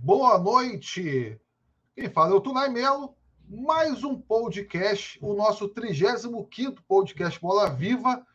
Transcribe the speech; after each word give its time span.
Boa 0.00 0.38
noite! 0.38 1.38
Quem 1.94 2.08
fala 2.08 2.30
é 2.30 2.34
o 2.34 2.40
Tunai 2.40 2.70
Melo, 2.70 3.14
mais 3.46 4.02
um 4.02 4.18
podcast, 4.18 5.18
o 5.20 5.34
nosso 5.34 5.68
35 5.68 6.82
podcast 6.88 7.38
Bola 7.38 7.68
Viva. 7.68 8.26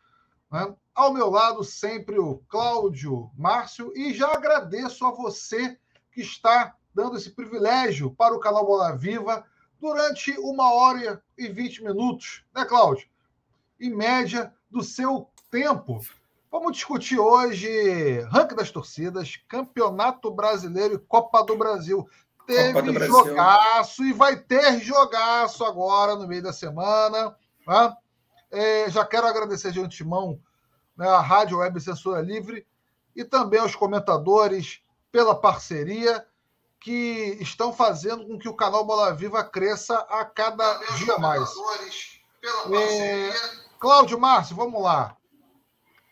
Né? 0.48 0.72
Ao 0.94 1.12
meu 1.12 1.28
lado, 1.28 1.64
sempre 1.64 2.20
o 2.20 2.38
Cláudio 2.48 3.32
Márcio, 3.36 3.92
e 3.96 4.14
já 4.14 4.32
agradeço 4.32 5.04
a 5.04 5.10
você 5.10 5.76
que 6.12 6.20
está 6.20 6.76
dando 6.94 7.16
esse 7.16 7.30
privilégio 7.30 8.12
para 8.12 8.36
o 8.36 8.38
canal 8.38 8.64
Bola 8.64 8.96
Viva 8.96 9.44
durante 9.80 10.30
uma 10.38 10.72
hora 10.72 11.20
e 11.36 11.48
vinte 11.48 11.82
minutos, 11.82 12.44
né, 12.54 12.64
Cláudio? 12.64 13.08
Em 13.80 13.90
média 13.90 14.54
do 14.70 14.84
seu 14.84 15.28
tempo. 15.50 16.00
Vamos 16.50 16.72
discutir 16.72 17.18
hoje 17.18 18.20
ranking 18.30 18.54
das 18.54 18.70
torcidas, 18.70 19.36
Campeonato 19.46 20.30
Brasileiro 20.30 20.94
e 20.94 20.98
Copa 20.98 21.44
do 21.44 21.56
Brasil. 21.56 22.08
Teve 22.46 22.80
do 22.80 22.92
Brasil. 22.94 23.14
jogaço 23.14 24.02
e 24.04 24.14
vai 24.14 24.34
ter 24.36 24.80
jogaço 24.80 25.62
agora 25.62 26.16
no 26.16 26.26
meio 26.26 26.42
da 26.42 26.52
semana. 26.52 27.36
Tá? 27.66 27.94
É, 28.50 28.88
já 28.88 29.04
quero 29.04 29.26
agradecer 29.26 29.72
de 29.72 29.80
antemão 29.80 30.40
né, 30.96 31.06
a 31.06 31.20
Rádio 31.20 31.58
Web 31.58 31.78
Censura 31.80 32.22
Livre 32.22 32.66
e 33.14 33.24
também 33.24 33.60
aos 33.60 33.76
comentadores 33.76 34.80
pela 35.12 35.38
parceria 35.38 36.26
que 36.80 37.36
estão 37.40 37.74
fazendo 37.74 38.26
com 38.26 38.38
que 38.38 38.48
o 38.48 38.54
canal 38.54 38.86
Bola 38.86 39.12
Viva 39.12 39.44
cresça 39.44 39.98
a 40.08 40.24
cada 40.24 40.78
dia 40.96 41.18
mais. 41.18 41.50
É, 42.72 43.32
Cláudio 43.78 44.18
Márcio, 44.18 44.56
vamos 44.56 44.82
lá. 44.82 45.17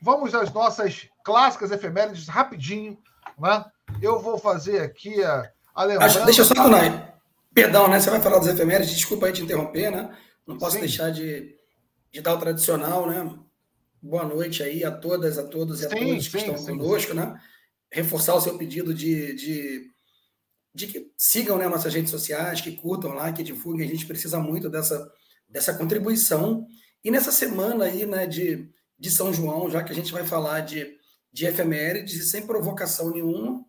Vamos 0.01 0.35
às 0.35 0.53
nossas 0.53 1.09
clássicas 1.25 1.71
efemérides 1.71 2.29
rapidinho, 2.29 2.99
né? 3.39 3.65
Eu 4.03 4.21
vou 4.21 4.39
fazer 4.39 4.81
aqui 4.81 5.23
a, 5.23 5.51
a 5.75 5.85
lembrança... 5.85 6.25
Deixa 6.25 6.43
eu 6.43 6.45
só, 6.45 6.55
Tunai. 6.55 7.15
Perdão, 7.55 7.89
né? 7.89 7.99
Você 7.99 8.11
vai 8.11 8.21
falar 8.21 8.39
das 8.39 8.49
efemérides, 8.49 8.95
desculpa 8.95 9.27
aí 9.27 9.33
te 9.33 9.43
interromper, 9.43 9.91
né? 9.91 10.15
Não 10.47 10.59
posso 10.59 10.75
Sim. 10.75 10.81
deixar 10.81 11.11
de, 11.11 11.57
de 12.13 12.21
dar 12.21 12.35
o 12.35 12.39
tradicional, 12.39 13.07
né? 13.09 13.35
Boa 14.03 14.25
noite 14.25 14.63
aí 14.63 14.85
a 14.85 14.91
todas, 14.91 15.39
a 15.39 15.43
todos 15.43 15.81
e 15.81 15.87
a 15.87 15.89
sim, 15.89 15.97
todos 15.97 16.29
que 16.29 16.39
sim, 16.39 16.39
estão 16.39 16.59
sim, 16.59 16.79
conosco, 16.79 17.15
né? 17.15 17.41
Reforçar 17.91 18.35
o 18.35 18.41
seu 18.41 18.57
pedido 18.59 18.93
de, 18.93 19.35
de, 19.35 19.91
de 20.75 20.87
que 20.87 21.11
sigam 21.17 21.57
né, 21.57 21.67
nossas 21.67 21.93
redes 21.95 22.11
sociais, 22.11 22.61
que 22.61 22.73
curtam 22.73 23.13
lá, 23.13 23.33
que 23.33 23.43
divulguem. 23.43 23.89
A 23.89 23.91
gente 23.91 24.07
precisa 24.07 24.39
muito 24.39 24.69
dessa, 24.69 25.11
dessa 25.49 25.75
contribuição. 25.75 26.67
E 27.03 27.11
nessa 27.11 27.33
semana 27.33 27.87
aí, 27.87 28.05
né, 28.05 28.27
de 28.27 28.71
de 28.99 29.11
São 29.11 29.33
João, 29.33 29.71
já 29.71 29.83
que 29.83 29.93
a 29.93 29.95
gente 29.95 30.13
vai 30.13 30.25
falar 30.25 30.61
de, 30.61 30.97
de 31.33 31.47
efemérides 31.47 32.15
e 32.15 32.25
sem 32.25 32.47
provocação 32.47 33.11
nenhuma, 33.11 33.65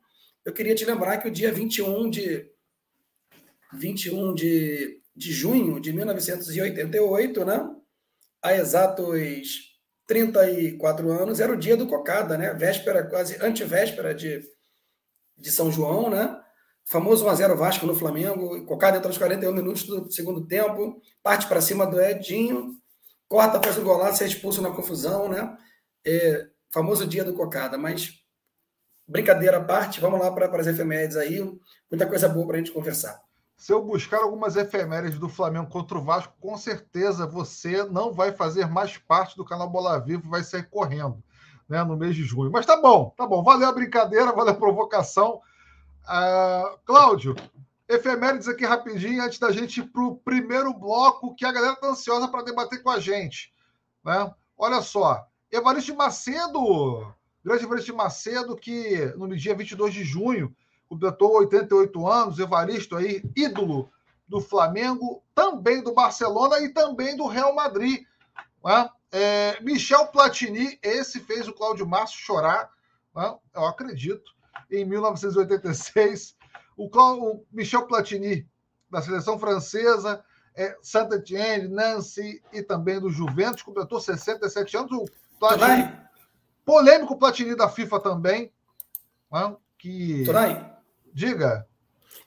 eu 0.46 0.54
queria 0.54 0.76
te 0.76 0.86
lembrar 0.86 1.18
que 1.18 1.28
o 1.28 1.32
dia 1.32 1.52
21 1.52 2.10
de, 2.10 2.50
21 3.74 4.34
de, 4.34 5.02
de 5.16 5.32
junho 5.32 5.80
de 5.80 5.92
1988, 5.92 7.46
né, 7.46 7.70
há 8.42 8.56
exatos 8.56 9.68
34 10.08 11.12
anos, 11.12 11.40
era 11.40 11.52
o 11.52 11.58
dia 11.58 11.76
do 11.76 11.86
Cocada, 11.86 12.38
né? 12.38 12.54
Véspera, 12.54 13.06
quase 13.06 13.38
antivéspera 13.42 14.16
de, 14.16 14.42
de 15.38 15.52
São 15.52 15.70
João, 15.70 16.10
né? 16.10 16.40
Famoso 16.86 17.26
1x0 17.26 17.56
Vasco 17.58 17.86
no 17.86 17.94
Flamengo. 17.94 18.66
Cocada 18.66 18.98
entra 18.98 19.10
aos 19.10 19.18
41 19.18 19.54
minutos 19.54 19.84
do 19.84 20.10
segundo 20.10 20.48
tempo, 20.48 21.02
parte 21.22 21.46
para 21.48 21.60
cima 21.60 21.86
do 21.86 22.00
Edinho, 22.00 22.72
corta, 23.28 23.62
faz 23.62 23.78
o 23.78 23.82
golaço, 23.82 24.24
é 24.24 24.28
expulso 24.28 24.62
na 24.62 24.72
confusão, 24.72 25.30
né? 25.30 25.58
É, 26.06 26.48
famoso 26.72 27.06
dia 27.06 27.24
do 27.24 27.34
Cocada, 27.34 27.78
mas 27.78 28.14
brincadeira 29.08 29.58
à 29.58 29.64
parte, 29.64 30.02
vamos 30.02 30.20
lá 30.20 30.32
para 30.32 30.60
as 30.60 30.68
efemérides 30.68 31.18
aí, 31.18 31.42
muita 31.90 32.08
coisa 32.08 32.28
boa 32.28 32.46
para 32.46 32.56
a 32.56 32.60
gente 32.60 32.72
conversar. 32.72 33.20
Se 33.56 33.74
eu 33.74 33.84
buscar 33.84 34.20
algumas 34.20 34.56
efemérides 34.56 35.18
do 35.18 35.28
Flamengo 35.28 35.70
contra 35.70 35.98
o 35.98 36.04
Vasco, 36.04 36.34
com 36.40 36.56
certeza 36.58 37.26
você 37.26 37.84
não 37.84 38.14
vai 38.14 38.32
fazer 38.32 38.68
mais 38.68 38.98
parte 38.98 39.36
do 39.36 39.44
canal 39.44 39.70
Bola 39.70 40.00
Viva, 40.00 40.22
vai 40.30 40.44
sair 40.44 40.70
correndo 40.70 41.24
né, 41.68 41.84
no 41.84 41.98
mês 41.98 42.16
de 42.16 42.24
junho. 42.24 42.52
Mas 42.52 42.66
tá 42.66 42.80
bom, 42.80 43.14
tá 43.18 43.26
bom. 43.26 43.44
Valeu 43.44 43.68
a 43.68 43.72
brincadeira, 43.72 44.32
valeu 44.32 44.54
a 44.54 44.58
provocação. 44.58 45.42
Uh, 46.04 46.78
Cláudio, 46.86 47.36
efemérides 47.88 48.48
aqui 48.48 48.66
rapidinho, 48.66 49.24
antes 49.24 49.40
da 49.40 49.52
gente 49.52 49.80
ir 49.80 49.88
para 49.88 50.04
o 50.04 50.16
primeiro 50.18 50.74
bloco, 50.74 51.34
que 51.36 51.46
a 51.46 51.52
galera 51.52 51.74
está 51.74 51.88
ansiosa 51.88 52.28
para 52.28 52.44
debater 52.44 52.84
com 52.84 52.90
a 52.90 53.00
gente. 53.00 53.54
Né? 54.04 54.34
Olha 54.58 54.82
só, 54.82 55.26
Evaristo 55.52 55.96
Macedo, 55.96 57.14
grande 57.44 57.64
Evaristo 57.64 57.96
Macedo, 57.96 58.56
que 58.56 59.06
no 59.16 59.36
dia 59.36 59.56
22 59.56 59.94
de 59.94 60.04
junho 60.04 60.54
completou 60.90 61.38
88 61.38 62.08
anos, 62.08 62.40
Evaristo 62.40 62.96
aí, 62.96 63.24
ídolo 63.36 63.90
do 64.28 64.42
Flamengo, 64.42 65.24
também 65.34 65.82
do 65.82 65.94
Barcelona 65.94 66.60
e 66.60 66.70
também 66.70 67.16
do 67.16 67.28
Real 67.28 67.56
Madrid. 67.56 68.06
Né? 68.64 68.90
É, 69.12 69.62
Michel 69.62 70.08
Platini, 70.08 70.78
esse 70.82 71.22
fez 71.22 71.48
o 71.48 71.54
Cláudio 71.54 71.88
Márcio 71.88 72.20
chorar, 72.20 72.70
né? 73.16 73.36
eu 73.56 73.66
acredito, 73.66 74.36
em 74.70 74.84
1986 74.84 76.37
o, 76.78 76.88
o 76.88 77.46
Michel 77.52 77.88
Platini, 77.88 78.48
da 78.90 79.02
seleção 79.02 79.40
francesa, 79.40 80.24
é, 80.56 80.78
Santa 80.82 81.16
Etienne, 81.16 81.68
Nancy 81.68 82.42
e 82.54 82.62
também 82.62 83.00
do 83.00 83.10
Juventus, 83.10 83.64
completou 83.64 84.00
67 84.00 84.78
anos. 84.78 84.92
O 84.92 85.06
Platini, 85.40 85.92
polêmico 86.64 87.18
Platini 87.18 87.56
da 87.56 87.68
FIFA 87.68 88.00
também. 88.00 88.52
Né, 89.32 89.56
que... 89.78 90.24
Diga. 91.14 91.68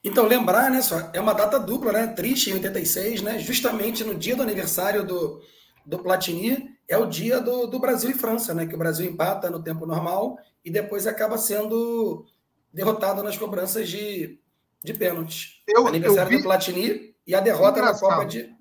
Então, 0.02 0.26
lembrar, 0.26 0.70
né, 0.70 0.80
só, 0.80 1.10
é 1.12 1.20
uma 1.20 1.34
data 1.34 1.58
dupla, 1.58 1.92
né? 1.92 2.06
Triste 2.08 2.50
em 2.50 2.54
86, 2.54 3.22
né? 3.22 3.38
Justamente 3.38 4.02
no 4.02 4.14
dia 4.14 4.34
do 4.34 4.42
aniversário 4.42 5.04
do, 5.04 5.42
do 5.84 5.98
Platini, 5.98 6.76
é 6.88 6.96
o 6.96 7.06
dia 7.06 7.40
do, 7.40 7.66
do 7.66 7.78
Brasil 7.78 8.10
e 8.10 8.14
França, 8.14 8.54
né? 8.54 8.66
Que 8.66 8.74
o 8.74 8.78
Brasil 8.78 9.06
empata 9.06 9.50
no 9.50 9.62
tempo 9.62 9.86
normal 9.86 10.38
e 10.64 10.70
depois 10.70 11.06
acaba 11.06 11.36
sendo 11.36 12.24
derrotado 12.72 13.22
nas 13.22 13.36
cobranças 13.36 13.88
de, 13.88 14.39
de 14.82 14.94
pênaltis. 14.94 15.62
Eu, 15.66 15.86
Aniversário 15.86 16.32
eu 16.32 16.36
vi... 16.36 16.36
do 16.38 16.42
Platini 16.42 17.14
e 17.26 17.34
a 17.34 17.40
derrota 17.40 17.82
na 17.82 17.98
Copa 17.98 18.24
de. 18.24 18.54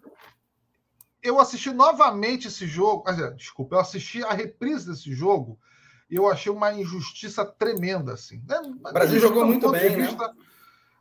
Eu 1.22 1.40
assisti 1.40 1.72
novamente 1.72 2.48
esse 2.48 2.66
jogo. 2.66 3.04
Desculpa, 3.36 3.76
eu 3.76 3.80
assisti 3.80 4.24
a 4.24 4.34
reprise 4.34 4.90
desse 4.90 5.14
jogo 5.14 5.60
e 6.10 6.16
eu 6.16 6.30
achei 6.30 6.52
uma 6.52 6.74
injustiça 6.74 7.46
tremenda. 7.46 8.14
Assim, 8.14 8.42
né? 8.48 8.60
O 8.60 8.94
Brasil 8.94 9.20
jogou 9.20 9.46
muito 9.46 9.70
bem, 9.72 9.96
vista, 9.96 10.28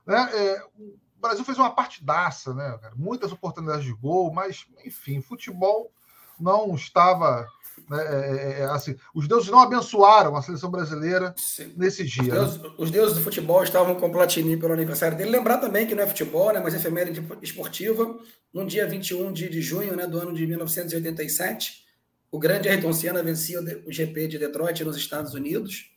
né? 0.06 0.24
né? 0.24 0.30
É, 0.34 0.64
o 0.76 1.20
Brasil 1.20 1.44
fez 1.44 1.58
uma 1.58 1.70
partidaça, 1.70 2.52
né? 2.54 2.78
Muitas 2.96 3.32
oportunidades 3.32 3.84
de 3.84 3.92
gol, 3.92 4.32
mas, 4.32 4.66
enfim, 4.84 5.20
futebol 5.20 5.92
não 6.38 6.74
estava? 6.74 7.46
É, 7.90 7.96
é, 7.96 8.60
é, 8.60 8.64
assim, 8.66 8.96
os 9.14 9.26
deuses 9.26 9.48
não 9.48 9.60
abençoaram 9.60 10.36
a 10.36 10.42
seleção 10.42 10.70
brasileira 10.70 11.34
Sim. 11.36 11.72
nesse 11.76 12.04
dia. 12.04 12.22
Os 12.22 12.28
né? 12.28 12.34
deuses, 12.34 12.62
né? 12.62 12.70
os 12.78 12.90
deuses, 12.90 13.16
do 13.16 13.22
futebol 13.22 13.62
estavam 13.62 13.94
com 13.94 14.10
Platini 14.10 14.56
pelo 14.56 14.72
aniversário 14.72 15.16
dele. 15.16 15.30
Lembrar 15.30 15.58
também 15.58 15.86
que 15.86 15.94
não 15.94 16.02
é 16.02 16.06
futebol, 16.06 16.52
né, 16.52 16.60
mas 16.60 16.74
efeméride 16.74 17.24
esportiva. 17.42 18.18
No 18.52 18.66
dia 18.66 18.86
21 18.86 19.32
de, 19.32 19.48
de 19.48 19.60
junho 19.60 19.94
né, 19.94 20.06
do 20.06 20.18
ano 20.18 20.32
de 20.32 20.46
1987, 20.46 21.84
o 22.30 22.38
grande 22.38 22.68
Ayrton 22.68 22.92
Senna 22.92 23.22
vencia 23.22 23.60
o 23.86 23.92
GP 23.92 24.28
de 24.28 24.38
Detroit 24.38 24.84
nos 24.84 24.96
Estados 24.96 25.34
Unidos. 25.34 25.90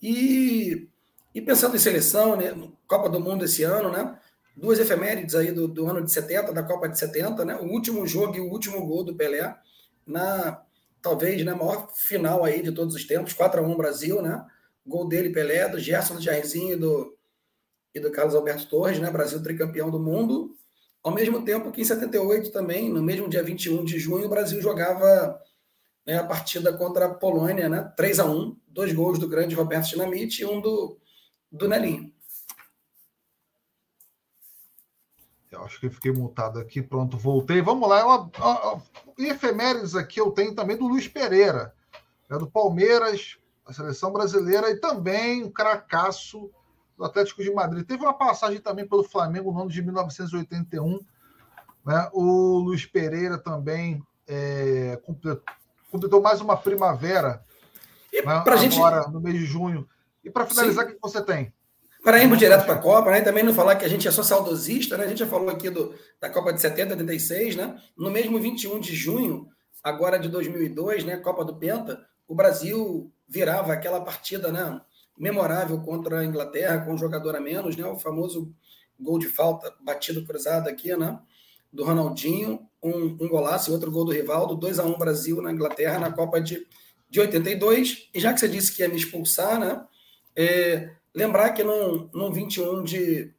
E, 0.00 0.88
e 1.34 1.40
pensando 1.40 1.76
em 1.76 1.78
seleção, 1.78 2.36
né, 2.36 2.54
Copa 2.86 3.08
do 3.08 3.20
Mundo 3.20 3.44
esse 3.44 3.62
ano, 3.62 3.90
né, 3.90 4.18
duas 4.56 4.78
efemérides 4.78 5.34
aí 5.34 5.52
do, 5.52 5.66
do 5.66 5.86
ano 5.86 6.04
de 6.04 6.12
70, 6.12 6.52
da 6.52 6.62
Copa 6.62 6.88
de 6.88 6.98
70, 6.98 7.44
né, 7.44 7.56
o 7.56 7.64
último 7.64 8.06
jogo 8.06 8.36
e 8.36 8.40
o 8.40 8.50
último 8.50 8.84
gol 8.86 9.04
do 9.04 9.14
Pelé 9.14 9.56
na 10.06 10.62
talvez, 11.02 11.44
né, 11.44 11.52
maior 11.52 11.92
final 11.92 12.44
aí 12.44 12.62
de 12.62 12.72
todos 12.72 12.94
os 12.94 13.04
tempos, 13.04 13.32
4 13.32 13.60
a 13.60 13.66
1 13.66 13.76
Brasil, 13.76 14.22
né? 14.22 14.44
Gol 14.86 15.08
dele, 15.08 15.30
Pelé, 15.30 15.68
do 15.68 15.78
Gerson, 15.78 16.14
do 16.14 16.22
Jairzinho 16.22 16.74
e 16.74 16.76
do, 16.76 17.18
e 17.94 18.00
do 18.00 18.10
Carlos 18.10 18.34
Alberto 18.34 18.68
Torres, 18.68 18.98
né? 19.00 19.10
Brasil 19.10 19.42
tricampeão 19.42 19.90
do 19.90 19.98
mundo. 19.98 20.56
Ao 21.02 21.12
mesmo 21.12 21.44
tempo 21.44 21.72
que 21.72 21.82
em 21.82 21.84
78 21.84 22.52
também, 22.52 22.88
no 22.88 23.02
mesmo 23.02 23.28
dia 23.28 23.42
21 23.42 23.84
de 23.84 23.98
junho, 23.98 24.26
o 24.26 24.30
Brasil 24.30 24.62
jogava 24.62 25.40
né, 26.06 26.16
a 26.16 26.24
partida 26.24 26.72
contra 26.72 27.06
a 27.06 27.14
Polônia, 27.14 27.68
né? 27.68 27.92
3 27.96 28.20
a 28.20 28.24
1 28.24 28.56
dois 28.68 28.92
gols 28.92 29.18
do 29.18 29.28
grande 29.28 29.54
Roberto 29.54 29.88
Dinamite 29.88 30.42
e 30.42 30.46
um 30.46 30.60
do, 30.60 30.98
do 31.50 31.68
Nelinho. 31.68 32.12
Eu 35.50 35.51
acho 35.64 35.80
que 35.80 35.90
fiquei 35.90 36.12
multado 36.12 36.58
aqui. 36.58 36.82
Pronto, 36.82 37.16
voltei. 37.16 37.60
Vamos 37.62 37.88
lá. 37.88 38.04
Uma, 38.04 38.30
uma, 38.38 38.82
efemérides 39.18 39.94
aqui 39.94 40.20
eu 40.20 40.30
tenho 40.30 40.54
também 40.54 40.76
do 40.76 40.86
Luiz 40.86 41.08
Pereira, 41.08 41.74
é 42.30 42.38
do 42.38 42.50
Palmeiras, 42.50 43.38
a 43.64 43.72
seleção 43.72 44.12
brasileira, 44.12 44.70
e 44.70 44.76
também 44.76 45.44
um 45.44 45.50
cracaço 45.50 46.50
do 46.96 47.04
Atlético 47.04 47.42
de 47.42 47.52
Madrid. 47.52 47.86
Teve 47.86 48.02
uma 48.02 48.14
passagem 48.14 48.60
também 48.60 48.86
pelo 48.86 49.04
Flamengo 49.04 49.52
no 49.52 49.60
ano 49.60 49.70
de 49.70 49.82
1981. 49.82 51.00
Né? 51.84 52.10
O 52.12 52.58
Luiz 52.58 52.86
Pereira 52.86 53.38
também 53.38 54.02
é, 54.26 55.00
completou, 55.04 55.42
completou, 55.90 56.22
mais 56.22 56.40
uma 56.40 56.56
primavera 56.56 57.44
e 58.12 58.22
né? 58.22 58.32
agora, 58.32 58.56
gente... 58.58 59.12
no 59.12 59.20
mês 59.20 59.38
de 59.38 59.44
junho. 59.44 59.88
E 60.24 60.30
para 60.30 60.46
finalizar, 60.46 60.86
o 60.86 60.88
que 60.88 60.98
você 61.00 61.22
tem? 61.22 61.52
Para 62.02 62.20
irmos 62.20 62.36
direto 62.36 62.64
para 62.64 62.74
a 62.74 62.78
Copa, 62.78 63.12
né? 63.12 63.20
E 63.20 63.22
também 63.22 63.44
não 63.44 63.54
falar 63.54 63.76
que 63.76 63.84
a 63.84 63.88
gente 63.88 64.08
é 64.08 64.10
só 64.10 64.24
saudosista, 64.24 64.96
né? 64.96 65.04
A 65.04 65.08
gente 65.08 65.18
já 65.18 65.26
falou 65.26 65.48
aqui 65.48 65.70
do, 65.70 65.94
da 66.20 66.28
Copa 66.28 66.52
de 66.52 66.60
70, 66.60 66.94
86, 66.94 67.54
né? 67.54 67.80
No 67.96 68.10
mesmo 68.10 68.40
21 68.40 68.80
de 68.80 68.92
junho, 68.92 69.48
agora 69.84 70.18
de 70.18 70.28
2002, 70.28 71.04
né? 71.04 71.16
Copa 71.18 71.44
do 71.44 71.54
Penta, 71.54 72.04
o 72.26 72.34
Brasil 72.34 73.12
virava 73.28 73.72
aquela 73.72 74.00
partida, 74.00 74.50
né? 74.50 74.80
Memorável 75.16 75.80
contra 75.80 76.18
a 76.18 76.24
Inglaterra, 76.24 76.84
com 76.84 76.92
um 76.92 76.98
jogador 76.98 77.36
a 77.36 77.40
menos, 77.40 77.76
né? 77.76 77.86
O 77.86 77.96
famoso 77.96 78.52
gol 78.98 79.20
de 79.20 79.28
falta 79.28 79.72
batido 79.80 80.24
cruzado 80.24 80.68
aqui, 80.68 80.96
né? 80.96 81.20
Do 81.72 81.84
Ronaldinho, 81.84 82.68
um, 82.82 83.16
um 83.20 83.28
golaço 83.28 83.70
e 83.70 83.72
outro 83.72 83.92
gol 83.92 84.04
do 84.04 84.12
Rivaldo, 84.12 84.56
2 84.56 84.80
a 84.80 84.84
1 84.84 84.98
Brasil 84.98 85.40
na 85.40 85.52
Inglaterra 85.52 86.00
na 86.00 86.10
Copa 86.10 86.40
de, 86.40 86.66
de 87.08 87.20
82. 87.20 88.08
E 88.12 88.18
já 88.18 88.32
que 88.32 88.40
você 88.40 88.48
disse 88.48 88.74
que 88.74 88.82
ia 88.82 88.88
me 88.88 88.96
expulsar, 88.96 89.60
né? 89.60 89.84
É, 90.34 90.90
Lembrar 91.14 91.50
que 91.50 91.62
no, 91.62 92.08
no 92.12 92.32
21 92.32 92.82
de, 92.82 93.34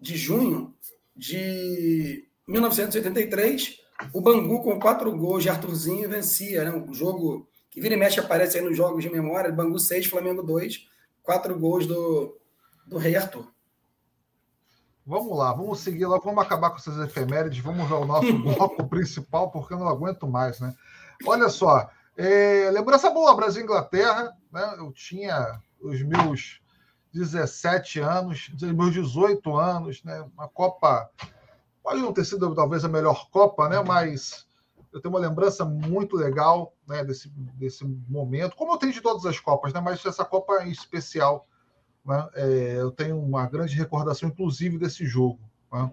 de 0.00 0.16
junho 0.16 0.74
de 1.14 2.28
1983, 2.46 3.78
o 4.12 4.20
Bangu, 4.20 4.62
com 4.62 4.78
quatro 4.78 5.10
gols 5.16 5.42
de 5.42 5.48
Arthurzinho, 5.48 6.08
vencia. 6.08 6.64
Né? 6.64 6.70
Um 6.70 6.92
jogo 6.92 7.48
que 7.70 7.80
vira 7.80 7.94
e 7.94 7.96
mexe 7.96 8.20
aparece 8.20 8.58
aí 8.58 8.64
nos 8.64 8.76
jogos 8.76 9.02
de 9.02 9.10
memória: 9.10 9.52
Bangu 9.52 9.78
6, 9.78 10.06
Flamengo 10.06 10.42
2, 10.42 10.86
quatro 11.22 11.58
gols 11.58 11.86
do, 11.86 12.38
do 12.86 12.98
Rei 12.98 13.16
Arthur. 13.16 13.46
Vamos 15.04 15.38
lá, 15.38 15.52
vamos 15.52 15.80
seguir 15.80 16.06
lá, 16.06 16.18
vamos 16.18 16.42
acabar 16.42 16.70
com 16.70 16.76
essas 16.76 16.98
efemérides, 16.98 17.62
vamos 17.62 17.90
ao 17.92 18.04
nosso 18.04 18.32
bloco 18.42 18.88
principal, 18.88 19.50
porque 19.50 19.72
eu 19.72 19.78
não 19.78 19.88
aguento 19.88 20.26
mais, 20.26 20.58
né? 20.58 20.74
Olha 21.24 21.48
só, 21.48 21.88
é, 22.16 22.68
lembrança 22.72 23.08
boa, 23.10 23.34
Brasil 23.34 23.60
e 23.60 23.64
Inglaterra, 23.64 24.32
né? 24.52 24.74
Eu 24.78 24.92
tinha 24.92 25.60
os 25.80 26.02
meus 26.02 26.60
17 27.16 28.00
anos, 28.00 28.50
meus 28.60 28.92
18 28.92 29.56
anos, 29.56 30.04
né? 30.04 30.20
Uma 30.34 30.48
Copa. 30.48 31.10
Pode 31.82 32.02
não 32.02 32.12
ter 32.12 32.24
sido 32.24 32.54
talvez 32.54 32.84
a 32.84 32.88
melhor 32.88 33.30
Copa, 33.30 33.68
né? 33.68 33.82
Mas 33.82 34.46
eu 34.92 35.00
tenho 35.00 35.14
uma 35.14 35.20
lembrança 35.20 35.64
muito 35.64 36.16
legal 36.16 36.74
né, 36.86 37.02
desse, 37.04 37.28
desse 37.30 37.84
momento, 38.08 38.56
como 38.56 38.72
eu 38.72 38.76
tenho 38.76 38.92
de 38.92 39.00
todas 39.00 39.24
as 39.24 39.40
Copas, 39.40 39.72
né? 39.72 39.80
Mas 39.80 40.04
essa 40.04 40.24
Copa 40.24 40.62
em 40.64 40.70
especial. 40.70 41.46
Né? 42.04 42.28
É, 42.34 42.76
eu 42.78 42.90
tenho 42.90 43.18
uma 43.18 43.46
grande 43.46 43.74
recordação, 43.74 44.28
inclusive, 44.28 44.78
desse 44.78 45.06
jogo. 45.06 45.40
Né? 45.72 45.90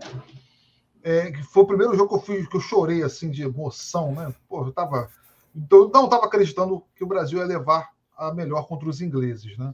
É, 1.04 1.34
foi 1.44 1.64
o 1.64 1.68
primeiro 1.68 1.96
jogo 1.96 2.10
que 2.10 2.16
eu, 2.16 2.22
fui, 2.22 2.48
que 2.48 2.58
eu 2.58 2.62
chorei 2.62 3.02
assim 3.02 3.32
de 3.32 3.44
emoção, 3.44 4.12
né? 4.12 4.34
Pô, 4.48 4.66
eu 4.66 4.72
tava. 4.74 5.10
Então, 5.56 5.90
não 5.94 6.06
estava 6.06 6.26
acreditando 6.26 6.84
que 6.96 7.04
o 7.04 7.08
Brasil 7.08 7.40
ia 7.40 7.46
levar 7.46 7.92
a 8.18 8.34
melhor 8.34 8.68
contra 8.68 8.90
os 8.90 9.02
ingleses, 9.02 9.58
né? 9.58 9.74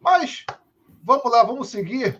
Mas 0.00 0.44
Vamos 1.04 1.30
lá, 1.30 1.44
vamos 1.44 1.68
seguir. 1.68 2.18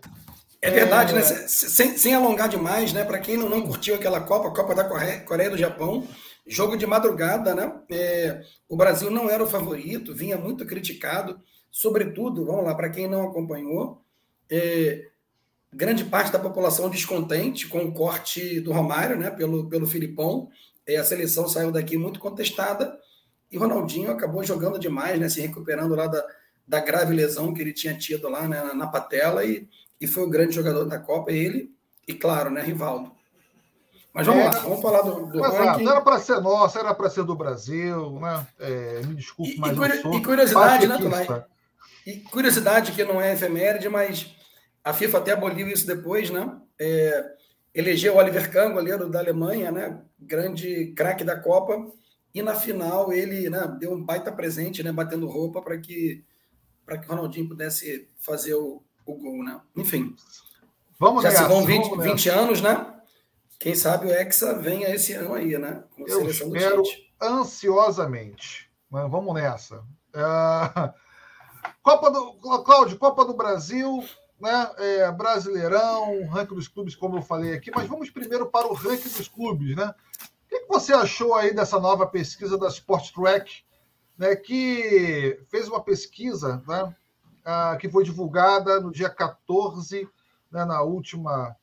É 0.61 0.71
verdade, 0.71 1.13
é... 1.13 1.15
né? 1.17 1.23
Sem, 1.23 1.97
sem, 1.97 2.15
alongar 2.15 2.51
demais, 2.51 2.93
né? 2.93 3.03
Para 3.03 3.19
quem 3.19 3.37
não, 3.37 3.49
não 3.49 3.63
curtiu 3.63 3.95
aquela 3.95 4.21
Copa, 4.21 4.51
Copa 4.51 4.75
da 4.75 4.85
Coreia, 4.85 5.21
Coreia 5.21 5.49
do 5.49 5.57
Japão, 5.57 6.07
jogo 6.47 6.77
de 6.77 6.87
madrugada, 6.87 7.55
né? 7.55 7.73
É, 7.91 8.43
o 8.69 8.77
Brasil 8.77 9.11
não 9.11 9.31
era 9.31 9.43
o 9.43 9.47
favorito, 9.47 10.15
vinha 10.15 10.37
muito 10.37 10.67
criticado, 10.67 11.41
sobretudo, 11.71 12.45
vamos 12.45 12.65
lá, 12.65 12.75
para 12.75 12.91
quem 12.91 13.09
não 13.09 13.27
acompanhou, 13.27 14.03
é, 14.51 15.09
grande 15.73 16.05
parte 16.05 16.31
da 16.31 16.39
população 16.39 16.91
descontente 16.91 17.67
com 17.67 17.85
o 17.85 17.93
corte 17.93 18.61
do 18.61 18.71
Romário, 18.71 19.19
né? 19.19 19.31
Pelo, 19.31 19.67
pelo 19.67 19.87
Filipão, 19.87 20.51
é, 20.87 20.97
a 20.97 21.05
seleção 21.05 21.49
saiu 21.49 21.73
daqui 21.73 21.97
muito 21.97 22.21
contestada 22.21 22.99
e 23.51 23.57
Ronaldinho 23.57 24.11
acabou 24.11 24.45
jogando 24.45 24.79
demais, 24.79 25.19
né? 25.19 25.31
Se 25.31 25.41
recuperando 25.41 25.95
lá 25.95 26.07
da 26.07 26.23
da 26.67 26.81
grave 26.81 27.15
lesão 27.15 27.53
que 27.53 27.61
ele 27.61 27.73
tinha 27.73 27.97
tido 27.97 28.29
lá 28.29 28.49
né, 28.49 28.63
na 28.75 28.87
patela 28.87 29.45
e, 29.45 29.69
e 30.01 30.07
foi 30.07 30.23
o 30.25 30.31
grande 30.31 30.55
jogador 30.55 30.85
da 30.85 30.99
Copa, 30.99 31.31
ele 31.31 31.73
e, 32.07 32.15
claro, 32.15 32.51
né, 32.51 32.63
Rivaldo. 32.63 33.13
Mas 34.13 34.27
vamos 34.27 34.43
é, 34.43 34.45
lá, 34.45 34.51
vamos 34.61 34.81
falar 34.81 35.03
do, 35.03 35.27
do 35.27 35.43
ranking. 35.43 35.89
Era 35.89 36.01
para 36.01 36.21
ser 36.21 36.41
nosso, 36.41 36.79
era 36.79 36.95
para 36.95 37.11
ser 37.11 37.25
do 37.25 37.35
Brasil, 37.35 38.19
né? 38.21 38.47
É, 38.61 39.03
me 39.05 39.17
desculpe, 39.17 39.57
mas 39.59 39.73
e, 39.73 40.03
sou 40.03 40.15
e 40.15 40.23
curiosidade, 40.23 40.87
né, 40.87 40.99
Tunai? 40.99 41.45
E 42.07 42.19
curiosidade 42.19 42.93
que 42.93 43.03
não 43.03 43.21
é 43.21 43.33
efeméride, 43.33 43.89
mas 43.89 44.33
a 44.85 44.93
FIFA 44.93 45.19
até 45.19 45.33
aboliu 45.33 45.67
isso 45.67 45.87
depois, 45.87 46.31
né? 46.31 46.57
É, 46.79 47.25
elegeu 47.75 48.15
o 48.15 48.19
Oliver 48.19 48.53
Kahn, 48.53 48.73
goleiro 48.73 49.09
da 49.09 49.19
Alemanha, 49.19 49.73
né? 49.73 50.01
Grande 50.21 50.93
craque 50.95 51.25
da 51.25 51.37
Copa. 51.37 51.91
E 52.33 52.41
na 52.41 52.55
final 52.55 53.13
ele 53.13 53.51
né, 53.51 53.67
deu 53.79 53.93
um 53.93 54.05
baita 54.05 54.31
presente, 54.31 54.83
né? 54.83 54.93
Batendo 54.93 55.27
roupa 55.27 55.61
para 55.61 55.79
que 55.79 56.23
para 56.85 56.99
que 56.99 57.07
o 57.07 57.11
Ronaldinho 57.11 57.49
pudesse 57.49 58.09
fazer 58.19 58.55
o, 58.55 58.83
o 59.07 59.15
gol, 59.15 59.43
né? 59.43 59.61
Enfim. 59.77 60.15
Vamos 60.99 61.23
Já 61.23 61.33
se 61.33 61.45
vão 61.45 61.65
20, 61.65 61.99
20 62.01 62.29
anos, 62.29 62.61
né? 62.61 62.95
Quem 63.59 63.75
sabe 63.75 64.07
o 64.07 64.13
Hexa 64.13 64.55
venha 64.59 64.89
esse 64.95 65.13
ano 65.15 65.35
aí, 65.35 65.57
né? 65.59 65.83
Com 65.97 66.07
Eu 66.07 66.29
espero 66.29 66.83
ansiosamente. 67.21 68.71
Mas 68.91 69.11
vamos 69.11 69.35
nessa. 69.35 69.79
Uh, 69.79 70.93
Copa 71.83 72.11
do 72.11 72.63
Cláudio, 72.63 72.99
Copa 72.99 73.25
do 73.25 73.35
Brasil, 73.35 74.05
né? 74.41 74.71
É, 74.79 75.13
Brasileirão, 75.13 76.27
ranking 76.27 76.55
dos 76.55 76.69
clubes, 76.69 76.95
como 76.95 77.19
eu 77.19 77.23
falei 77.23 77.55
aqui, 77.55 77.71
mas 77.75 77.89
vamos 77.89 78.11
primeiro 78.11 78.47
para 78.47 78.69
o 78.69 78.75
ranking 78.75 79.09
dos 79.09 79.29
clubes, 79.29 79.75
né? 79.75 79.95
O 80.45 80.49
que 80.49 80.67
você 80.69 80.93
achou 80.93 81.35
aí 81.35 81.55
dessa 81.55 81.81
nova 81.81 82.07
pesquisa 82.07 82.57
da 82.57 82.69
Sport 82.69 83.13
Track 83.13 83.64
né, 84.19 84.37
que 84.37 85.41
fez 85.51 85.69
uma 85.69 85.83
pesquisa 85.83 86.63
né, 86.67 86.95
que 87.81 87.89
foi 87.89 88.05
divulgada 88.05 88.81
no 88.81 88.91
dia 88.91 89.11
14, 89.11 90.09
né, 90.51 90.65
na 90.65 90.83
última 90.83 91.57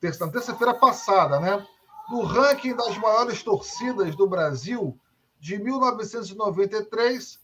terça, 0.00 0.28
terça-feira 0.28 0.74
passada, 0.74 1.40
né, 1.40 1.66
no 2.10 2.22
ranking 2.22 2.74
das 2.74 2.98
maiores 2.98 3.42
torcidas 3.42 4.14
do 4.14 4.26
Brasil 4.26 4.98
de 5.38 5.58
1993 5.58 7.38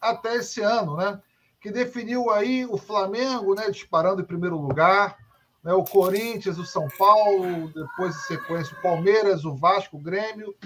até 0.00 0.36
esse 0.36 0.60
ano, 0.60 0.96
né, 0.96 1.20
que 1.60 1.70
definiu 1.70 2.30
aí 2.30 2.64
o 2.64 2.78
Flamengo 2.78 3.54
né, 3.54 3.70
disparando 3.70 4.22
em 4.22 4.26
primeiro 4.26 4.56
lugar, 4.56 5.18
né, 5.62 5.74
o 5.74 5.84
Corinthians, 5.84 6.58
o 6.58 6.64
São 6.64 6.88
Paulo, 6.98 7.70
depois 7.72 8.16
em 8.16 8.20
sequência 8.20 8.76
o 8.76 8.82
Palmeiras, 8.82 9.44
o 9.44 9.54
Vasco, 9.54 9.98
o 9.98 10.02
Grêmio, 10.02 10.56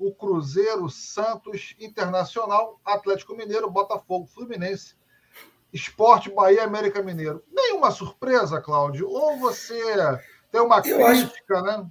o 0.00 0.12
Cruzeiro, 0.14 0.88
Santos, 0.88 1.76
Internacional, 1.78 2.80
Atlético 2.82 3.36
Mineiro, 3.36 3.70
Botafogo, 3.70 4.26
Fluminense, 4.26 4.94
Esporte, 5.72 6.30
Bahia, 6.30 6.64
América 6.64 7.02
Mineiro. 7.02 7.44
Nenhuma 7.52 7.90
surpresa, 7.90 8.60
Cláudio? 8.60 9.08
Ou 9.08 9.38
você 9.38 9.78
tem 10.50 10.60
uma 10.60 10.78
eu 10.78 10.98
crítica, 10.98 11.58
acho, 11.58 11.64
né? 11.64 11.86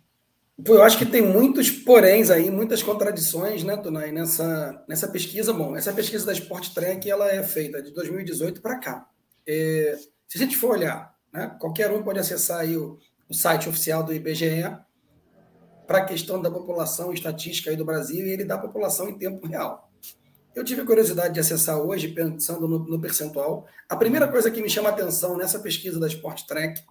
Eu 0.65 0.81
acho 0.81 0.97
que 0.97 1.05
tem 1.05 1.21
muitos 1.21 1.69
poréns 1.69 2.29
aí, 2.29 2.51
muitas 2.51 2.83
contradições, 2.83 3.63
né, 3.63 3.77
Tunay, 3.77 4.11
nessa, 4.11 4.83
nessa 4.89 5.07
pesquisa. 5.07 5.53
Bom, 5.53 5.77
essa 5.77 5.93
pesquisa 5.93 6.25
da 6.25 6.33
Sport 6.33 6.73
Track 6.73 7.09
ela 7.09 7.31
é 7.31 7.41
feita 7.43 7.81
de 7.81 7.91
2018 7.91 8.59
para 8.59 8.77
cá. 8.77 9.07
É, 9.47 9.97
se 10.27 10.37
a 10.37 10.41
gente 10.41 10.57
for 10.57 10.71
olhar, 10.71 11.15
né, 11.31 11.55
qualquer 11.59 11.91
um 11.91 12.03
pode 12.03 12.19
acessar 12.19 12.59
aí 12.59 12.75
o, 12.75 12.99
o 13.29 13.33
site 13.33 13.69
oficial 13.69 14.03
do 14.03 14.13
IBGE 14.13 14.65
para 15.89 15.97
a 15.97 16.05
questão 16.05 16.39
da 16.39 16.51
população 16.51 17.11
estatística 17.11 17.71
aí 17.71 17.75
do 17.75 17.83
Brasil 17.83 18.27
e 18.27 18.29
ele 18.29 18.45
dá 18.45 18.53
a 18.53 18.59
população 18.59 19.09
em 19.09 19.17
tempo 19.17 19.47
real. 19.47 19.89
Eu 20.53 20.63
tive 20.63 20.85
curiosidade 20.85 21.33
de 21.33 21.39
acessar 21.39 21.79
hoje, 21.79 22.09
pensando 22.09 22.67
no, 22.67 22.77
no 22.77 23.01
percentual. 23.01 23.65
A 23.89 23.95
primeira 23.95 24.27
coisa 24.27 24.51
que 24.51 24.61
me 24.61 24.69
chama 24.69 24.89
atenção 24.89 25.35
nessa 25.35 25.57
pesquisa 25.57 25.99
da 25.99 26.05
Sport 26.05 26.43
Track 26.45 26.83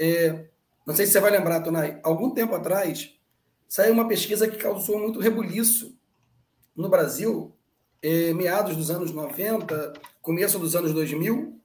é, 0.00 0.46
não 0.84 0.96
sei 0.96 1.06
se 1.06 1.12
você 1.12 1.20
vai 1.20 1.30
lembrar, 1.30 1.60
Tonai, 1.60 2.00
algum 2.02 2.30
tempo 2.30 2.52
atrás 2.52 3.14
saiu 3.68 3.92
uma 3.92 4.08
pesquisa 4.08 4.48
que 4.48 4.56
causou 4.56 4.98
muito 4.98 5.20
rebuliço 5.20 5.96
no 6.74 6.88
Brasil, 6.88 7.56
é, 8.02 8.34
meados 8.34 8.76
dos 8.76 8.90
anos 8.90 9.12
90, 9.12 9.92
começo 10.20 10.58
dos 10.58 10.74
anos 10.74 10.92
2000, 10.92 11.56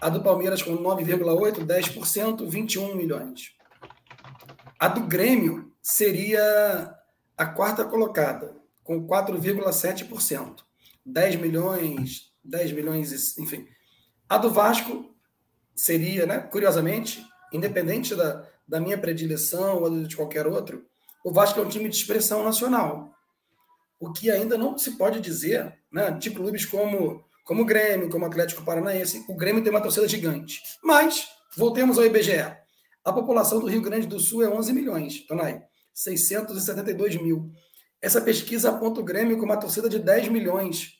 A 0.00 0.08
do 0.08 0.22
Palmeiras 0.22 0.62
com 0.62 0.76
9,8%, 0.76 1.66
10%, 1.66 2.48
21 2.48 2.94
milhões. 2.94 3.56
A 4.78 4.86
do 4.86 5.00
Grêmio 5.00 5.72
seria 5.82 6.94
a 7.36 7.46
quarta 7.46 7.84
colocada, 7.84 8.54
com 8.84 9.04
4,7%. 9.04 10.58
10 11.04 11.34
milhões, 11.34 12.32
10 12.44 12.70
milhões, 12.70 13.36
enfim. 13.38 13.66
A 14.28 14.38
do 14.38 14.52
Vasco 14.52 15.12
seria, 15.74 16.26
né, 16.26 16.38
curiosamente, 16.38 17.26
independente 17.56 18.14
da, 18.14 18.46
da 18.66 18.80
minha 18.80 18.98
predileção 18.98 19.82
ou 19.82 20.04
de 20.04 20.16
qualquer 20.16 20.46
outro, 20.46 20.84
o 21.24 21.32
Vasco 21.32 21.58
é 21.58 21.62
um 21.62 21.68
time 21.68 21.88
de 21.88 21.96
expressão 21.96 22.44
nacional. 22.44 23.12
O 23.98 24.12
que 24.12 24.30
ainda 24.30 24.56
não 24.56 24.76
se 24.78 24.92
pode 24.92 25.20
dizer 25.20 25.76
né, 25.90 26.10
de 26.12 26.30
clubes 26.30 26.64
como 26.64 27.24
como 27.46 27.62
o 27.62 27.64
Grêmio, 27.64 28.10
como 28.10 28.24
o 28.24 28.28
Atlético 28.28 28.64
Paranaense. 28.64 29.24
O 29.28 29.34
Grêmio 29.36 29.62
tem 29.62 29.70
uma 29.70 29.80
torcida 29.80 30.06
gigante. 30.08 30.60
Mas, 30.82 31.28
voltemos 31.56 31.96
ao 31.96 32.04
IBGE. 32.04 32.56
A 33.04 33.12
população 33.12 33.60
do 33.60 33.68
Rio 33.68 33.80
Grande 33.80 34.08
do 34.08 34.18
Sul 34.18 34.42
é 34.42 34.48
11 34.48 34.72
milhões, 34.72 35.24
Tonai. 35.28 35.62
672 35.94 37.22
mil. 37.22 37.48
Essa 38.02 38.20
pesquisa 38.20 38.70
aponta 38.70 39.00
o 39.00 39.04
Grêmio 39.04 39.38
com 39.38 39.44
uma 39.44 39.56
torcida 39.56 39.88
de 39.88 40.00
10 40.00 40.28
milhões. 40.28 40.94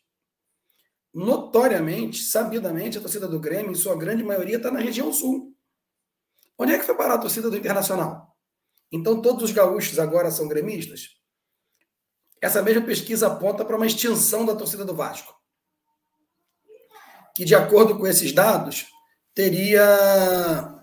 Notoriamente, 1.12 2.22
sabidamente, 2.22 2.96
a 2.96 3.00
torcida 3.00 3.26
do 3.26 3.40
Grêmio, 3.40 3.72
em 3.72 3.75
sua 3.75 3.96
grande 3.96 4.22
maioria, 4.22 4.56
está 4.56 4.70
na 4.70 4.78
região 4.78 5.12
sul. 5.12 5.52
Onde 6.58 6.72
é 6.72 6.78
que 6.78 6.84
foi 6.84 6.94
parar 6.94 7.14
a 7.14 7.18
torcida 7.18 7.50
do 7.50 7.56
Internacional? 7.56 8.34
Então, 8.90 9.20
todos 9.20 9.44
os 9.44 9.52
gaúchos 9.52 9.98
agora 9.98 10.30
são 10.30 10.48
gremistas? 10.48 11.16
Essa 12.40 12.62
mesma 12.62 12.82
pesquisa 12.82 13.26
aponta 13.26 13.64
para 13.64 13.76
uma 13.76 13.86
extinção 13.86 14.44
da 14.44 14.54
torcida 14.54 14.84
do 14.84 14.94
Vasco 14.94 15.36
que, 17.36 17.44
de 17.44 17.54
acordo 17.54 17.96
com 17.98 18.06
esses 18.06 18.32
dados, 18.32 18.86
teria, 19.34 20.75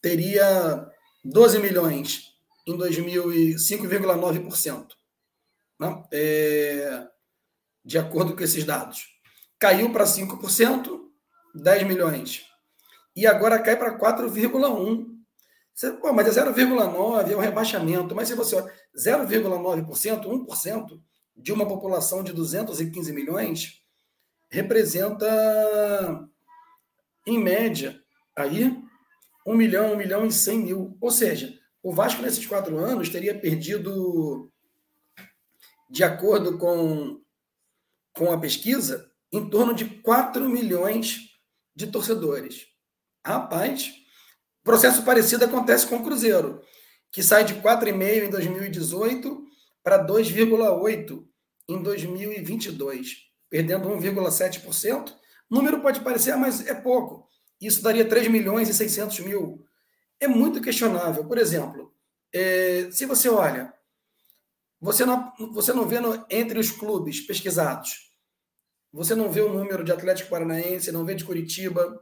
teria 0.00 0.88
12 1.24 1.58
milhões 1.58 2.26
em 2.64 2.76
2005,9%. 2.76 4.86
Né? 5.80 6.04
É, 6.12 7.08
de 7.84 7.98
acordo 7.98 8.36
com 8.36 8.44
esses 8.44 8.62
dados. 8.62 9.08
Caiu 9.58 9.92
para 9.92 10.04
5%, 10.04 11.00
10 11.56 11.82
milhões. 11.88 12.44
E 13.14 13.26
agora 13.26 13.58
cai 13.58 13.76
para 13.76 13.98
4,1%. 13.98 15.10
Pô, 16.00 16.12
mas 16.12 16.36
é 16.36 16.44
0,9%, 16.44 17.30
é 17.30 17.36
um 17.36 17.40
rebaixamento. 17.40 18.14
Mas 18.14 18.28
se 18.28 18.34
você 18.34 18.56
0,9%, 18.96 20.26
1% 20.26 21.00
de 21.36 21.52
uma 21.52 21.66
população 21.66 22.22
de 22.22 22.32
215 22.32 23.12
milhões, 23.12 23.82
representa, 24.50 26.28
em 27.26 27.38
média, 27.38 28.00
aí, 28.36 28.76
1 29.46 29.54
milhão, 29.54 29.92
1 29.94 29.96
milhão 29.96 30.26
e 30.26 30.32
100 30.32 30.58
mil. 30.58 30.96
Ou 31.00 31.10
seja, 31.10 31.58
o 31.82 31.92
Vasco, 31.92 32.20
nesses 32.20 32.46
quatro 32.46 32.76
anos, 32.78 33.08
teria 33.08 33.38
perdido, 33.38 34.50
de 35.88 36.04
acordo 36.04 36.58
com, 36.58 37.20
com 38.12 38.32
a 38.32 38.38
pesquisa, 38.38 39.10
em 39.32 39.48
torno 39.48 39.74
de 39.74 39.84
4 39.84 40.48
milhões 40.48 41.38
de 41.74 41.86
torcedores. 41.86 42.69
Rapaz, 43.24 43.92
processo 44.62 45.04
parecido 45.04 45.44
acontece 45.44 45.86
com 45.86 45.96
o 45.96 46.02
Cruzeiro, 46.02 46.62
que 47.12 47.22
sai 47.22 47.44
de 47.44 47.54
4,5 47.54 48.26
em 48.26 48.30
2018 48.30 49.44
para 49.82 50.06
2,8 50.06 51.24
em 51.68 51.82
2022 51.82 53.30
perdendo 53.50 53.88
1,7%. 53.88 55.12
O 55.50 55.54
número 55.54 55.80
pode 55.82 56.00
parecer, 56.00 56.36
mas 56.36 56.66
é 56.66 56.72
pouco. 56.72 57.28
Isso 57.60 57.82
daria 57.82 58.08
3 58.08 58.28
milhões 58.28 58.68
e 58.68 58.74
600 58.74 59.18
mil. 59.20 59.66
É 60.20 60.28
muito 60.28 60.62
questionável. 60.62 61.26
Por 61.26 61.36
exemplo, 61.36 61.92
é, 62.32 62.88
se 62.92 63.04
você 63.04 63.28
olha, 63.28 63.74
você 64.80 65.04
não, 65.04 65.32
você 65.52 65.72
não 65.72 65.86
vê 65.86 65.98
no, 65.98 66.24
entre 66.30 66.58
os 66.58 66.70
clubes 66.70 67.20
pesquisados, 67.20 68.10
você 68.92 69.14
não 69.14 69.30
vê 69.30 69.40
o 69.40 69.52
número 69.52 69.84
de 69.84 69.92
Atlético 69.92 70.30
Paranaense, 70.30 70.92
não 70.92 71.04
vê 71.04 71.14
de 71.14 71.24
Curitiba, 71.24 72.00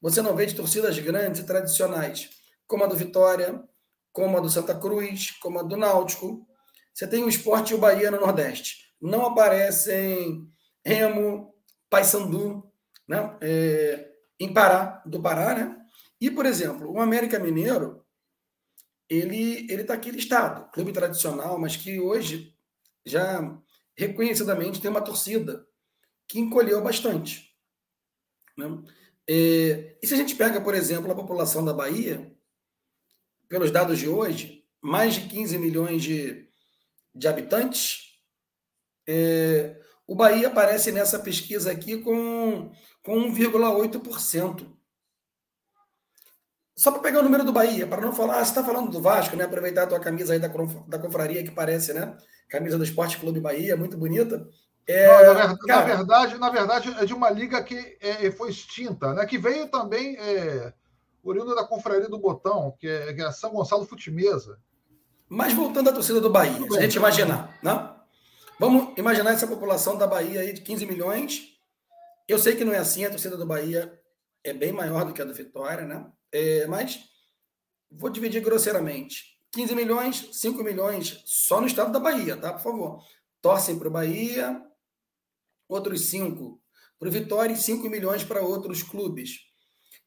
você 0.00 0.22
não 0.22 0.34
vê 0.34 0.46
de 0.46 0.54
torcidas 0.54 0.98
grandes 0.98 1.40
e 1.40 1.46
tradicionais, 1.46 2.30
como 2.66 2.84
a 2.84 2.86
do 2.86 2.96
Vitória, 2.96 3.62
como 4.12 4.36
a 4.36 4.40
do 4.40 4.48
Santa 4.48 4.74
Cruz, 4.74 5.32
como 5.32 5.58
a 5.58 5.62
do 5.62 5.76
Náutico. 5.76 6.46
Você 6.94 7.06
tem 7.06 7.22
o 7.22 7.28
Esporte 7.28 7.72
e 7.72 7.74
o 7.74 7.78
Bahia 7.78 8.10
no 8.10 8.20
Nordeste. 8.20 8.94
Não 9.00 9.26
aparecem 9.26 10.48
Remo, 10.84 11.54
Paysandu, 11.88 12.70
né? 13.06 13.36
É, 13.40 14.10
em 14.38 14.52
Pará, 14.52 15.02
do 15.04 15.20
Pará, 15.20 15.54
né? 15.54 15.76
E, 16.20 16.30
por 16.30 16.46
exemplo, 16.46 16.90
o 16.90 17.00
América 17.00 17.38
Mineiro, 17.38 18.04
ele 19.08 19.66
ele 19.70 19.82
está 19.82 19.94
aqui 19.94 20.10
listado, 20.10 20.70
clube 20.70 20.92
tradicional, 20.92 21.58
mas 21.58 21.76
que 21.76 21.98
hoje 22.00 22.54
já 23.04 23.58
reconhecidamente 23.96 24.80
tem 24.80 24.90
uma 24.90 25.02
torcida 25.02 25.66
que 26.28 26.38
encolheu 26.38 26.82
bastante. 26.82 27.50
Né? 28.56 28.66
É, 29.32 29.96
e 30.02 30.06
se 30.08 30.12
a 30.12 30.16
gente 30.16 30.34
pega, 30.34 30.60
por 30.60 30.74
exemplo, 30.74 31.12
a 31.12 31.14
população 31.14 31.64
da 31.64 31.72
Bahia, 31.72 32.36
pelos 33.48 33.70
dados 33.70 33.96
de 33.96 34.08
hoje, 34.08 34.64
mais 34.82 35.14
de 35.14 35.28
15 35.28 35.56
milhões 35.56 36.02
de, 36.02 36.48
de 37.14 37.28
habitantes, 37.28 38.18
é, 39.06 39.80
o 40.04 40.16
Bahia 40.16 40.48
aparece 40.48 40.90
nessa 40.90 41.16
pesquisa 41.16 41.70
aqui 41.70 41.98
com, 41.98 42.72
com 43.04 43.32
1,8%. 43.32 44.66
Só 46.76 46.90
para 46.90 47.00
pegar 47.00 47.20
o 47.20 47.22
número 47.22 47.44
do 47.44 47.52
Bahia, 47.52 47.86
para 47.86 48.00
não 48.00 48.12
falar, 48.12 48.40
ah, 48.40 48.44
você 48.44 48.50
está 48.50 48.64
falando 48.64 48.90
do 48.90 49.00
Vasco, 49.00 49.36
né? 49.36 49.44
Aproveitar 49.44 49.84
a 49.84 49.86
tua 49.86 50.00
camisa 50.00 50.32
aí 50.32 50.40
da, 50.40 50.48
da 50.48 50.98
confraria 50.98 51.44
que 51.44 51.52
parece, 51.52 51.92
né? 51.92 52.18
Camisa 52.48 52.76
do 52.76 52.82
Esporte 52.82 53.16
Clube 53.20 53.38
Bahia, 53.38 53.76
muito 53.76 53.96
bonita. 53.96 54.44
É, 54.90 55.06
não, 55.06 55.34
na, 55.34 55.46
verdade, 55.46 55.58
cara, 55.66 55.80
na, 55.80 55.94
verdade, 55.94 56.38
na 56.38 56.50
verdade, 56.50 56.96
é 56.98 57.04
de 57.04 57.14
uma 57.14 57.30
liga 57.30 57.62
que 57.62 57.96
é, 58.00 58.30
foi 58.32 58.50
extinta, 58.50 59.14
né? 59.14 59.24
Que 59.26 59.38
veio 59.38 59.68
também 59.68 60.16
é, 60.16 60.72
oriunda 61.22 61.54
da 61.54 61.64
confraria 61.64 62.08
do 62.08 62.18
Botão, 62.18 62.74
que 62.78 62.88
é, 62.88 63.12
que 63.12 63.22
é 63.22 63.30
São 63.30 63.52
Gonçalo 63.52 63.86
Futimesa. 63.86 64.58
Mas 65.28 65.52
voltando 65.52 65.90
à 65.90 65.92
torcida 65.92 66.20
do 66.20 66.30
Bahia, 66.30 66.58
se 66.68 66.78
a 66.78 66.82
gente 66.82 66.96
imaginar, 66.96 67.56
né? 67.62 67.94
Vamos 68.58 68.92
imaginar 68.98 69.32
essa 69.32 69.46
população 69.46 69.96
da 69.96 70.06
Bahia 70.06 70.40
aí 70.40 70.52
de 70.52 70.60
15 70.60 70.84
milhões. 70.86 71.56
Eu 72.28 72.38
sei 72.38 72.56
que 72.56 72.64
não 72.64 72.74
é 72.74 72.78
assim, 72.78 73.04
a 73.04 73.10
torcida 73.10 73.36
do 73.36 73.46
Bahia 73.46 73.98
é 74.44 74.52
bem 74.52 74.72
maior 74.72 75.04
do 75.04 75.12
que 75.12 75.22
a 75.22 75.24
do 75.24 75.32
Vitória, 75.32 75.86
né? 75.86 76.06
É, 76.32 76.66
mas 76.66 77.00
vou 77.90 78.10
dividir 78.10 78.42
grosseiramente. 78.42 79.38
15 79.52 79.74
milhões, 79.74 80.28
5 80.32 80.62
milhões 80.62 81.22
só 81.24 81.60
no 81.60 81.66
estado 81.66 81.90
da 81.92 81.98
Bahia, 81.98 82.36
tá? 82.36 82.52
Por 82.52 82.62
favor. 82.62 83.04
Torcem 83.40 83.78
para 83.78 83.88
o 83.88 83.90
Bahia, 83.90 84.62
outros 85.74 86.06
5 86.06 86.60
para 86.98 87.08
o 87.08 87.12
Vitória 87.12 87.54
e 87.54 87.56
5 87.56 87.88
milhões 87.88 88.24
para 88.24 88.42
outros 88.42 88.82
clubes. 88.82 89.38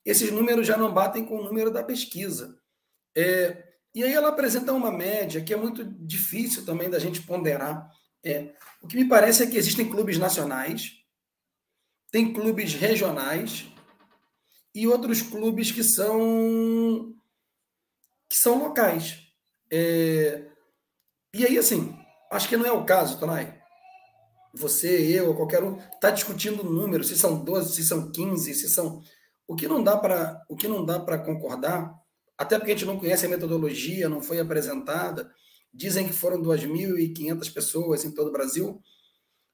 Esses 0.06 0.32
números 0.32 0.68
já 0.68 0.78
não 0.78 0.94
batem 0.94 1.26
com 1.26 1.38
o 1.38 1.44
número 1.44 1.72
da 1.72 1.84
pesquisa. 1.84 2.58
É, 3.16 3.64
e 3.96 4.04
aí 4.04 4.14
ela 4.14 4.30
apresenta 4.30 4.74
uma 4.74 4.92
média 4.92 5.44
que 5.44 5.54
é 5.54 5.58
muito 5.58 5.84
difícil 5.84 6.66
também 6.66 6.90
da 6.90 7.00
gente 7.00 7.22
ponderar. 7.22 7.90
É, 8.24 8.54
o 8.82 8.88
que 8.88 8.96
me 8.96 9.08
parece 9.08 9.44
é 9.44 9.48
que 9.48 9.58
existem 9.58 9.90
clubes 9.90 10.18
nacionais, 10.18 10.92
tem 12.12 12.34
clubes 12.34 12.74
regionais 12.74 13.66
e 14.76 14.88
outros 14.88 15.22
clubes 15.22 15.72
que 15.72 15.84
são 15.84 17.16
que 18.30 18.36
são 18.38 18.60
locais. 18.60 19.20
É, 19.72 20.48
e 21.34 21.46
aí, 21.46 21.58
assim, 21.58 21.98
acho 22.32 22.50
que 22.50 22.58
não 22.58 22.66
é 22.66 22.72
o 22.72 22.86
caso, 22.86 23.20
Tonai. 23.20 23.63
Você, 24.54 24.90
eu, 25.12 25.34
qualquer 25.36 25.64
um, 25.64 25.78
está 25.78 26.12
discutindo 26.12 26.64
números, 26.64 27.08
se 27.08 27.18
são 27.18 27.44
12, 27.44 27.74
se 27.76 27.84
são 27.84 28.12
15, 28.12 28.54
se 28.54 28.70
são. 28.70 29.02
O 29.48 29.56
que 29.56 29.68
não 29.68 29.84
dá 29.84 29.98
para 29.98 30.44
o 30.48 30.56
que 30.56 30.68
não 30.68 30.86
dá 30.86 31.00
para 31.00 31.18
concordar, 31.18 31.94
até 32.38 32.58
porque 32.58 32.72
a 32.72 32.76
gente 32.76 32.86
não 32.86 33.00
conhece 33.00 33.26
a 33.26 33.30
metodologia, 33.30 34.08
não 34.08 34.22
foi 34.22 34.40
apresentada, 34.40 35.30
Dizem 35.74 36.06
que 36.06 36.14
foram 36.14 36.40
2.500 36.40 37.52
pessoas 37.52 38.06
em 38.06 38.12
todo 38.12 38.28
o 38.28 38.32
Brasil, 38.32 38.80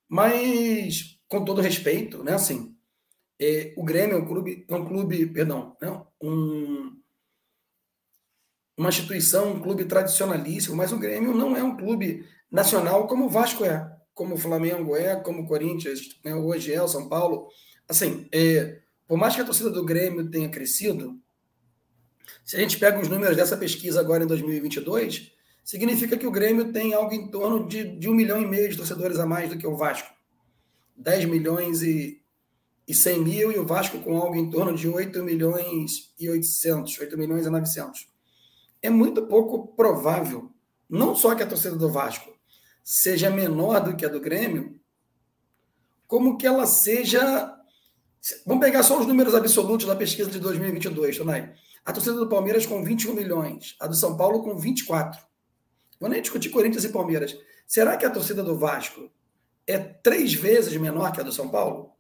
mas 0.10 1.18
com 1.30 1.46
todo 1.46 1.62
respeito, 1.62 2.22
né? 2.24 2.34
Assim, 2.34 2.76
é, 3.40 3.74
o 3.78 3.84
Grêmio 3.86 4.18
é 4.18 4.20
um 4.20 4.26
clube, 4.26 4.66
é 4.68 4.76
um 4.76 4.86
clube, 4.86 5.28
perdão, 5.28 5.78
né? 5.82 6.04
um, 6.22 7.00
uma 8.78 8.90
instituição, 8.90 9.54
um 9.54 9.62
clube 9.62 9.86
tradicionalíssimo, 9.86 10.76
mas 10.76 10.92
o 10.92 11.00
Grêmio 11.00 11.34
não 11.34 11.56
é 11.56 11.64
um 11.64 11.78
clube 11.78 12.28
nacional 12.52 13.08
como 13.08 13.28
o 13.28 13.30
Vasco 13.30 13.64
é, 13.64 13.90
como 14.20 14.36
o 14.36 14.38
Flamengo 14.38 14.98
é, 14.98 15.16
como 15.16 15.44
o 15.44 15.48
Corinthians, 15.48 16.20
né, 16.26 16.36
hoje 16.36 16.74
é 16.74 16.84
o 16.84 16.90
São 16.90 17.08
Paulo. 17.08 17.48
Assim, 17.88 18.28
é, 18.34 18.82
por 19.08 19.18
mais 19.18 19.34
que 19.34 19.40
a 19.40 19.46
torcida 19.46 19.70
do 19.70 19.86
Grêmio 19.86 20.30
tenha 20.30 20.50
crescido, 20.50 21.18
se 22.44 22.58
a 22.58 22.60
gente 22.60 22.78
pega 22.78 23.00
os 23.00 23.08
números 23.08 23.38
dessa 23.38 23.56
pesquisa 23.56 23.98
agora 23.98 24.26
em 24.26 24.28
2022, 24.28 25.32
significa 25.64 26.18
que 26.18 26.28
o 26.28 26.32
Grêmio 26.32 26.74
tem 26.74 26.94
algo 26.94 27.14
em 27.14 27.32
torno 27.32 27.66
de, 27.66 27.98
de 27.98 28.10
um 28.10 28.14
milhão 28.14 28.42
e 28.42 28.46
meio 28.46 28.68
de 28.68 28.76
torcedores 28.76 29.20
a 29.20 29.26
mais 29.26 29.50
do 29.50 29.58
que 29.58 29.66
o 29.66 29.78
Vasco. 29.78 30.14
10 30.98 31.24
milhões 31.24 31.82
e, 31.82 32.22
e 32.86 32.94
100 32.94 33.24
mil, 33.24 33.52
e 33.54 33.58
o 33.58 33.66
Vasco 33.66 34.00
com 34.00 34.18
algo 34.18 34.36
em 34.36 34.50
torno 34.50 34.76
de 34.76 34.90
8 34.90 35.24
milhões 35.24 36.14
e 36.20 36.30
800, 36.30 37.00
8 37.00 37.18
milhões 37.18 37.46
e 37.46 37.50
900. 37.50 38.06
É 38.82 38.90
muito 38.90 39.28
pouco 39.28 39.74
provável, 39.78 40.52
não 40.90 41.16
só 41.16 41.34
que 41.36 41.44
a 41.44 41.48
torcida 41.48 41.78
do 41.78 41.90
Vasco 41.90 42.38
seja 42.90 43.30
menor 43.30 43.82
do 43.82 43.96
que 43.96 44.04
a 44.04 44.10
do 44.10 44.20
Grêmio, 44.20 44.82
como 46.08 46.40
que 46.40 46.48
ela 46.48 46.66
seja. 46.66 47.56
Vamos 48.48 48.66
pegar 48.66 48.82
só 48.82 49.00
os 49.00 49.06
números 49.06 49.36
absolutos 49.36 49.86
da 49.86 49.96
pesquisa 49.96 50.32
de 50.32 50.40
2022, 50.40 51.20
Tonai. 51.20 51.54
A 51.86 51.94
torcida 51.94 52.16
do 52.16 52.28
Palmeiras 52.28 52.66
com 52.66 52.84
21 52.84 53.14
milhões, 53.14 53.76
a 53.80 53.86
do 53.86 53.94
São 53.94 54.18
Paulo 54.18 54.42
com 54.42 54.58
24. 54.58 55.22
Vou 56.00 56.10
nem 56.10 56.20
discutir 56.20 56.50
Corinthians 56.50 56.84
e 56.84 56.90
Palmeiras. 56.90 57.38
Será 57.68 57.96
que 57.96 58.08
a 58.08 58.10
torcida 58.10 58.42
do 58.42 58.58
Vasco 58.58 59.12
é 59.68 59.78
três 59.78 60.34
vezes 60.34 60.76
menor 60.76 61.12
que 61.12 61.22
a 61.22 61.24
do 61.24 61.32
São 61.32 61.48
Paulo? 61.48 61.94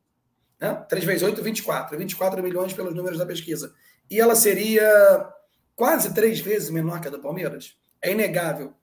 Né? 0.59 0.73
3 0.89 1.05
vezes 1.05 1.21
8, 1.21 1.39
24. 1.39 1.99
24 1.99 2.41
milhões 2.41 2.73
pelos 2.73 2.95
números 2.95 3.19
da 3.19 3.27
pesquisa. 3.27 3.75
E 4.09 4.19
ela 4.19 4.35
seria 4.35 5.31
quase 5.75 6.15
três 6.15 6.39
vezes 6.39 6.71
menor 6.71 6.99
que 6.99 7.07
a 7.07 7.11
do 7.11 7.19
Palmeiras? 7.19 7.77
É 8.01 8.11
inegável. 8.11 8.73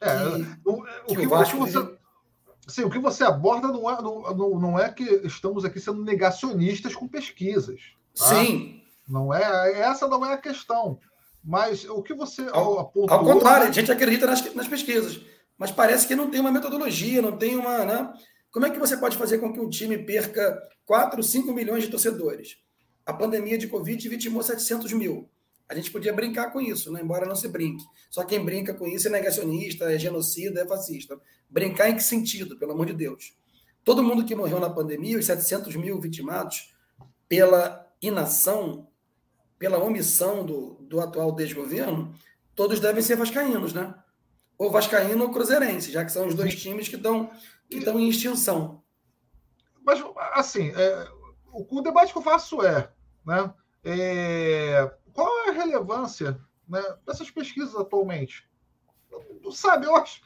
É, 0.00 0.16
que, 0.18 0.68
o, 0.68 0.82
que, 1.06 1.16
que, 1.16 1.26
Vasco. 1.26 1.58
Você, 1.58 1.96
sim, 2.68 2.84
o 2.84 2.90
que 2.90 2.98
você 2.98 3.24
aborda 3.24 3.68
não 3.68 3.90
é, 3.90 4.02
não, 4.02 4.58
não 4.58 4.78
é 4.78 4.90
que 4.90 5.04
estamos 5.24 5.64
aqui 5.64 5.80
sendo 5.80 6.02
negacionistas 6.02 6.94
com 6.94 7.08
pesquisas. 7.08 7.80
Tá? 8.16 8.26
Sim. 8.26 8.82
Não 9.08 9.32
é, 9.32 9.80
essa 9.80 10.08
não 10.08 10.24
é 10.24 10.34
a 10.34 10.38
questão. 10.38 10.98
Mas 11.42 11.84
o 11.84 12.02
que 12.02 12.14
você 12.14 12.48
ao, 12.52 12.78
apontou... 12.78 13.14
Ao 13.14 13.24
contrário, 13.24 13.68
a 13.68 13.70
gente 13.70 13.92
acredita 13.92 14.26
nas, 14.26 14.54
nas 14.54 14.66
pesquisas, 14.66 15.20
mas 15.58 15.70
parece 15.70 16.06
que 16.06 16.16
não 16.16 16.30
tem 16.30 16.40
uma 16.40 16.50
metodologia, 16.50 17.20
não 17.20 17.36
tem 17.36 17.56
uma. 17.56 17.84
Né? 17.84 18.12
Como 18.50 18.64
é 18.64 18.70
que 18.70 18.78
você 18.78 18.96
pode 18.96 19.16
fazer 19.16 19.38
com 19.38 19.52
que 19.52 19.60
um 19.60 19.68
time 19.68 19.98
perca 19.98 20.58
4, 20.86 21.22
5 21.22 21.52
milhões 21.52 21.84
de 21.84 21.90
torcedores? 21.90 22.56
A 23.04 23.12
pandemia 23.12 23.58
de 23.58 23.68
Covid 23.68 24.08
vitimou 24.08 24.42
700 24.42 24.92
mil. 24.94 25.28
A 25.68 25.74
gente 25.74 25.90
podia 25.90 26.12
brincar 26.12 26.52
com 26.52 26.60
isso, 26.60 26.92
né? 26.92 27.00
embora 27.02 27.26
não 27.26 27.34
se 27.34 27.48
brinque. 27.48 27.84
Só 28.10 28.22
quem 28.24 28.44
brinca 28.44 28.74
com 28.74 28.86
isso 28.86 29.08
é 29.08 29.10
negacionista, 29.10 29.90
é 29.90 29.98
genocida, 29.98 30.60
é 30.60 30.66
fascista. 30.66 31.18
Brincar 31.48 31.88
em 31.88 31.96
que 31.96 32.02
sentido, 32.02 32.58
pelo 32.58 32.72
amor 32.72 32.86
de 32.86 32.92
Deus? 32.92 33.34
Todo 33.82 34.02
mundo 34.02 34.24
que 34.24 34.34
morreu 34.34 34.60
na 34.60 34.70
pandemia, 34.70 35.18
os 35.18 35.26
700 35.26 35.74
mil 35.76 36.00
vitimados 36.00 36.74
pela 37.28 37.84
inação 38.00 38.88
pela 39.64 39.82
omissão 39.82 40.44
do, 40.44 40.74
do 40.80 41.00
atual 41.00 41.32
desgoverno, 41.32 42.14
todos 42.54 42.80
devem 42.80 43.02
ser 43.02 43.16
vascaínos, 43.16 43.72
né? 43.72 43.94
Ou 44.58 44.70
vascaíno 44.70 45.24
ou 45.24 45.30
cruzeirense, 45.30 45.90
já 45.90 46.04
que 46.04 46.12
são 46.12 46.26
os 46.26 46.34
dois 46.34 46.54
times 46.54 46.86
que 46.86 46.96
estão 46.96 47.30
que 47.68 47.78
estão 47.78 47.98
em 47.98 48.08
extinção. 48.08 48.82
Mas, 49.82 50.04
assim, 50.34 50.70
é, 50.76 51.08
o, 51.50 51.78
o, 51.78 51.82
debate 51.82 52.12
que 52.12 52.18
eu 52.18 52.22
faço 52.22 52.62
é, 52.62 52.90
né, 53.24 53.54
é, 53.82 54.94
relevância 55.54 56.38
né, 56.68 56.82
dessas 57.06 57.30
pesquisas 57.30 57.74
atualmente? 57.74 58.48
Não 59.42 59.52
sabe, 59.52 59.86
eu 59.86 59.96
acho, 59.96 60.20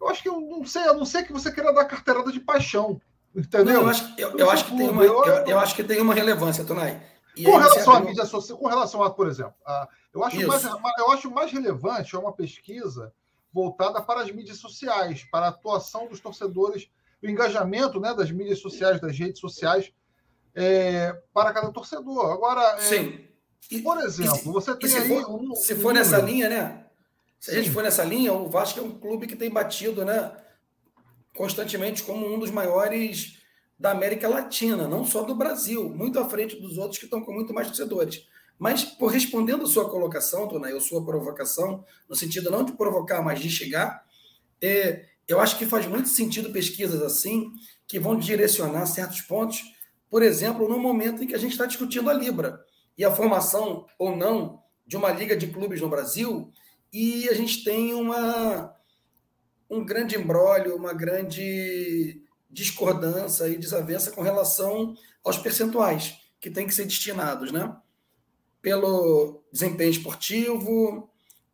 eu 0.00 0.08
acho 0.08 0.22
que 0.22 0.28
eu 0.28 0.40
não 0.40 0.64
sei, 0.64 0.86
eu 0.86 0.94
não 0.94 1.04
sei 1.04 1.22
que 1.22 1.32
você 1.32 1.52
queira 1.52 1.72
dar 1.72 1.84
carteirada 1.84 2.32
de 2.32 2.40
paixão, 2.40 3.00
entendeu? 3.34 3.74
Não, 3.74 3.82
eu, 3.82 3.88
acho, 3.88 4.14
eu, 4.18 4.38
eu 4.38 4.50
acho 4.50 4.64
que 4.64 4.76
tem 4.76 4.88
uma, 4.88 5.04
eu, 5.04 5.24
eu, 5.24 5.58
acho 5.58 5.74
que 5.74 5.84
tem 5.84 6.00
uma 6.00 6.14
relevância, 6.14 6.64
Tonai. 6.64 7.00
E 7.36 7.44
com 7.44 7.56
relação 7.56 7.94
à 7.94 8.00
mídia 8.00 8.26
social, 8.26 8.58
com 8.58 8.68
relação 8.68 9.02
a, 9.02 9.10
por 9.10 9.26
exemplo, 9.26 9.54
a, 9.64 9.88
eu, 10.12 10.22
acho 10.24 10.46
mais, 10.46 10.64
eu 10.64 11.10
acho 11.10 11.30
mais 11.30 11.52
relevante 11.52 12.14
é 12.14 12.18
uma 12.18 12.32
pesquisa 12.32 13.12
voltada 13.52 14.02
para 14.02 14.22
as 14.22 14.30
mídias 14.30 14.58
sociais, 14.58 15.24
para 15.30 15.46
a 15.46 15.48
atuação 15.50 16.08
dos 16.08 16.20
torcedores, 16.20 16.90
o 17.22 17.28
engajamento 17.28 18.00
né, 18.00 18.14
das 18.14 18.30
mídias 18.30 18.60
sociais, 18.60 19.00
das 19.00 19.16
redes 19.18 19.40
sociais, 19.40 19.92
é, 20.54 21.12
para 21.32 21.52
cada 21.52 21.70
torcedor. 21.70 22.32
Agora, 22.32 22.62
é, 22.74 22.78
Sim. 22.78 23.28
E, 23.70 23.80
por 23.80 23.98
exemplo, 23.98 24.36
se, 24.36 24.44
você 24.44 24.76
tem 24.76 24.90
se 24.90 24.98
aí. 24.98 25.08
For, 25.08 25.30
um, 25.30 25.54
se 25.54 25.74
for 25.76 25.92
um 25.92 25.94
nessa 25.94 26.18
linha, 26.18 26.48
né? 26.48 26.86
Se 27.38 27.50
Sim. 27.50 27.56
a 27.56 27.62
gente 27.62 27.72
for 27.72 27.82
nessa 27.82 28.04
linha, 28.04 28.32
o 28.32 28.48
Vasco 28.48 28.78
é 28.78 28.82
um 28.82 28.98
clube 28.98 29.26
que 29.26 29.36
tem 29.36 29.50
batido, 29.50 30.04
né? 30.04 30.32
Constantemente 31.34 32.02
como 32.02 32.26
um 32.26 32.38
dos 32.38 32.50
maiores 32.50 33.38
da 33.78 33.90
América 33.90 34.28
Latina, 34.28 34.86
não 34.86 35.04
só 35.04 35.22
do 35.22 35.34
Brasil, 35.34 35.88
muito 35.88 36.18
à 36.18 36.28
frente 36.28 36.60
dos 36.60 36.78
outros 36.78 36.98
que 36.98 37.04
estão 37.04 37.20
com 37.20 37.32
muito 37.32 37.52
mais 37.52 37.66
torcedores. 37.66 38.26
Mas, 38.58 38.84
por 38.84 39.08
respondendo 39.08 39.64
a 39.64 39.66
sua 39.66 39.90
colocação, 39.90 40.46
Tonai, 40.46 40.72
ou 40.72 40.80
sua 40.80 41.04
provocação, 41.04 41.84
no 42.08 42.14
sentido 42.14 42.50
não 42.50 42.64
de 42.64 42.72
provocar, 42.72 43.22
mas 43.22 43.40
de 43.40 43.50
chegar, 43.50 44.04
é, 44.60 45.06
eu 45.26 45.40
acho 45.40 45.58
que 45.58 45.66
faz 45.66 45.86
muito 45.86 46.08
sentido 46.08 46.52
pesquisas 46.52 47.02
assim, 47.02 47.50
que 47.88 47.98
vão 47.98 48.16
direcionar 48.16 48.86
certos 48.86 49.22
pontos, 49.22 49.64
por 50.08 50.22
exemplo, 50.22 50.68
no 50.68 50.78
momento 50.78 51.24
em 51.24 51.26
que 51.26 51.34
a 51.34 51.38
gente 51.38 51.52
está 51.52 51.66
discutindo 51.66 52.08
a 52.08 52.14
Libra 52.14 52.64
e 52.96 53.04
a 53.04 53.14
formação 53.14 53.86
ou 53.98 54.16
não 54.16 54.62
de 54.86 54.96
uma 54.96 55.10
liga 55.10 55.36
de 55.36 55.46
clubes 55.46 55.80
no 55.80 55.88
Brasil, 55.88 56.50
e 56.92 57.28
a 57.28 57.34
gente 57.34 57.64
tem 57.64 57.94
uma, 57.94 58.74
um 59.70 59.84
grande 59.84 60.16
embrólio, 60.16 60.76
uma 60.76 60.92
grande 60.92 62.22
discordância 62.50 63.48
e 63.48 63.56
desavença 63.56 64.10
com 64.10 64.20
relação 64.20 64.94
aos 65.24 65.38
percentuais 65.38 66.18
que 66.38 66.50
têm 66.50 66.66
que 66.66 66.74
ser 66.74 66.84
destinados, 66.84 67.50
né? 67.50 67.74
Pelo 68.60 69.42
desempenho 69.50 69.90
esportivo, 69.90 71.08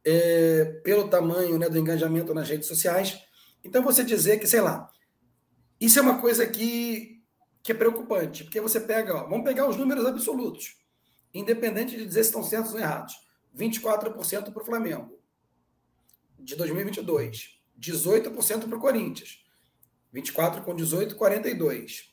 é, 0.04 0.64
pelo 0.82 1.08
tamanho 1.08 1.58
né, 1.58 1.68
do 1.68 1.78
engajamento 1.78 2.34
nas 2.34 2.48
redes 2.48 2.66
sociais. 2.66 3.22
Então, 3.62 3.82
você 3.82 4.02
dizer 4.02 4.38
que, 4.38 4.46
sei 4.46 4.60
lá, 4.60 4.90
isso 5.80 5.98
é 5.98 6.02
uma 6.02 6.18
coisa 6.18 6.46
que, 6.46 7.22
que 7.62 7.72
é 7.72 7.74
preocupante, 7.74 8.44
porque 8.44 8.60
você 8.60 8.80
pega, 8.80 9.14
ó, 9.14 9.28
vamos 9.28 9.44
pegar 9.44 9.68
os 9.68 9.76
números 9.76 10.06
absolutos, 10.06 10.77
independente 11.32 11.96
de 11.96 12.06
dizer 12.06 12.24
se 12.24 12.30
estão 12.30 12.42
certos 12.42 12.72
ou 12.72 12.80
errados. 12.80 13.14
24% 13.56 14.52
para 14.52 14.62
o 14.62 14.66
Flamengo, 14.66 15.18
de 16.38 16.54
2022. 16.56 17.58
18% 17.80 18.68
para 18.68 18.76
o 18.76 18.80
Corinthians, 18.80 19.44
24 20.12 20.62
com 20.62 20.74
18, 20.74 21.16
42. 21.16 22.12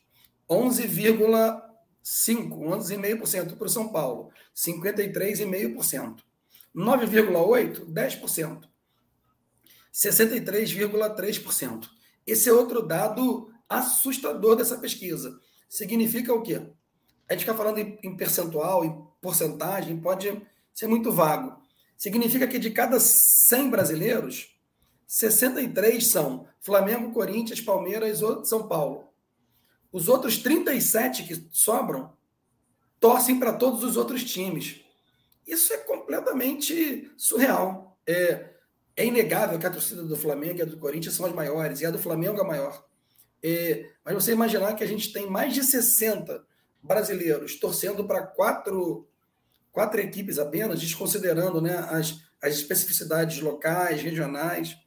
11,5, 0.49 1.61
11,5% 2.03 3.57
para 3.57 3.65
o 3.65 3.69
São 3.69 3.91
Paulo. 3.91 4.31
53,5%. 4.55 6.19
9,8%, 6.75 7.85
10%. 7.85 8.69
63,3%. 9.93 11.89
Esse 12.27 12.49
é 12.49 12.53
outro 12.53 12.81
dado 12.85 13.51
assustador 13.67 14.55
dessa 14.55 14.77
pesquisa. 14.77 15.39
Significa 15.69 16.33
o 16.33 16.41
quê? 16.41 16.69
A 17.27 17.33
gente 17.33 17.41
fica 17.41 17.55
falando 17.55 17.79
em 17.79 18.15
percentual, 18.15 18.85
em 18.85 19.05
porcentagem, 19.21 19.99
pode 19.99 20.41
ser 20.73 20.87
muito 20.87 21.11
vago. 21.11 21.59
Significa 21.97 22.47
que 22.47 22.59
de 22.59 22.69
cada 22.69 22.99
100 22.99 23.69
brasileiros, 23.69 24.55
63 25.07 26.05
são 26.05 26.47
Flamengo, 26.59 27.11
Corinthians, 27.11 27.61
Palmeiras 27.61 28.21
ou 28.21 28.43
São 28.43 28.67
Paulo. 28.67 29.07
Os 29.91 30.07
outros 30.09 30.37
37 30.37 31.23
que 31.23 31.47
sobram 31.51 32.13
torcem 32.99 33.39
para 33.39 33.53
todos 33.53 33.83
os 33.83 33.97
outros 33.97 34.23
times. 34.23 34.81
Isso 35.47 35.71
é 35.73 35.77
completamente 35.77 37.11
surreal. 37.17 37.97
É, 38.05 38.49
é 38.95 39.05
inegável 39.05 39.59
que 39.59 39.65
a 39.65 39.71
torcida 39.71 40.03
do 40.03 40.17
Flamengo 40.17 40.59
e 40.59 40.61
a 40.61 40.65
do 40.65 40.77
Corinthians 40.77 41.15
são 41.15 41.25
as 41.25 41.33
maiores, 41.33 41.81
e 41.81 41.85
a 41.85 41.91
do 41.91 41.99
Flamengo 41.99 42.39
é 42.39 42.41
a 42.41 42.47
maior. 42.47 42.85
É, 43.43 43.91
mas 44.03 44.15
você 44.15 44.31
imaginar 44.31 44.73
que 44.75 44.83
a 44.83 44.87
gente 44.87 45.13
tem 45.13 45.29
mais 45.29 45.53
de 45.53 45.63
60 45.63 46.45
brasileiros 46.85 47.59
torcendo 47.59 48.05
para 48.05 48.21
quatro, 48.21 49.07
quatro 49.71 49.99
equipes 49.99 50.37
apenas, 50.37 50.79
desconsiderando 50.79 51.61
né, 51.61 51.77
as, 51.89 52.21
as 52.41 52.53
especificidades 52.53 53.41
locais, 53.41 54.01
regionais. 54.01 54.77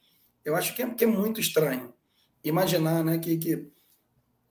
Eu 0.45 0.55
acho 0.55 0.75
que 0.75 0.83
é, 0.83 0.91
que 0.91 1.05
é 1.05 1.07
muito 1.07 1.41
estranho 1.41 1.93
imaginar 2.43 3.05
né, 3.05 3.19
que, 3.19 3.37
que, 3.37 3.71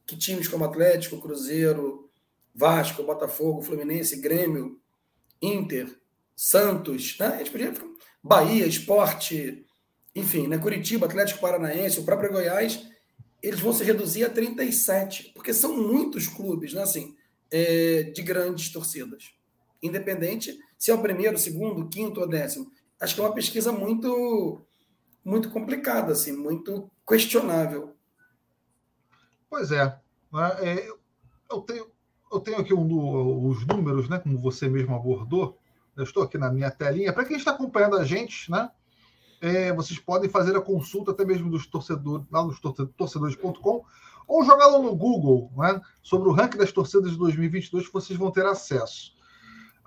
que 0.05 0.17
times 0.17 0.47
como 0.47 0.65
Atlético, 0.65 1.21
Cruzeiro, 1.21 2.10
Vasco, 2.53 3.03
Botafogo, 3.03 3.62
Fluminense, 3.62 4.17
Grêmio, 4.17 4.79
Inter, 5.41 5.88
Santos, 6.36 7.17
né? 7.19 7.27
A 7.27 7.38
gente 7.38 7.51
podia 7.51 7.73
Bahia, 8.21 8.65
Esporte, 8.65 9.65
enfim, 10.15 10.47
né? 10.47 10.57
Curitiba, 10.57 11.05
Atlético 11.05 11.39
Paranaense, 11.39 11.99
o 11.99 12.03
próprio 12.03 12.31
Goiás, 12.31 12.88
eles 13.41 13.60
vão 13.60 13.71
se 13.71 13.83
reduzir 13.83 14.25
a 14.25 14.29
37, 14.29 15.31
porque 15.36 15.53
são 15.53 15.77
muitos 15.77 16.27
clubes, 16.27 16.73
né? 16.73 16.81
Assim, 16.81 17.15
é, 17.51 18.03
de 18.03 18.21
grandes 18.21 18.71
torcidas. 18.71 19.33
Independente 19.81 20.57
se 20.77 20.91
é 20.91 20.93
o 20.93 21.01
primeiro, 21.01 21.38
segundo, 21.38 21.89
quinto 21.89 22.21
ou 22.21 22.27
décimo. 22.27 22.71
acho 22.99 23.15
que 23.15 23.21
é 23.21 23.23
uma 23.23 23.33
pesquisa 23.33 23.71
muito 23.71 24.62
muito 25.23 25.49
complicada, 25.49 26.13
assim, 26.13 26.31
muito 26.31 26.89
questionável. 27.05 27.93
Pois 29.49 29.71
é. 29.71 29.99
Né? 30.31 30.57
é 30.62 30.89
eu, 31.51 31.62
tenho, 31.62 31.88
eu 32.31 32.39
tenho 32.39 32.57
aqui 32.60 32.73
um, 32.73 33.45
os 33.49 33.65
números, 33.67 34.07
né, 34.07 34.19
como 34.19 34.38
você 34.38 34.69
mesmo 34.69 34.95
abordou. 34.95 35.57
Eu 35.97 36.03
estou 36.03 36.23
aqui 36.23 36.38
na 36.38 36.49
minha 36.49 36.71
telinha. 36.71 37.12
Para 37.12 37.25
quem 37.25 37.36
está 37.36 37.51
acompanhando 37.51 37.97
a 37.97 38.05
gente, 38.05 38.49
né, 38.49 38.71
é, 39.41 39.73
vocês 39.73 39.99
podem 39.99 40.29
fazer 40.29 40.55
a 40.55 40.62
consulta 40.62 41.12
até 41.12 41.25
mesmo 41.25 41.49
dos 41.49 41.67
torcedores, 41.67 42.25
lá 42.31 42.43
nos 42.43 42.60
torcedores.com, 42.95 43.83
ou 44.27 44.43
jogar 44.43 44.67
lá 44.67 44.79
no 44.79 44.95
Google 44.95 45.51
né, 45.55 45.79
sobre 46.03 46.27
o 46.27 46.31
ranking 46.31 46.57
das 46.57 46.71
torcidas 46.71 47.11
de 47.11 47.17
2022 47.17 47.87
que 47.87 47.93
vocês 47.93 48.19
vão 48.19 48.29
ter 48.29 48.45
acesso. 48.45 49.13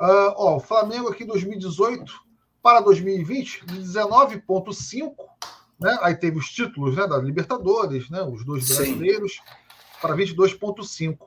Uh, 0.01 0.33
ó, 0.37 0.57
o 0.57 0.61
Flamengo 0.61 1.09
aqui 1.09 1.25
2018 1.25 2.13
para 2.63 2.81
2020, 2.81 3.67
19,5. 3.67 5.15
Né? 5.79 5.99
Aí 6.03 6.15
teve 6.15 6.39
os 6.39 6.51
títulos 6.51 6.97
né, 6.97 7.07
da 7.07 7.19
Libertadores, 7.19 8.09
né, 8.09 8.23
os 8.23 8.45
dois 8.45 8.67
brasileiros, 8.67 9.33
Sim. 9.33 9.41
para 10.01 10.17
22,5. 10.17 11.19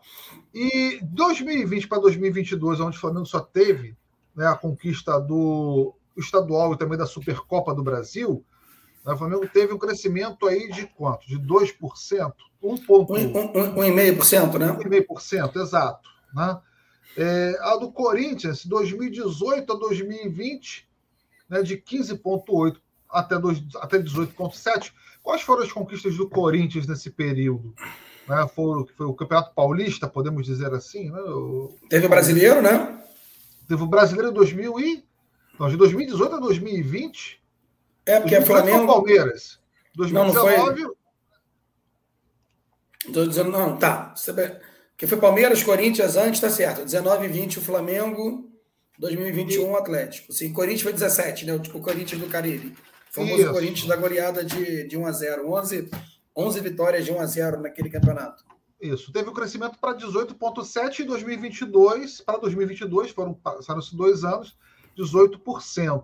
E 0.53 0.99
2020 1.03 1.87
para 1.87 2.01
2022, 2.01 2.79
onde 2.79 2.97
o 2.97 2.99
Flamengo 2.99 3.25
só 3.25 3.39
teve 3.39 3.95
né, 4.35 4.47
a 4.47 4.55
conquista 4.55 5.19
do 5.19 5.93
estadual 6.17 6.73
e 6.73 6.77
também 6.77 6.97
da 6.97 7.05
Supercopa 7.05 7.73
do 7.73 7.83
Brasil, 7.83 8.43
o 9.11 9.17
Flamengo 9.17 9.47
teve 9.47 9.73
um 9.73 9.77
crescimento 9.77 10.47
aí 10.47 10.69
de 10.71 10.87
quanto? 10.87 11.27
De 11.27 11.37
2%? 11.37 12.33
1,5%, 12.63 14.57
né? 14.57 14.67
1,5%, 14.71 15.55
exato. 15.57 16.09
Né? 16.33 16.59
É, 17.17 17.57
a 17.61 17.75
do 17.75 17.91
Corinthians, 17.91 18.65
2018 18.65 19.71
a 19.71 19.75
2020, 19.75 20.87
né, 21.49 21.61
de 21.61 21.77
15,8% 21.77 22.77
até, 23.09 23.35
até 23.79 23.99
18,7%. 23.99 24.91
Quais 25.21 25.41
foram 25.41 25.63
as 25.63 25.71
conquistas 25.71 26.15
do 26.15 26.27
Corinthians 26.29 26.87
nesse 26.87 27.09
período? 27.09 27.73
Né, 28.27 28.47
foi, 28.55 28.85
foi 28.97 29.05
o 29.05 29.13
Campeonato 29.13 29.53
Paulista, 29.53 30.07
podemos 30.07 30.45
dizer 30.45 30.73
assim? 30.73 31.11
Né? 31.11 31.19
O, 31.19 31.75
Teve 31.89 32.07
o 32.07 32.09
brasileiro, 32.09 32.61
né? 32.61 32.99
Teve 33.67 33.83
o 33.83 33.87
brasileiro 33.87 34.31
em 34.31 34.33
2000 34.33 34.79
e. 34.79 35.05
Não, 35.59 35.69
de 35.69 35.77
2018 35.77 36.35
a 36.35 36.39
2020. 36.39 37.42
É, 38.05 38.19
porque 38.19 38.35
é 38.35 38.41
Flamengo. 38.41 38.87
Palmeiras. 38.87 39.59
2019. 39.95 40.57
Não, 40.57 40.65
não 40.65 40.75
foi... 40.75 40.95
Estou 43.07 43.27
dizendo, 43.27 43.51
não, 43.51 43.77
tá. 43.77 44.13
Porque 44.91 45.07
foi 45.07 45.17
Palmeiras, 45.17 45.63
Corinthians 45.63 46.15
antes, 46.15 46.39
tá 46.39 46.49
certo. 46.49 46.83
19 46.83 47.25
e 47.25 47.29
20 47.29 47.59
o 47.59 47.61
Flamengo, 47.61 48.49
2021 48.99 49.71
o 49.71 49.75
Atlético. 49.75 50.31
Sim, 50.31 50.53
Corinthians 50.53 50.83
foi 50.83 50.93
17, 50.93 51.45
né? 51.45 51.59
Tipo, 51.59 51.79
o 51.79 51.81
Corinthians 51.81 52.21
do 52.21 52.27
Caribe. 52.27 52.75
O 53.11 53.13
famoso 53.13 53.41
Isso. 53.41 53.51
Corinthians 53.51 53.87
da 53.87 53.95
goleada 53.95 54.43
de, 54.43 54.87
de 54.87 54.97
1 54.97 55.05
a 55.05 55.11
0 55.11 55.51
11, 55.51 55.89
11 56.35 56.59
vitórias 56.61 57.05
de 57.05 57.11
1 57.11 57.19
a 57.19 57.25
0 57.25 57.61
naquele 57.61 57.89
campeonato. 57.89 58.43
Isso. 58.81 59.11
Teve 59.11 59.29
um 59.29 59.33
crescimento 59.33 59.77
para 59.79 59.97
18,7 59.97 61.01
em 61.01 61.05
2022. 61.05 62.21
Para 62.21 62.37
2022, 62.37 63.11
foram 63.11 63.33
passaram-se 63.33 63.95
dois 63.95 64.23
anos, 64.23 64.57
18%. 64.97 66.03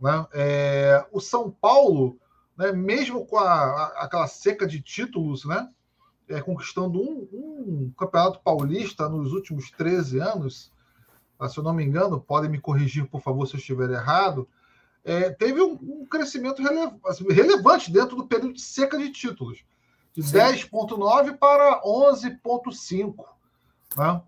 Né? 0.00 0.26
É, 0.32 1.06
o 1.10 1.20
São 1.20 1.50
Paulo, 1.50 2.18
né, 2.56 2.72
mesmo 2.72 3.26
com 3.26 3.38
a, 3.38 3.44
a, 3.44 4.04
aquela 4.04 4.26
seca 4.26 4.66
de 4.66 4.80
títulos, 4.80 5.44
né, 5.44 5.68
é, 6.28 6.40
conquistando 6.40 7.00
um, 7.00 7.28
um, 7.32 7.92
campeonato 7.96 8.40
paulista 8.40 9.08
nos 9.08 9.32
últimos 9.32 9.70
13 9.70 10.20
anos, 10.20 10.72
ah, 11.38 11.48
se 11.48 11.58
eu 11.58 11.64
não 11.64 11.74
me 11.74 11.84
engano, 11.84 12.20
podem 12.20 12.50
me 12.50 12.60
corrigir, 12.60 13.06
por 13.06 13.20
favor, 13.20 13.46
se 13.46 13.54
eu 13.54 13.58
estiver 13.58 13.90
errado, 13.90 14.48
é, 15.04 15.30
teve 15.30 15.60
um, 15.62 15.78
um 15.80 16.06
crescimento 16.06 16.62
assim, 17.06 17.24
relevante 17.32 17.92
dentro 17.92 18.16
do 18.16 18.26
período 18.26 18.54
de 18.54 18.60
seca 18.60 18.98
de 18.98 19.10
títulos, 19.10 19.64
de 20.12 20.22
10,9 20.22 21.36
para 21.36 21.80
11,5. 21.82 23.24
Né? 23.96 24.22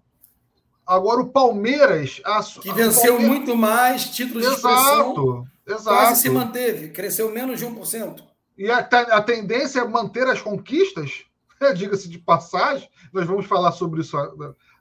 Agora 0.88 1.20
o 1.20 1.28
Palmeiras. 1.28 2.18
A, 2.24 2.42
que 2.42 2.72
venceu 2.72 3.12
Palmeiras... 3.12 3.36
muito 3.36 3.54
mais 3.54 4.06
títulos 4.06 4.46
exato, 4.46 4.56
de 4.56 4.74
expressão. 4.74 5.46
Exato. 5.66 5.84
Quase 5.84 6.22
se 6.22 6.30
manteve, 6.30 6.88
cresceu 6.88 7.30
menos 7.30 7.60
de 7.60 7.66
1%. 7.66 8.24
E 8.56 8.70
a, 8.70 8.78
a 8.78 9.22
tendência 9.22 9.80
é 9.80 9.84
manter 9.86 10.26
as 10.26 10.40
conquistas, 10.40 11.24
né? 11.60 11.72
diga-se 11.76 12.08
de 12.08 12.18
passagem, 12.18 12.88
nós 13.12 13.26
vamos 13.26 13.44
falar 13.44 13.72
sobre 13.72 14.00
isso 14.00 14.16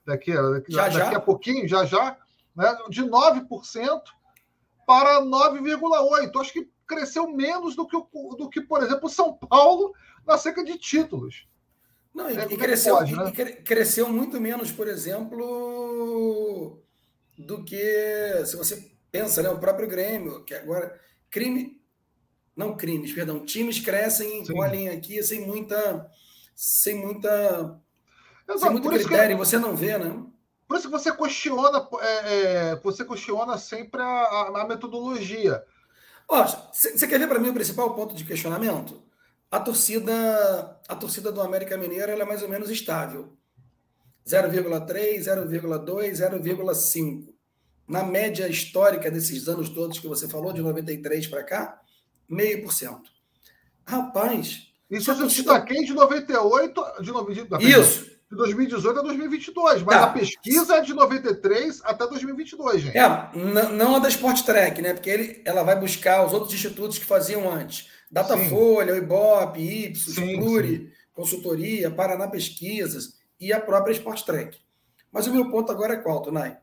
daqui, 0.06 0.32
daqui, 0.32 0.72
já, 0.72 0.88
daqui 0.88 1.12
já. 1.12 1.16
a 1.18 1.20
pouquinho, 1.20 1.68
já 1.68 1.84
já, 1.84 2.16
né? 2.56 2.74
de 2.88 3.02
9% 3.04 4.00
para 4.86 5.20
9,8%. 5.20 6.40
Acho 6.40 6.52
que 6.54 6.70
cresceu 6.86 7.30
menos 7.30 7.76
do 7.76 7.86
que, 7.86 7.96
do 8.38 8.48
que, 8.48 8.62
por 8.62 8.82
exemplo, 8.82 9.04
o 9.04 9.10
São 9.10 9.34
Paulo 9.34 9.92
na 10.26 10.38
seca 10.38 10.64
de 10.64 10.78
títulos. 10.78 11.46
Não, 12.14 12.30
e, 12.30 12.36
é, 12.36 12.46
e 12.50 12.56
cresceu, 12.56 12.96
pode, 12.96 13.14
né? 13.14 13.32
e 13.36 13.62
cresceu 13.62 14.08
muito 14.08 14.40
menos, 14.40 14.72
por 14.72 14.88
exemplo, 14.88 16.82
do 17.36 17.64
que 17.64 18.44
se 18.44 18.56
você 18.56 18.90
pensa, 19.10 19.42
né, 19.42 19.48
o 19.48 19.58
próprio 19.58 19.88
Grêmio, 19.88 20.44
que 20.44 20.54
agora 20.54 20.98
crime, 21.30 21.80
não 22.56 22.76
crimes, 22.76 23.12
perdão, 23.12 23.44
times 23.44 23.80
crescem, 23.80 24.44
Sim. 24.44 24.58
olhem 24.58 24.88
aqui 24.88 25.22
sem 25.22 25.46
muita, 25.46 26.10
sem 26.54 26.96
muita, 26.96 27.80
Exato, 28.48 28.60
sem 28.60 28.70
muito 28.70 28.88
critério, 28.88 29.36
que, 29.36 29.44
você 29.44 29.58
não 29.58 29.76
vê, 29.76 29.96
né? 29.98 30.24
Por 30.66 30.76
isso 30.76 30.88
que 30.88 30.92
você 30.92 31.14
questiona, 31.16 31.88
é, 32.00 32.34
é, 32.34 32.76
você 32.76 33.04
questiona 33.04 33.56
sempre 33.56 34.02
a, 34.02 34.50
a 34.54 34.66
metodologia. 34.68 35.64
Você 36.72 37.06
quer 37.06 37.18
ver 37.18 37.26
para 37.26 37.38
mim 37.38 37.48
o 37.48 37.54
principal 37.54 37.94
ponto 37.94 38.14
de 38.14 38.22
questionamento? 38.22 39.02
A 39.50 39.60
torcida, 39.60 40.80
a 40.86 40.94
torcida 40.94 41.32
do 41.32 41.40
América 41.40 41.76
Mineiro 41.76 42.12
é 42.12 42.24
mais 42.24 42.42
ou 42.42 42.48
menos 42.48 42.70
estável. 42.70 43.32
0,3, 44.26 45.20
0,2, 45.20 46.12
0,5. 46.12 47.28
Na 47.88 48.04
média 48.04 48.46
histórica 48.46 49.10
desses 49.10 49.48
anos 49.48 49.70
todos 49.70 49.98
que 49.98 50.06
você 50.06 50.28
falou, 50.28 50.52
de 50.52 50.60
93 50.60 51.26
para 51.28 51.42
cá, 51.42 51.80
meio 52.28 52.62
por 52.62 52.72
cento. 52.72 53.10
Rapaz. 53.86 54.68
Isso 54.90 55.10
eu 55.10 55.18
torcida... 55.18 55.60
quente 55.62 55.86
de 55.86 55.94
98, 55.94 57.02
de, 57.02 57.12
90, 57.12 57.62
Isso. 57.62 58.04
de 58.30 58.36
2018 58.36 58.98
a 58.98 59.02
2022, 59.02 59.82
mas 59.82 59.96
tá. 59.96 60.04
a 60.04 60.12
pesquisa 60.12 60.76
é 60.76 60.80
de 60.82 60.92
93 60.92 61.80
até 61.84 62.06
2022, 62.06 62.82
gente. 62.82 62.98
É, 62.98 63.30
não 63.74 63.96
a 63.96 63.98
da 63.98 64.08
Sport 64.08 64.42
Track, 64.42 64.82
né? 64.82 64.92
Porque 64.92 65.08
ele, 65.08 65.42
ela 65.44 65.62
vai 65.62 65.78
buscar 65.78 66.26
os 66.26 66.34
outros 66.34 66.52
institutos 66.52 66.98
que 66.98 67.04
faziam 67.04 67.50
antes. 67.50 67.88
Datafolha, 68.10 68.94
sim. 68.94 69.00
Ibope, 69.00 69.60
Ipsos, 69.60 70.14
sim, 70.14 70.36
Pluri, 70.38 70.76
sim. 70.76 70.92
Consultoria, 71.12 71.90
Paraná 71.90 72.28
Pesquisas 72.28 73.18
e 73.40 73.52
a 73.52 73.60
própria 73.60 73.92
Sport 73.92 74.22
Track. 74.24 74.58
Mas 75.12 75.26
o 75.26 75.32
meu 75.32 75.50
ponto 75.50 75.70
agora 75.70 75.94
é 75.94 75.98
qual, 75.98 76.22
Tonai? 76.22 76.58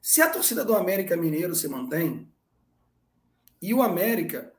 Se 0.00 0.22
a 0.22 0.28
torcida 0.28 0.64
do 0.64 0.74
América 0.74 1.16
Mineiro 1.16 1.54
se 1.54 1.68
mantém, 1.68 2.28
e 3.60 3.74
o 3.74 3.82
América 3.82 4.52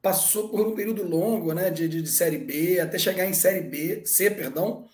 passou 0.00 0.48
por 0.48 0.66
um 0.66 0.74
período 0.74 1.02
longo 1.02 1.52
né, 1.52 1.70
de, 1.70 1.88
de, 1.88 2.02
de, 2.02 2.08
Série 2.08 2.38
B, 2.38 2.78
até 2.80 2.98
chegar 2.98 3.26
em 3.26 3.34
Série 3.34 3.62
B, 3.62 4.04
C, 4.06 4.30
perdão, 4.30 4.88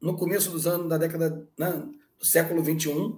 no 0.00 0.16
começo 0.16 0.50
dos 0.50 0.66
anos 0.66 0.88
da 0.88 0.98
década 0.98 1.48
né, 1.58 1.88
do 2.18 2.24
século 2.24 2.64
XXI. 2.64 3.14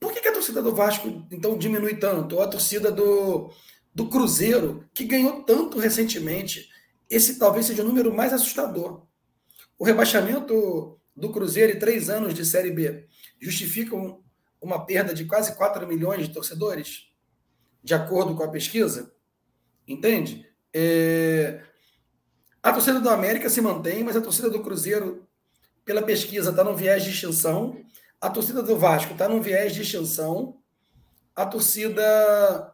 Por 0.00 0.12
que, 0.12 0.20
que 0.20 0.28
a 0.28 0.32
torcida 0.32 0.62
do 0.62 0.74
Vasco, 0.74 1.26
então, 1.30 1.56
diminui 1.56 1.96
tanto? 1.96 2.36
Ou 2.36 2.42
a 2.42 2.48
torcida 2.48 2.90
do, 2.90 3.50
do 3.94 4.08
Cruzeiro, 4.08 4.88
que 4.94 5.04
ganhou 5.04 5.42
tanto 5.42 5.78
recentemente. 5.78 6.68
Esse 7.10 7.38
talvez 7.38 7.66
seja 7.66 7.82
o 7.82 7.86
número 7.86 8.14
mais 8.14 8.32
assustador. 8.32 9.06
O 9.78 9.84
rebaixamento 9.84 10.98
do 11.14 11.30
Cruzeiro 11.30 11.72
e 11.72 11.78
três 11.78 12.08
anos 12.08 12.34
de 12.34 12.44
Série 12.44 12.70
B 12.70 13.06
justificam 13.40 14.22
uma 14.60 14.86
perda 14.86 15.12
de 15.12 15.24
quase 15.24 15.56
4 15.56 15.86
milhões 15.86 16.26
de 16.26 16.32
torcedores, 16.32 17.08
de 17.82 17.92
acordo 17.94 18.34
com 18.34 18.44
a 18.44 18.50
pesquisa? 18.50 19.12
Entende? 19.86 20.48
É... 20.72 21.62
A 22.62 22.72
torcida 22.72 23.00
do 23.00 23.10
América 23.10 23.50
se 23.50 23.60
mantém, 23.60 24.04
mas 24.04 24.16
a 24.16 24.20
torcida 24.20 24.48
do 24.48 24.62
Cruzeiro, 24.62 25.26
pela 25.84 26.00
pesquisa, 26.00 26.50
está 26.50 26.62
num 26.62 26.76
viés 26.76 27.02
de 27.02 27.10
extinção. 27.10 27.76
A 28.20 28.30
torcida 28.30 28.62
do 28.62 28.78
Vasco 28.78 29.12
está 29.12 29.28
num 29.28 29.40
viés 29.40 29.74
de 29.74 29.82
extinção. 29.82 30.56
A 31.34 31.44
torcida 31.44 32.71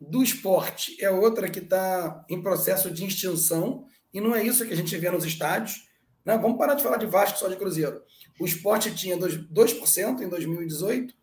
do 0.00 0.22
esporte 0.22 0.96
é 1.02 1.10
outra 1.10 1.50
que 1.50 1.58
está 1.58 2.24
em 2.28 2.40
processo 2.40 2.90
de 2.90 3.04
extinção, 3.04 3.86
e 4.12 4.20
não 4.20 4.34
é 4.34 4.44
isso 4.44 4.64
que 4.64 4.72
a 4.72 4.76
gente 4.76 4.96
vê 4.96 5.10
nos 5.10 5.24
estádios. 5.24 5.88
Né? 6.24 6.38
Vamos 6.38 6.56
parar 6.56 6.74
de 6.74 6.82
falar 6.82 6.98
de 6.98 7.06
Vasco 7.06 7.38
só 7.38 7.48
de 7.48 7.56
Cruzeiro. 7.56 8.02
O 8.40 8.46
esporte 8.46 8.94
tinha 8.94 9.16
2% 9.16 10.20
em 10.20 10.28
2018, 10.28 11.14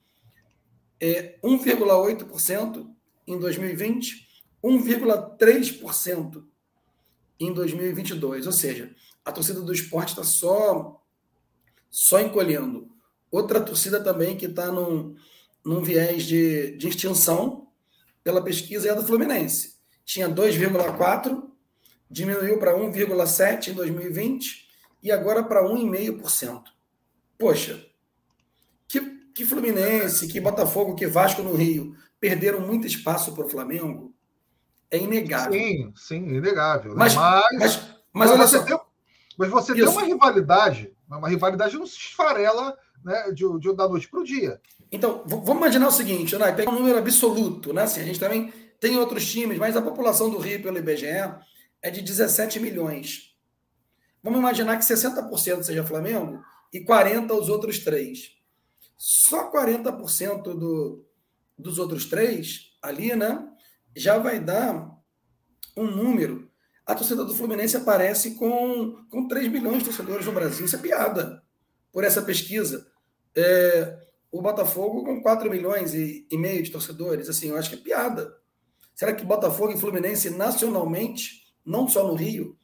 é 0.99 1.39
1,8% 1.43 2.87
em 3.27 3.39
2020, 3.39 4.27
1,3% 4.63 6.43
em 7.39 7.53
2022. 7.53 8.45
Ou 8.45 8.51
seja, 8.51 8.93
a 9.23 9.31
torcida 9.31 9.61
do 9.61 9.73
esporte 9.73 10.09
está 10.09 10.23
só, 10.23 11.01
só 11.89 12.19
encolhendo. 12.19 12.89
Outra 13.31 13.61
torcida 13.61 14.03
também 14.03 14.37
que 14.37 14.45
está 14.45 14.71
num, 14.71 15.15
num 15.63 15.81
viés 15.81 16.23
de, 16.23 16.77
de 16.77 16.87
extinção 16.89 17.64
pela 18.25 18.43
pesquisa 18.43 18.89
é 18.89 18.91
a 18.91 18.95
do 18.95 19.05
Fluminense. 19.05 19.75
Tinha 20.03 20.27
2,4, 20.27 21.43
diminuiu 22.09 22.57
para 22.57 22.75
1,7 22.75 23.67
em 23.67 23.73
2020 23.73 24.67
e 25.03 25.11
agora 25.11 25.43
para 25.43 25.63
1,5%. 25.63 26.63
Poxa, 27.37 27.85
que, 28.87 28.99
que 29.31 29.45
Fluminense, 29.45 30.27
que 30.27 30.41
Botafogo, 30.41 30.95
que 30.95 31.05
Vasco 31.05 31.43
no 31.43 31.53
Rio 31.53 31.95
perderam 32.19 32.61
muito 32.61 32.87
espaço 32.87 33.31
para 33.35 33.45
o 33.45 33.49
Flamengo, 33.49 34.11
é 34.89 34.97
inegável. 34.97 35.53
Sim, 35.53 35.93
sim, 35.95 36.27
inegável. 36.27 36.93
Né? 36.93 36.97
Mas, 36.97 37.13
mas, 37.13 37.43
mas, 37.53 37.81
mas, 38.11 38.37
mas 38.37 38.49
você, 38.49 38.65
tem, 38.65 38.79
mas 39.37 39.49
você 39.51 39.75
tem 39.75 39.87
uma 39.87 40.03
rivalidade, 40.03 40.91
uma 41.07 41.29
rivalidade 41.29 41.77
não 41.77 41.85
se 41.85 41.97
esfarela 41.97 42.75
né, 43.03 43.31
de, 43.31 43.59
de, 43.59 43.75
da 43.75 43.87
noite 43.87 44.09
para 44.09 44.19
o 44.19 44.23
dia. 44.23 44.59
Então, 44.91 45.23
vamos 45.25 45.57
imaginar 45.57 45.87
o 45.87 45.91
seguinte, 45.91 46.37
né? 46.37 46.51
Pegar 46.51 46.71
um 46.71 46.75
número 46.75 46.97
absoluto, 46.97 47.73
né? 47.73 47.83
Assim, 47.83 48.01
a 48.01 48.05
gente 48.05 48.19
também 48.19 48.53
tem 48.79 48.97
outros 48.97 49.29
times, 49.29 49.57
mas 49.57 49.75
a 49.75 49.81
população 49.81 50.29
do 50.29 50.37
Rio 50.37 50.61
pelo 50.61 50.77
IBGE 50.77 51.05
é 51.81 51.89
de 51.89 52.01
17 52.01 52.59
milhões. 52.59 53.35
Vamos 54.21 54.39
imaginar 54.39 54.77
que 54.77 54.85
60% 54.85 55.63
seja 55.63 55.83
Flamengo 55.83 56.43
e 56.73 56.83
40% 56.83 57.31
os 57.39 57.49
outros 57.49 57.79
três. 57.79 58.31
Só 58.97 59.51
40% 59.51 60.41
do, 60.41 61.05
dos 61.57 61.77
outros 61.77 62.05
três 62.05 62.71
ali, 62.81 63.15
né? 63.15 63.47
Já 63.95 64.17
vai 64.17 64.39
dar 64.39 64.95
um 65.75 65.85
número. 65.85 66.49
A 66.85 66.93
torcida 66.93 67.25
do 67.25 67.33
Fluminense 67.33 67.75
aparece 67.75 68.35
com, 68.35 69.03
com 69.09 69.27
3 69.27 69.47
milhões 69.51 69.79
de 69.79 69.85
torcedores 69.85 70.25
no 70.25 70.31
Brasil. 70.31 70.65
Isso 70.65 70.75
é 70.75 70.79
piada 70.79 71.43
por 71.91 72.03
essa 72.03 72.21
pesquisa. 72.21 72.87
É, 73.35 73.97
o 74.31 74.41
Botafogo 74.41 75.03
com 75.03 75.21
4 75.21 75.49
milhões 75.49 75.93
e, 75.93 76.27
e 76.29 76.37
meio 76.37 76.61
de 76.63 76.71
torcedores. 76.71 77.29
Assim, 77.29 77.49
eu 77.49 77.57
acho 77.57 77.69
que 77.69 77.75
é 77.75 77.79
piada. 77.79 78.33
Será 78.93 79.13
que 79.13 79.25
Botafogo 79.25 79.73
e 79.73 79.79
Fluminense 79.79 80.29
nacionalmente 80.29 81.45
não 81.65 81.87
só 81.87 82.07
no 82.07 82.15
Rio, 82.15 82.57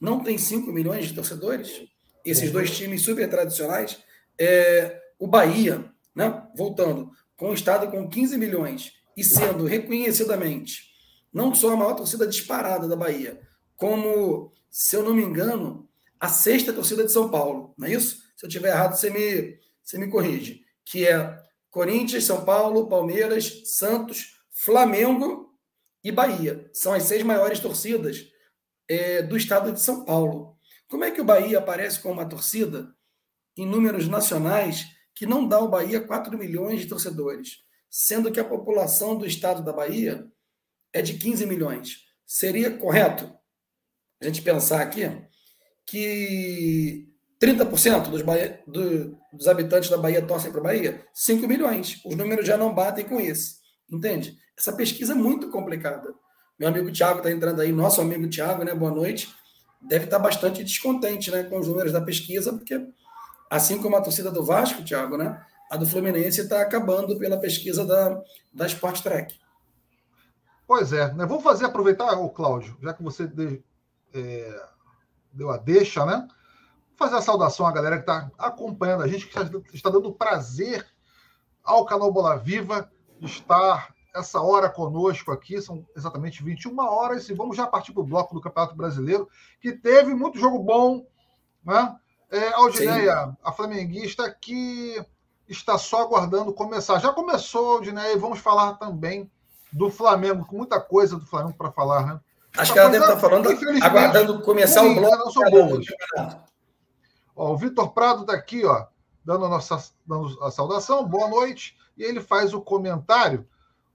não 0.00 0.22
tem 0.22 0.38
5 0.38 0.72
milhões 0.72 1.06
de 1.06 1.14
torcedores? 1.14 1.82
Esses 2.24 2.50
dois 2.50 2.76
times 2.76 3.02
super 3.02 3.28
tradicionais. 3.28 3.98
É, 4.38 5.00
o 5.18 5.26
Bahia, 5.26 5.90
né, 6.14 6.42
voltando, 6.56 7.10
com 7.36 7.50
o 7.50 7.54
estado 7.54 7.90
com 7.90 8.08
15 8.08 8.38
milhões 8.38 8.92
e 9.16 9.22
sendo 9.22 9.64
reconhecidamente 9.64 10.94
não 11.32 11.52
só 11.52 11.72
a 11.72 11.76
maior 11.76 11.94
torcida 11.94 12.26
disparada 12.26 12.86
da 12.86 12.94
Bahia, 12.94 13.40
como, 13.76 14.52
se 14.70 14.94
eu 14.94 15.02
não 15.02 15.12
me 15.12 15.22
engano, 15.22 15.88
a 16.20 16.28
sexta 16.28 16.72
torcida 16.72 17.04
de 17.04 17.12
São 17.12 17.28
Paulo, 17.28 17.74
não 17.76 17.88
é 17.88 17.92
isso? 17.92 18.22
Se 18.36 18.46
eu 18.46 18.48
tiver 18.48 18.68
errado, 18.68 18.94
você 18.94 19.10
me, 19.10 19.58
você 19.82 19.98
me 19.98 20.08
corrige. 20.08 20.63
Que 20.84 21.06
é 21.06 21.36
Corinthians, 21.70 22.24
São 22.24 22.44
Paulo, 22.44 22.88
Palmeiras, 22.88 23.62
Santos, 23.64 24.38
Flamengo 24.50 25.52
e 26.02 26.12
Bahia. 26.12 26.70
São 26.72 26.92
as 26.92 27.04
seis 27.04 27.22
maiores 27.22 27.58
torcidas 27.58 28.28
é, 28.88 29.22
do 29.22 29.36
estado 29.36 29.72
de 29.72 29.80
São 29.80 30.04
Paulo. 30.04 30.56
Como 30.88 31.04
é 31.04 31.10
que 31.10 31.20
o 31.20 31.24
Bahia 31.24 31.58
aparece 31.58 32.00
com 32.00 32.12
uma 32.12 32.28
torcida 32.28 32.94
em 33.56 33.66
números 33.66 34.08
nacionais 34.08 34.86
que 35.14 35.26
não 35.26 35.46
dá 35.46 35.56
ao 35.56 35.68
Bahia 35.68 36.00
4 36.00 36.36
milhões 36.36 36.80
de 36.80 36.86
torcedores, 36.86 37.58
sendo 37.88 38.30
que 38.30 38.40
a 38.40 38.44
população 38.44 39.16
do 39.16 39.26
estado 39.26 39.64
da 39.64 39.72
Bahia 39.72 40.28
é 40.92 41.00
de 41.00 41.14
15 41.14 41.46
milhões? 41.46 42.04
Seria 42.26 42.76
correto 42.76 43.32
a 44.20 44.26
gente 44.26 44.42
pensar 44.42 44.80
aqui 44.80 45.02
que 45.86 47.13
30% 47.44 48.08
dos, 48.08 48.22
Bahia, 48.22 48.60
do, 48.66 49.18
dos 49.32 49.46
habitantes 49.46 49.90
da 49.90 49.98
Bahia 49.98 50.22
torcem 50.22 50.50
para 50.50 50.60
a 50.60 50.64
Bahia? 50.64 51.04
5 51.12 51.46
milhões. 51.46 52.00
Os 52.04 52.16
números 52.16 52.46
já 52.46 52.56
não 52.56 52.74
batem 52.74 53.04
com 53.04 53.20
esse. 53.20 53.56
Entende? 53.90 54.38
Essa 54.58 54.72
pesquisa 54.72 55.12
é 55.12 55.16
muito 55.16 55.50
complicada. 55.50 56.14
Meu 56.58 56.68
amigo 56.68 56.90
Tiago 56.90 57.18
está 57.18 57.30
entrando 57.30 57.60
aí, 57.60 57.72
nosso 57.72 58.00
amigo 58.00 58.28
Tiago, 58.28 58.64
né? 58.64 58.74
Boa 58.74 58.90
noite. 58.92 59.28
Deve 59.82 60.06
estar 60.06 60.16
tá 60.16 60.22
bastante 60.22 60.64
descontente 60.64 61.30
né, 61.30 61.42
com 61.42 61.58
os 61.58 61.68
números 61.68 61.92
da 61.92 62.00
pesquisa, 62.00 62.52
porque 62.52 62.80
assim 63.50 63.80
como 63.82 63.96
a 63.96 64.00
torcida 64.00 64.30
do 64.30 64.44
Vasco, 64.44 64.82
Tiago, 64.82 65.16
né? 65.16 65.44
A 65.70 65.76
do 65.76 65.86
Fluminense 65.86 66.40
está 66.40 66.62
acabando 66.62 67.18
pela 67.18 67.38
pesquisa 67.38 67.84
da, 67.84 68.22
da 68.52 68.66
Sport 68.66 69.02
Track. 69.02 69.34
Pois 70.66 70.92
é, 70.92 71.12
né? 71.12 71.26
Vamos 71.26 71.42
fazer, 71.42 71.66
aproveitar, 71.66 72.12
o 72.18 72.30
Cláudio, 72.30 72.76
já 72.82 72.94
que 72.94 73.02
você 73.02 73.26
de, 73.26 73.62
é, 74.14 74.66
deu 75.32 75.50
a 75.50 75.58
deixa, 75.58 76.06
né? 76.06 76.26
Fazer 76.96 77.16
a 77.16 77.22
saudação 77.22 77.66
à 77.66 77.72
galera 77.72 77.96
que 77.96 78.02
está 78.02 78.30
acompanhando 78.38 79.02
a 79.02 79.08
gente, 79.08 79.26
que 79.26 79.38
está, 79.38 79.58
está 79.72 79.90
dando 79.90 80.12
prazer 80.12 80.86
ao 81.62 81.84
canal 81.84 82.12
Bola 82.12 82.36
Viva 82.36 82.90
estar 83.20 83.94
essa 84.14 84.40
hora 84.40 84.68
conosco 84.68 85.32
aqui, 85.32 85.60
são 85.60 85.84
exatamente 85.96 86.42
21 86.42 86.78
horas, 86.78 87.28
e 87.28 87.34
vamos 87.34 87.56
já 87.56 87.66
partir 87.66 87.92
para 87.92 88.02
o 88.02 88.06
bloco 88.06 88.32
do 88.34 88.40
Campeonato 88.40 88.76
Brasileiro, 88.76 89.28
que 89.60 89.72
teve 89.72 90.14
muito 90.14 90.38
jogo 90.38 90.60
bom, 90.60 91.04
né? 91.64 91.96
É, 92.30 92.52
Aldineia, 92.52 93.36
a 93.42 93.52
flamenguista, 93.52 94.30
que 94.30 95.04
está 95.48 95.76
só 95.76 96.02
aguardando 96.02 96.52
começar. 96.52 96.98
Já 97.00 97.12
começou, 97.12 97.76
Aldineia, 97.76 98.12
e 98.12 98.18
vamos 98.18 98.38
falar 98.38 98.74
também 98.74 99.30
do 99.72 99.90
Flamengo, 99.90 100.46
com 100.46 100.56
muita 100.56 100.80
coisa 100.80 101.16
do 101.16 101.26
Flamengo 101.26 101.56
para 101.56 101.72
falar, 101.72 102.06
né? 102.06 102.20
Acho 102.56 102.72
que 102.72 102.78
ela 102.78 102.90
deve 102.90 103.04
estar 103.04 103.18
falando, 103.18 103.48
aguardando 103.82 104.40
começar 104.42 104.84
o 104.84 104.94
bloco. 104.94 105.16
Não 105.16 105.30
são 105.30 105.50
boas. 105.50 105.86
Ó, 107.34 107.52
o 107.52 107.56
Vitor 107.56 107.92
Prado 107.92 108.22
está 108.22 108.34
aqui, 108.34 108.64
ó, 108.64 108.86
dando 109.24 109.44
a, 109.44 109.48
nossa, 109.48 109.90
dando 110.06 110.42
a 110.42 110.50
saudação, 110.50 111.06
boa 111.06 111.28
noite, 111.28 111.76
e 111.96 112.02
ele 112.02 112.20
faz 112.20 112.52
o 112.54 112.60
comentário 112.60 113.46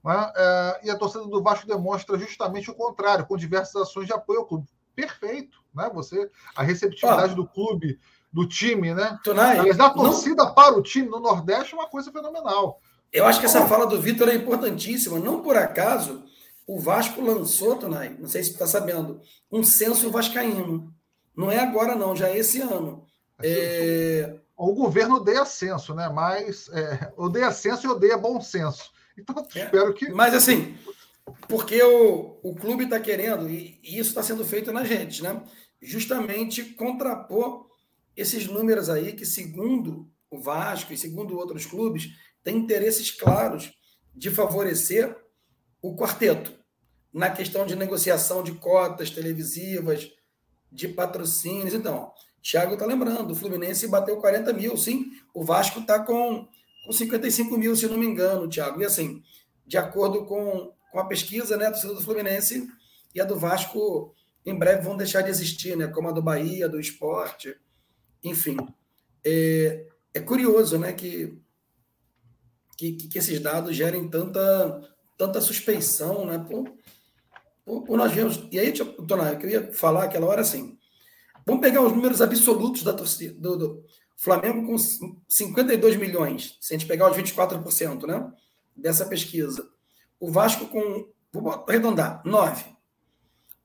né? 0.04 0.32
É, 0.34 0.80
e 0.84 0.90
a 0.90 0.96
torcida 0.96 1.24
do 1.24 1.42
Vasco 1.42 1.66
demonstra 1.66 2.18
justamente 2.18 2.70
o 2.70 2.74
contrário, 2.74 3.26
com 3.26 3.36
diversas 3.36 3.82
ações 3.82 4.06
de 4.06 4.12
apoio 4.12 4.40
ao 4.40 4.46
clube. 4.46 4.66
Perfeito, 4.94 5.58
né? 5.74 5.90
Você, 5.94 6.30
a 6.56 6.62
receptividade 6.62 7.32
ah, 7.32 7.36
do 7.36 7.46
clube, 7.46 7.98
do 8.32 8.46
time, 8.46 8.94
né? 8.94 9.18
Tonai, 9.22 9.58
Mas 9.58 9.76
da 9.76 9.90
torcida 9.90 10.44
não... 10.44 10.54
para 10.54 10.76
o 10.76 10.82
time 10.82 11.08
no 11.08 11.20
Nordeste 11.20 11.74
é 11.74 11.76
uma 11.78 11.88
coisa 11.88 12.10
fenomenal. 12.10 12.80
Eu 13.12 13.26
acho 13.26 13.40
que 13.40 13.46
essa 13.46 13.66
fala 13.66 13.86
do 13.86 14.00
Vitor 14.00 14.28
é 14.28 14.34
importantíssima. 14.34 15.18
Não 15.18 15.42
por 15.42 15.56
acaso 15.56 16.24
o 16.66 16.78
Vasco 16.78 17.20
lançou, 17.20 17.76
Tonai, 17.76 18.16
não 18.18 18.28
sei 18.28 18.42
se 18.42 18.50
você 18.50 18.54
está 18.54 18.66
sabendo, 18.66 19.20
um 19.50 19.62
censo 19.62 20.10
vascaíno. 20.10 20.92
Não 21.36 21.50
é 21.50 21.58
agora, 21.58 21.96
não, 21.96 22.14
já 22.14 22.28
é 22.28 22.38
esse 22.38 22.60
ano. 22.60 23.04
É... 23.42 24.36
O 24.56 24.74
governo 24.74 25.16
odeia 25.16 25.44
censo, 25.46 25.94
né? 25.94 26.08
Mas 26.10 26.68
é, 26.68 27.12
odeia 27.16 27.50
censo 27.50 27.86
e 27.86 27.90
odeia 27.90 28.18
bom 28.18 28.40
senso. 28.42 28.90
Então, 29.16 29.46
é, 29.54 29.64
espero 29.64 29.94
que. 29.94 30.10
Mas 30.10 30.34
assim, 30.34 30.76
porque 31.48 31.82
o, 31.82 32.38
o 32.42 32.54
clube 32.54 32.84
está 32.84 33.00
querendo, 33.00 33.48
e, 33.48 33.80
e 33.82 33.98
isso 33.98 34.10
está 34.10 34.22
sendo 34.22 34.44
feito 34.44 34.70
na 34.72 34.84
gente, 34.84 35.22
né? 35.22 35.42
Justamente 35.80 36.62
contrapor 36.62 37.70
esses 38.16 38.46
números 38.46 38.90
aí 38.90 39.12
que, 39.14 39.24
segundo 39.24 40.10
o 40.30 40.38
Vasco 40.38 40.92
e 40.92 40.98
segundo 40.98 41.36
outros 41.36 41.66
clubes, 41.66 42.08
têm 42.42 42.56
interesses 42.56 43.10
claros 43.10 43.72
de 44.14 44.30
favorecer 44.30 45.16
o 45.82 45.96
quarteto 45.96 46.52
na 47.12 47.30
questão 47.30 47.66
de 47.66 47.74
negociação 47.74 48.42
de 48.42 48.52
cotas 48.52 49.10
televisivas, 49.10 50.10
de 50.70 50.86
patrocínios. 50.86 51.74
Então, 51.74 52.12
Thiago 52.42 52.74
está 52.74 52.86
lembrando, 52.86 53.32
o 53.32 53.36
Fluminense 53.36 53.86
bateu 53.86 54.16
40 54.16 54.52
mil, 54.52 54.76
sim. 54.76 55.12
O 55.34 55.44
Vasco 55.44 55.80
está 55.80 56.00
com 56.00 56.48
com 56.84 56.92
55 56.92 57.56
mil, 57.56 57.76
se 57.76 57.86
não 57.86 57.98
me 57.98 58.06
engano, 58.06 58.48
Thiago. 58.48 58.80
E 58.80 58.84
assim, 58.84 59.22
de 59.66 59.76
acordo 59.76 60.24
com, 60.24 60.72
com 60.90 60.98
a 60.98 61.06
pesquisa, 61.06 61.56
né, 61.56 61.66
a 61.66 61.70
torcida 61.70 61.94
do 61.94 62.00
Fluminense 62.00 62.68
e 63.14 63.20
a 63.20 63.24
do 63.24 63.38
Vasco 63.38 64.14
em 64.44 64.58
breve 64.58 64.82
vão 64.82 64.96
deixar 64.96 65.22
de 65.22 65.30
existir, 65.30 65.76
né, 65.76 65.86
como 65.86 66.08
a 66.08 66.12
do 66.12 66.22
Bahia, 66.22 66.68
do 66.68 66.80
esporte, 66.80 67.54
enfim. 68.24 68.56
É, 69.24 69.86
é 70.14 70.20
curioso, 70.20 70.78
né, 70.78 70.92
que, 70.92 71.38
que, 72.76 72.92
que 72.92 73.18
esses 73.18 73.38
dados 73.38 73.76
gerem 73.76 74.08
tanta, 74.08 74.82
tanta 75.16 75.40
suspeição, 75.40 76.24
né, 76.24 76.44
por, 76.48 76.72
por, 77.64 77.96
nós 77.98 78.12
vemos. 78.12 78.48
E 78.50 78.58
aí, 78.58 78.72
Tonai, 78.72 79.38
que 79.38 79.46
eu 79.46 79.50
ia 79.50 79.72
falar 79.72 80.04
aquela 80.04 80.26
hora 80.26 80.40
assim, 80.40 80.78
vamos 81.46 81.60
pegar 81.60 81.82
os 81.82 81.92
números 81.92 82.20
absolutos 82.20 82.82
da 82.82 82.92
torcida, 82.92 83.34
do, 83.38 83.56
do 83.56 83.84
Flamengo 84.16 84.66
com 84.66 84.76
52 85.28 85.96
milhões, 85.96 86.56
se 86.60 86.74
a 86.74 86.78
gente 86.78 86.86
pegar 86.86 87.10
os 87.10 87.16
24%, 87.16 88.06
né? 88.06 88.30
Dessa 88.76 89.06
pesquisa. 89.06 89.68
O 90.18 90.30
Vasco 90.30 90.66
com, 90.66 91.08
vou 91.32 91.50
arredondar, 91.66 92.22
9. 92.24 92.64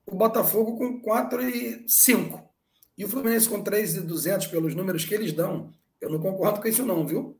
O 0.05 0.15
Botafogo 0.15 0.77
com 0.77 1.01
4 1.01 1.49
e 1.49 1.83
5. 1.87 2.41
E 2.97 3.03
o 3.03 3.09
Fluminense 3.09 3.49
com 3.49 3.61
3,200 3.61 4.47
pelos 4.47 4.73
números 4.73 5.03
que 5.03 5.13
eles 5.13 5.33
dão. 5.33 5.73
Eu 5.99 6.09
não 6.09 6.19
concordo 6.19 6.61
com 6.61 6.67
isso 6.67 6.85
não, 6.85 7.05
viu? 7.05 7.37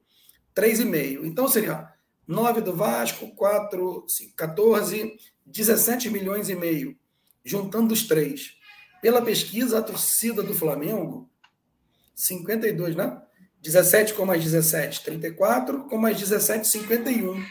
3,5. 0.54 1.26
Então 1.26 1.48
seria 1.48 1.89
9 2.28 2.62
do 2.62 2.76
Vasco, 2.76 3.34
4, 3.36 4.06
5, 4.08 4.36
14, 4.36 5.15
17 5.45 6.10
milhões 6.10 6.50
e 6.50 6.56
meio. 6.56 6.98
Juntando 7.43 7.93
os 7.93 8.08
três. 8.08 8.58
Pela 9.01 9.21
pesquisa, 9.21 9.79
a 9.79 9.81
torcida 9.81 10.41
do 10.41 10.53
Flamengo 10.53 11.29
52, 12.15 12.95
né? 12.95 13.21
17 13.62 14.13
com 14.13 14.25
mais 14.25 14.43
17, 14.43 15.03
34, 15.03 15.86
com 15.86 15.97
mais 15.97 16.17
17, 16.17 16.67
51. 16.67 17.43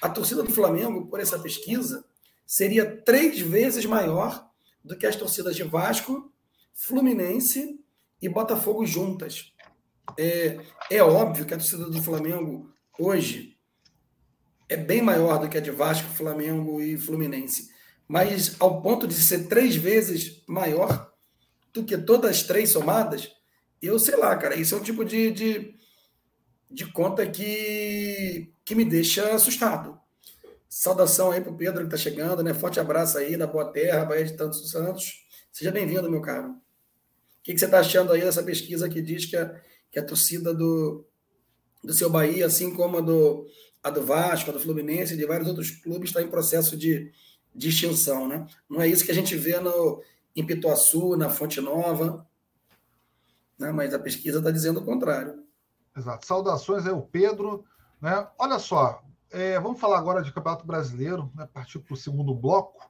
a 0.00 0.08
torcida 0.08 0.42
do 0.42 0.52
Flamengo, 0.52 1.06
por 1.06 1.20
essa 1.20 1.38
pesquisa, 1.38 2.04
seria 2.46 2.96
três 3.02 3.40
vezes 3.40 3.84
maior 3.84 4.48
do 4.82 4.96
que 4.96 5.06
as 5.06 5.16
torcidas 5.16 5.54
de 5.54 5.62
Vasco, 5.62 6.32
Fluminense 6.72 7.78
e 8.22 8.28
Botafogo 8.28 8.86
juntas. 8.86 9.52
É, 10.16 10.58
é 10.90 11.02
óbvio 11.02 11.44
que 11.44 11.54
a 11.54 11.58
torcida 11.58 11.84
do 11.84 12.02
Flamengo 12.02 12.72
hoje 12.98 13.56
é 14.68 14.76
bem 14.76 15.02
maior 15.02 15.38
do 15.38 15.48
que 15.48 15.58
a 15.58 15.60
de 15.60 15.70
Vasco, 15.70 16.08
Flamengo 16.10 16.80
e 16.80 16.96
Fluminense. 16.96 17.70
Mas 18.10 18.56
ao 18.58 18.82
ponto 18.82 19.06
de 19.06 19.14
ser 19.14 19.46
três 19.46 19.76
vezes 19.76 20.42
maior 20.44 21.12
do 21.72 21.84
que 21.84 21.96
todas 21.96 22.28
as 22.32 22.42
três 22.42 22.70
somadas, 22.70 23.30
eu 23.80 24.00
sei 24.00 24.16
lá, 24.16 24.36
cara, 24.36 24.56
isso 24.56 24.74
é 24.74 24.78
um 24.78 24.82
tipo 24.82 25.04
de, 25.04 25.30
de, 25.30 25.74
de 26.68 26.90
conta 26.90 27.24
que, 27.24 28.52
que 28.64 28.74
me 28.74 28.84
deixa 28.84 29.32
assustado. 29.32 29.96
Saudação 30.68 31.30
aí 31.30 31.40
para 31.40 31.52
o 31.52 31.56
Pedro 31.56 31.86
que 31.86 31.94
está 31.94 31.96
chegando, 31.96 32.42
né? 32.42 32.52
Forte 32.52 32.80
abraço 32.80 33.16
aí 33.16 33.36
da 33.36 33.46
Boa 33.46 33.70
Terra, 33.70 34.04
Bahia 34.04 34.24
de 34.24 34.36
Tantos 34.36 34.68
Santos. 34.68 35.24
Seja 35.52 35.70
bem-vindo, 35.70 36.10
meu 36.10 36.20
caro. 36.20 36.48
O 36.48 36.56
que, 37.44 37.52
que 37.52 37.60
você 37.60 37.66
está 37.66 37.78
achando 37.78 38.12
aí 38.12 38.22
dessa 38.22 38.42
pesquisa 38.42 38.88
que 38.88 39.00
diz 39.00 39.24
que 39.24 39.36
a, 39.36 39.54
que 39.88 40.00
a 40.00 40.04
torcida 40.04 40.52
do, 40.52 41.06
do 41.84 41.92
seu 41.92 42.10
Bahia, 42.10 42.46
assim 42.46 42.74
como 42.74 42.98
a 42.98 43.00
do, 43.00 43.46
a 43.84 43.88
do 43.88 44.02
Vasco, 44.02 44.50
a 44.50 44.52
do 44.52 44.58
Fluminense 44.58 45.14
e 45.14 45.16
de 45.16 45.26
vários 45.26 45.46
outros 45.46 45.70
clubes, 45.70 46.10
está 46.10 46.20
em 46.20 46.28
processo 46.28 46.76
de, 46.76 47.12
de 47.54 47.68
extinção, 47.68 48.28
né? 48.28 48.46
Não 48.68 48.80
é 48.80 48.88
isso 48.88 49.04
que 49.04 49.10
a 49.10 49.14
gente 49.14 49.36
vê 49.36 49.58
no, 49.58 50.02
em 50.34 50.46
Pituaçu, 50.46 51.16
na 51.16 51.28
Fonte 51.28 51.60
Nova, 51.60 52.26
né? 53.58 53.70
mas 53.72 53.92
a 53.92 53.98
pesquisa 53.98 54.38
está 54.38 54.50
dizendo 54.50 54.80
o 54.80 54.84
contrário. 54.84 55.44
Exato. 55.96 56.26
Saudações 56.26 56.86
aí, 56.86 56.92
o 56.92 57.02
Pedro. 57.02 57.64
Né? 58.00 58.26
Olha 58.38 58.58
só, 58.58 59.02
é, 59.30 59.58
vamos 59.60 59.80
falar 59.80 59.98
agora 59.98 60.22
de 60.22 60.32
Campeonato 60.32 60.66
Brasileiro, 60.66 61.30
né? 61.34 61.48
partir 61.52 61.78
para 61.80 61.94
o 61.94 61.96
segundo 61.96 62.34
bloco. 62.34 62.88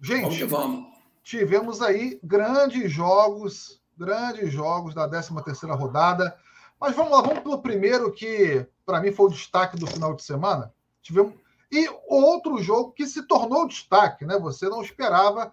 Gente, 0.00 0.44
vamos, 0.44 0.80
vamos. 0.80 0.98
tivemos 1.22 1.80
aí 1.80 2.18
grandes 2.22 2.90
jogos, 2.90 3.80
grandes 3.96 4.52
jogos 4.52 4.94
da 4.94 5.08
13 5.08 5.44
terceira 5.44 5.74
rodada. 5.74 6.36
Mas 6.80 6.96
vamos 6.96 7.12
lá, 7.12 7.20
vamos 7.20 7.40
pelo 7.40 7.62
primeiro 7.62 8.12
que 8.12 8.66
para 8.84 9.00
mim 9.00 9.12
foi 9.12 9.26
o 9.26 9.30
destaque 9.30 9.76
do 9.76 9.86
final 9.86 10.14
de 10.16 10.24
semana. 10.24 10.74
Tivemos 11.00 11.34
e 11.72 11.88
outro 12.06 12.58
jogo 12.62 12.92
que 12.92 13.06
se 13.06 13.22
tornou 13.22 13.66
destaque, 13.66 14.26
né? 14.26 14.38
Você 14.38 14.68
não 14.68 14.82
esperava 14.82 15.52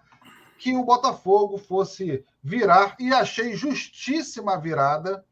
que 0.57 0.75
o 0.75 0.83
Botafogo 0.83 1.57
fosse 1.57 2.25
virar 2.43 2.97
e 2.99 3.13
achei 3.13 3.55
justíssima 3.55 4.59
virada, 4.59 5.25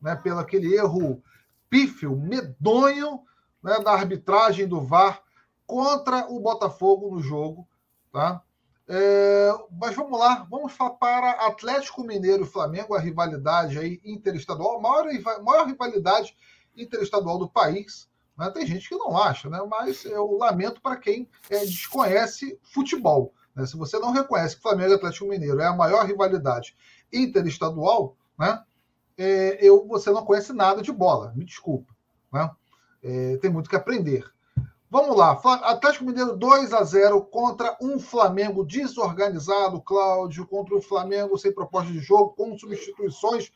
né? 0.00 0.16
Pelo 0.16 0.40
aquele 0.40 0.74
erro 0.74 1.22
pífio, 1.68 2.16
medonho 2.16 3.20
né, 3.62 3.78
da 3.80 3.92
arbitragem 3.92 4.66
do 4.66 4.80
VAR 4.80 5.22
contra 5.66 6.26
o 6.28 6.40
Botafogo 6.40 7.14
no 7.14 7.22
jogo. 7.22 7.68
Tá? 8.10 8.42
É, 8.88 9.52
mas 9.70 9.94
vamos 9.94 10.18
lá, 10.18 10.44
vamos 10.50 10.72
para 10.98 11.46
Atlético 11.46 12.02
Mineiro 12.02 12.42
e 12.42 12.46
Flamengo, 12.46 12.94
a 12.94 12.98
rivalidade 12.98 13.78
aí 13.78 14.00
interestadual, 14.04 14.78
a 14.78 14.80
maior, 14.80 15.42
maior 15.44 15.66
rivalidade 15.66 16.36
interestadual 16.76 17.38
do 17.38 17.48
país. 17.48 18.09
Né? 18.40 18.50
Tem 18.50 18.66
gente 18.66 18.88
que 18.88 18.96
não 18.96 19.18
acha, 19.18 19.50
né? 19.50 19.60
mas 19.68 20.06
eu 20.06 20.38
lamento 20.38 20.80
para 20.80 20.96
quem 20.96 21.28
é, 21.50 21.58
desconhece 21.58 22.58
futebol. 22.62 23.34
Né? 23.54 23.66
Se 23.66 23.76
você 23.76 23.98
não 23.98 24.12
reconhece 24.12 24.56
que 24.56 24.62
Flamengo 24.62 24.92
e 24.92 24.94
Atlético 24.94 25.28
Mineiro 25.28 25.60
é 25.60 25.66
a 25.66 25.76
maior 25.76 26.06
rivalidade 26.06 26.74
interestadual, 27.12 28.16
né? 28.38 28.62
É, 29.18 29.58
eu, 29.60 29.86
você 29.86 30.10
não 30.10 30.24
conhece 30.24 30.54
nada 30.54 30.80
de 30.80 30.90
bola, 30.90 31.34
me 31.36 31.44
desculpa. 31.44 31.94
Né? 32.32 32.50
É, 33.02 33.36
tem 33.36 33.50
muito 33.50 33.68
que 33.68 33.76
aprender. 33.76 34.24
Vamos 34.90 35.14
lá, 35.14 35.32
Atlético 35.64 36.06
Mineiro 36.06 36.34
2 36.34 36.72
a 36.72 36.82
0 36.82 37.22
contra 37.26 37.76
um 37.78 37.98
Flamengo 37.98 38.64
desorganizado, 38.64 39.82
Cláudio, 39.82 40.46
contra 40.46 40.74
o 40.74 40.80
Flamengo 40.80 41.36
sem 41.36 41.52
proposta 41.52 41.92
de 41.92 42.00
jogo, 42.00 42.30
com 42.30 42.56
substituições 42.56 43.52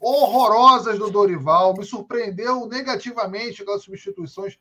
horrorosas 0.00 0.98
do 0.98 1.10
Dorival. 1.10 1.74
Me 1.76 1.84
surpreendeu 1.84 2.66
negativamente 2.66 3.62
aquelas 3.62 3.82
substituições 3.82 4.58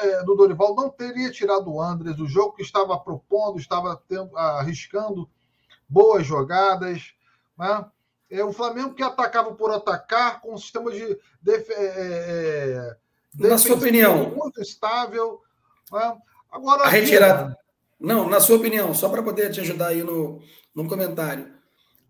é, 0.00 0.24
do 0.24 0.34
Dorival. 0.34 0.74
Não 0.74 0.90
teria 0.90 1.30
tirado 1.30 1.72
o 1.72 1.80
Andres 1.80 2.16
do 2.16 2.26
jogo 2.26 2.54
que 2.54 2.62
estava 2.62 2.98
propondo, 2.98 3.58
estava 3.58 4.00
tendo, 4.08 4.36
arriscando 4.36 5.28
boas 5.88 6.26
jogadas. 6.26 7.12
Né? 7.58 7.84
É, 8.30 8.44
o 8.44 8.52
Flamengo 8.52 8.94
que 8.94 9.02
atacava 9.02 9.54
por 9.54 9.70
atacar, 9.70 10.40
com 10.40 10.54
um 10.54 10.58
sistema 10.58 10.90
de. 10.90 11.18
é 11.70 12.96
na 13.38 13.58
sua 13.58 13.76
opinião. 13.76 14.30
Muito 14.30 14.60
estável. 14.60 15.40
Né? 15.92 16.16
Agora, 16.50 16.84
a 16.84 16.88
retirada. 16.88 17.56
Não, 17.98 18.28
na 18.28 18.40
sua 18.40 18.56
opinião, 18.56 18.92
só 18.92 19.08
para 19.08 19.22
poder 19.22 19.50
te 19.50 19.60
ajudar 19.60 19.88
aí 19.88 20.02
no, 20.02 20.40
no 20.74 20.86
comentário. 20.88 21.55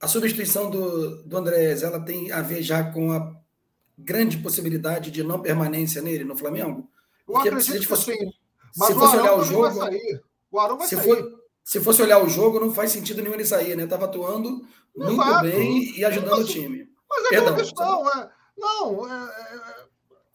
A 0.06 0.08
substituição 0.08 0.70
do, 0.70 1.20
do 1.24 1.36
Andrés, 1.36 1.82
ela 1.82 1.98
tem 1.98 2.30
a 2.30 2.40
ver 2.40 2.62
já 2.62 2.92
com 2.92 3.10
a 3.10 3.34
grande 3.98 4.38
possibilidade 4.38 5.10
de 5.10 5.24
não 5.24 5.42
permanência 5.42 6.00
nele 6.00 6.22
no 6.22 6.36
Flamengo? 6.36 6.88
Eu 7.26 7.34
Porque 7.34 7.48
acredito 7.48 7.80
se 7.80 7.86
fosse, 7.88 8.12
sim. 8.12 8.32
Mas 8.76 8.86
se 8.86 8.94
fosse 8.94 9.16
olhar 9.16 9.36
o 9.36 9.42
jogo, 9.42 9.80
o 10.52 10.60
Arão 10.60 10.78
vai 10.78 10.86
se 10.86 10.94
sair. 10.94 11.04
For, 11.04 11.40
se 11.64 11.80
fosse 11.80 12.02
olhar 12.02 12.22
o 12.22 12.28
jogo, 12.28 12.60
não 12.60 12.72
faz 12.72 12.92
sentido 12.92 13.20
nenhum 13.20 13.34
ele 13.34 13.44
sair, 13.44 13.76
né? 13.76 13.82
Estava 13.82 14.04
atuando 14.04 14.64
muito 14.94 15.40
bem 15.40 15.98
e 15.98 16.04
ajudando 16.04 16.38
mas, 16.38 16.48
o 16.48 16.52
time. 16.52 16.88
Mas 17.10 17.24
é 17.24 17.28
Perdão, 17.30 17.56
questão, 17.56 18.08
é, 18.08 18.30
não, 18.56 19.12
é, 19.12 19.28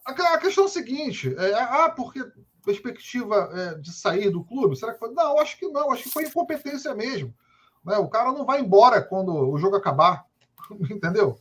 é 0.06 0.12
a, 0.34 0.38
questão 0.38 0.66
é 0.66 0.68
a 0.68 0.70
seguinte: 0.70 1.34
é, 1.38 1.54
ah, 1.54 1.94
porque 1.96 2.30
perspectiva 2.66 3.50
é, 3.54 3.76
de 3.80 3.94
sair 3.94 4.32
do 4.32 4.44
clube? 4.44 4.76
Será 4.76 4.92
que 4.92 5.00
foi? 5.00 5.14
Não, 5.14 5.40
acho 5.40 5.58
que 5.58 5.66
não, 5.70 5.94
acho 5.94 6.04
que 6.04 6.10
foi 6.10 6.26
incompetência 6.26 6.94
mesmo. 6.94 7.34
Né? 7.84 7.98
O 7.98 8.08
cara 8.08 8.32
não 8.32 8.46
vai 8.46 8.62
embora 8.62 9.02
quando 9.02 9.34
o 9.34 9.58
jogo 9.58 9.76
acabar, 9.76 10.26
entendeu? 10.90 11.40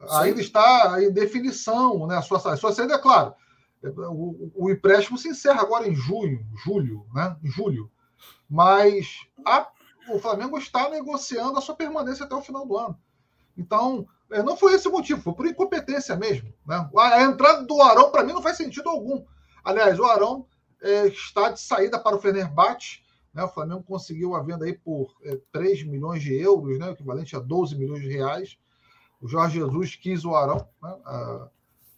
Sim. 0.00 0.06
Ainda 0.10 0.40
está 0.40 1.02
em 1.02 1.10
definição, 1.10 2.06
né? 2.06 2.16
A 2.16 2.22
sua, 2.22 2.38
a 2.52 2.56
sua 2.56 2.72
saída, 2.72 2.94
é 2.94 2.98
claro. 2.98 3.34
O, 3.82 4.50
o, 4.54 4.70
empréstimo 4.70 5.18
se 5.18 5.28
encerra 5.28 5.60
agora 5.60 5.86
em 5.86 5.94
junho, 5.94 6.44
julho, 6.64 7.06
né? 7.14 7.36
Em 7.42 7.50
julho. 7.50 7.90
Mas 8.48 9.26
a, 9.44 9.68
o 10.08 10.18
Flamengo 10.18 10.58
está 10.58 10.88
negociando 10.88 11.58
a 11.58 11.60
sua 11.60 11.74
permanência 11.74 12.24
até 12.24 12.34
o 12.34 12.42
final 12.42 12.66
do 12.66 12.76
ano. 12.76 12.98
Então, 13.56 14.06
é, 14.30 14.42
não 14.42 14.56
foi 14.56 14.74
esse 14.74 14.88
o 14.88 14.92
motivo, 14.92 15.22
foi 15.22 15.34
por 15.34 15.46
incompetência 15.46 16.16
mesmo. 16.16 16.52
Né? 16.66 16.88
A 16.98 17.22
entrada 17.22 17.64
do 17.64 17.80
Arão, 17.82 18.10
para 18.10 18.24
mim, 18.24 18.32
não 18.32 18.42
faz 18.42 18.56
sentido 18.56 18.88
algum. 18.88 19.24
Aliás, 19.62 19.98
o 19.98 20.04
Arão 20.04 20.46
é, 20.82 21.06
está 21.06 21.50
de 21.50 21.60
saída 21.60 21.98
para 21.98 22.16
o 22.16 22.20
Fenerbahçe. 22.20 23.03
Né? 23.34 23.42
O 23.42 23.48
Flamengo 23.48 23.82
conseguiu 23.82 24.34
a 24.34 24.42
venda 24.42 24.64
aí 24.64 24.72
por 24.72 25.14
é, 25.22 25.38
3 25.52 25.84
milhões 25.84 26.22
de 26.22 26.34
euros, 26.34 26.78
né? 26.78 26.90
equivalente 26.90 27.34
a 27.34 27.40
12 27.40 27.76
milhões 27.76 28.02
de 28.02 28.08
reais. 28.08 28.56
O 29.20 29.26
Jorge 29.26 29.58
Jesus 29.58 29.96
quis 29.96 30.24
o 30.24 30.34
Arão. 30.34 30.68
Né? 30.82 30.96
Ah, 31.04 31.48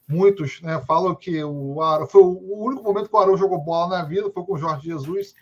muitos 0.08 0.60
né, 0.62 0.80
falam 0.86 1.14
que 1.14 1.42
o 1.44 1.82
Arão 1.82 2.06
foi 2.06 2.22
o 2.22 2.64
único 2.64 2.82
momento 2.82 3.08
que 3.08 3.16
o 3.16 3.18
Arão 3.18 3.36
jogou 3.36 3.58
bola 3.58 3.98
na 3.98 4.04
vida, 4.04 4.30
foi 4.30 4.44
com 4.44 4.54
o 4.54 4.58
Jorge 4.58 4.88
Jesus. 4.88 5.34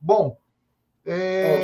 Bom, 0.00 0.38
é, 1.04 1.60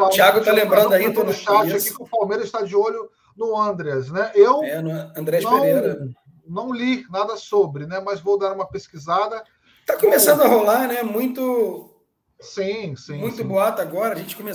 o 0.00 0.08
Thiago 0.10 0.38
está 0.38 0.52
lembrando 0.52 0.92
aí, 0.92 1.12
todo 1.12 1.26
no 1.26 1.32
chat 1.32 1.72
aqui 1.72 1.92
que 1.92 2.02
o 2.02 2.08
Palmeiras 2.08 2.46
está 2.46 2.62
de 2.62 2.76
olho 2.76 3.10
no 3.36 3.58
Andreas, 3.60 4.10
né? 4.10 4.30
Eu 4.34 4.62
é, 4.62 4.80
no 4.80 4.90
Andrés 5.16 5.44
não, 5.44 5.60
Pereira. 5.60 6.08
não 6.46 6.72
li 6.72 7.04
nada 7.10 7.36
sobre, 7.36 7.84
né? 7.86 8.00
Mas 8.00 8.20
vou 8.20 8.38
dar 8.38 8.52
uma 8.52 8.66
pesquisada. 8.66 9.42
Está 9.80 9.96
começando 9.96 10.42
a 10.42 10.48
rolar, 10.48 10.86
né? 10.86 11.02
Muito. 11.02 11.95
Sim, 12.40 12.94
sim. 12.96 13.18
Muito 13.18 13.38
sim. 13.38 13.44
boato 13.44 13.80
agora, 13.80 14.14
a 14.14 14.18
gente 14.18 14.36
come... 14.36 14.52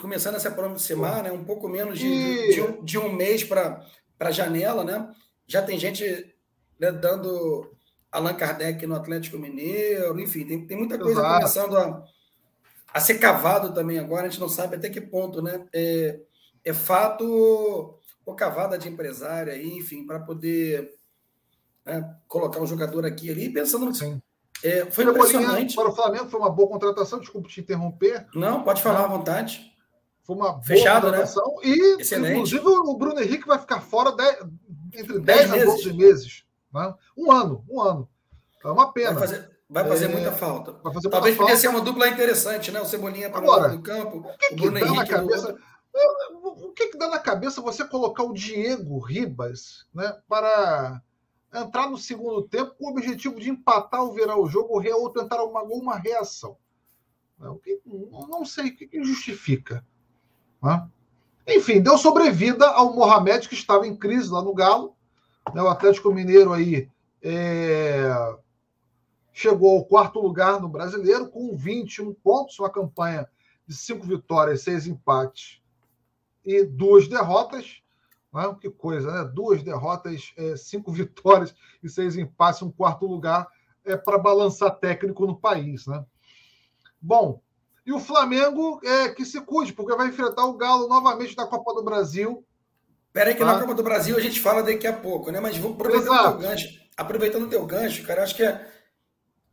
começando 0.00 0.36
a 0.36 0.40
se 0.40 0.48
aproximar, 0.48 1.22
né? 1.22 1.30
Um 1.30 1.44
pouco 1.44 1.68
menos 1.68 1.98
de, 1.98 2.06
e... 2.06 2.54
de, 2.54 2.62
um, 2.62 2.84
de 2.84 2.98
um 2.98 3.12
mês 3.12 3.44
para 3.44 3.84
a 4.18 4.30
janela, 4.30 4.82
né? 4.82 5.10
Já 5.46 5.62
tem 5.62 5.78
gente 5.78 6.34
né, 6.78 6.90
dando 6.90 7.70
Allan 8.10 8.34
Kardec 8.34 8.86
no 8.86 8.94
Atlético 8.94 9.38
Mineiro, 9.38 10.18
enfim, 10.18 10.46
tem, 10.46 10.66
tem 10.66 10.76
muita 10.76 10.98
coisa 10.98 11.20
Exato. 11.20 11.34
começando 11.36 11.76
a, 11.76 12.04
a 12.94 13.00
ser 13.00 13.18
cavado 13.18 13.74
também 13.74 13.98
agora, 13.98 14.26
a 14.26 14.28
gente 14.28 14.40
não 14.40 14.48
sabe 14.48 14.76
até 14.76 14.88
que 14.88 15.00
ponto, 15.00 15.42
né? 15.42 15.66
É, 15.72 16.20
é 16.64 16.72
fato 16.72 17.98
ou 18.24 18.34
cavada 18.34 18.76
de 18.76 18.88
empresário 18.88 19.52
aí, 19.52 19.76
enfim, 19.76 20.06
para 20.06 20.20
poder 20.20 20.94
né, 21.84 22.16
colocar 22.26 22.60
um 22.60 22.66
jogador 22.66 23.06
aqui 23.06 23.30
ali, 23.30 23.50
pensando. 23.50 23.94
Sim. 23.94 24.20
É, 24.62 24.90
foi 24.90 25.04
impressionante. 25.04 25.74
Para 25.74 25.88
o 25.88 25.94
Flamengo 25.94 26.28
foi 26.28 26.40
uma 26.40 26.50
boa 26.50 26.68
contratação, 26.68 27.20
desculpe 27.20 27.48
te 27.48 27.60
interromper. 27.60 28.26
Não, 28.34 28.62
pode 28.62 28.82
falar 28.82 29.04
à 29.04 29.08
vontade. 29.08 29.72
Foi 30.24 30.36
uma 30.36 30.62
Fechado, 30.62 31.02
boa 31.02 31.12
né? 31.12 31.18
contratação. 31.18 31.56
Né? 31.56 31.62
E, 31.64 32.00
Excelente. 32.00 32.32
inclusive, 32.32 32.66
o 32.66 32.94
Bruno 32.94 33.20
Henrique 33.20 33.46
vai 33.46 33.58
ficar 33.58 33.80
fora 33.80 34.12
de, 34.12 34.98
entre 34.98 35.18
10 35.18 35.52
a 35.52 35.64
12 35.64 35.92
meses. 35.94 36.44
Né? 36.72 36.94
Um 37.16 37.32
ano, 37.32 37.64
um 37.68 37.80
ano. 37.80 38.08
É 38.64 38.68
uma 38.68 38.92
pena. 38.92 39.12
Vai 39.12 39.20
fazer, 39.20 39.50
vai 39.70 39.88
fazer 39.88 40.04
é, 40.06 40.08
muita 40.08 40.32
falta. 40.32 40.74
Talvez 41.10 41.36
podia 41.36 41.56
ser 41.56 41.68
uma 41.68 41.80
dupla 41.80 42.08
interessante, 42.08 42.70
né? 42.70 42.80
O 42.80 42.84
Cebolinha 42.84 43.30
para 43.30 43.44
o 43.44 43.50
lado 43.50 43.76
do 43.76 43.82
campo, 43.82 44.18
o, 44.18 44.36
que 44.36 44.52
o 44.52 44.56
Bruno 44.56 44.78
Henrique. 44.78 44.96
Na 44.96 45.06
cabeça, 45.06 45.56
o 46.42 46.72
que, 46.72 46.88
que 46.88 46.98
dá 46.98 47.08
na 47.08 47.18
cabeça 47.18 47.62
você 47.62 47.84
colocar 47.84 48.22
o 48.22 48.32
Diego 48.32 48.98
Ribas 48.98 49.86
né, 49.94 50.14
para 50.28 51.00
entrar 51.52 51.88
no 51.88 51.96
segundo 51.96 52.42
tempo 52.42 52.74
com 52.74 52.86
o 52.86 52.90
objetivo 52.90 53.40
de 53.40 53.50
empatar 53.50 54.02
ou 54.02 54.12
virar 54.12 54.38
o 54.38 54.48
jogo 54.48 54.74
ou 54.74 55.10
tentar 55.10 55.38
alguma, 55.38 55.60
alguma 55.60 55.96
reação. 55.96 56.56
não 58.28 58.44
sei 58.44 58.68
o 58.68 58.76
que 58.76 59.04
justifica. 59.04 59.84
Né? 60.62 60.88
Enfim, 61.46 61.80
deu 61.80 61.96
sobrevida 61.96 62.66
ao 62.68 62.94
Mohamed, 62.94 63.48
que 63.48 63.54
estava 63.54 63.86
em 63.86 63.96
crise 63.96 64.30
lá 64.30 64.42
no 64.42 64.52
Galo. 64.52 64.94
Né? 65.54 65.62
O 65.62 65.68
Atlético 65.68 66.12
Mineiro 66.12 66.52
aí 66.52 66.90
é... 67.22 68.36
chegou 69.32 69.78
ao 69.78 69.84
quarto 69.84 70.20
lugar 70.20 70.60
no 70.60 70.68
brasileiro, 70.68 71.28
com 71.30 71.56
21 71.56 72.12
pontos, 72.14 72.58
uma 72.58 72.70
campanha 72.70 73.28
de 73.66 73.74
cinco 73.74 74.06
vitórias, 74.06 74.62
seis 74.62 74.86
empates 74.86 75.60
e 76.44 76.64
duas 76.64 77.08
derrotas. 77.08 77.82
Né? 78.32 78.56
Que 78.60 78.70
coisa, 78.70 79.10
né? 79.10 79.30
Duas 79.32 79.62
derrotas, 79.62 80.32
é, 80.36 80.56
cinco 80.56 80.90
vitórias 80.92 81.54
e 81.82 81.88
seis 81.88 82.16
empates, 82.16 82.62
um 82.62 82.70
quarto 82.70 83.06
lugar 83.06 83.46
é 83.84 83.96
para 83.96 84.18
balançar 84.18 84.78
técnico 84.78 85.26
no 85.26 85.38
país. 85.38 85.86
Né? 85.86 86.04
Bom, 87.00 87.40
e 87.86 87.92
o 87.92 87.98
Flamengo 87.98 88.80
é 88.84 89.08
que 89.08 89.24
se 89.24 89.40
cuide, 89.40 89.72
porque 89.72 89.96
vai 89.96 90.08
enfrentar 90.08 90.44
o 90.44 90.56
Galo 90.56 90.88
novamente 90.88 91.36
na 91.36 91.46
Copa 91.46 91.72
do 91.72 91.82
Brasil. 91.82 92.44
Peraí, 93.12 93.32
que 93.32 93.40
tá? 93.40 93.46
na 93.46 93.60
Copa 93.60 93.74
do 93.74 93.82
Brasil 93.82 94.16
a 94.16 94.20
gente 94.20 94.40
fala 94.40 94.62
daqui 94.62 94.86
a 94.86 94.92
pouco, 94.92 95.30
né? 95.30 95.40
Mas 95.40 95.56
vou 95.56 95.72
aproveitando 95.72 96.12
o 96.12 96.22
teu 96.22 96.38
gancho. 96.38 96.68
Aproveitando 96.96 97.42
o 97.44 97.48
teu 97.48 97.64
gancho, 97.64 98.06
cara, 98.06 98.22
acho 98.22 98.34
que 98.34 98.42
é. 98.42 98.70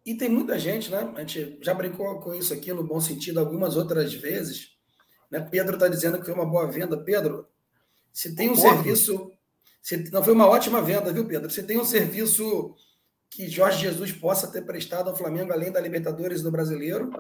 E 0.06 0.16
tem 0.16 0.30
muita 0.30 0.60
gente, 0.60 0.92
né? 0.92 1.12
A 1.16 1.22
gente 1.22 1.58
já 1.62 1.74
brincou 1.74 2.20
com 2.20 2.34
isso 2.34 2.54
aqui 2.54 2.74
no 2.74 2.84
bom 2.84 3.00
sentido 3.00 3.40
algumas 3.40 3.76
outras 3.78 4.14
vezes. 4.14 4.76
Né? 5.32 5.40
Pedro 5.40 5.76
está 5.76 5.88
dizendo 5.88 6.20
que 6.20 6.26
foi 6.26 6.34
uma 6.34 6.46
boa 6.46 6.70
venda. 6.70 6.98
Pedro, 6.98 7.48
se 8.16 8.34
tem 8.34 8.50
um 8.50 8.56
serviço. 8.56 9.30
Se, 9.82 10.10
não 10.10 10.24
foi 10.24 10.32
uma 10.32 10.48
ótima 10.48 10.82
venda, 10.82 11.12
viu, 11.12 11.28
Pedro? 11.28 11.52
Se 11.52 11.62
tem 11.62 11.78
um 11.78 11.84
serviço 11.84 12.74
que 13.30 13.50
Jorge 13.50 13.82
Jesus 13.82 14.14
possa 14.14 14.48
ter 14.48 14.62
prestado 14.62 15.10
ao 15.10 15.18
Flamengo, 15.18 15.52
além 15.52 15.70
da 15.70 15.82
Libertadores 15.82 16.42
do 16.42 16.50
Brasileiro, 16.50 17.12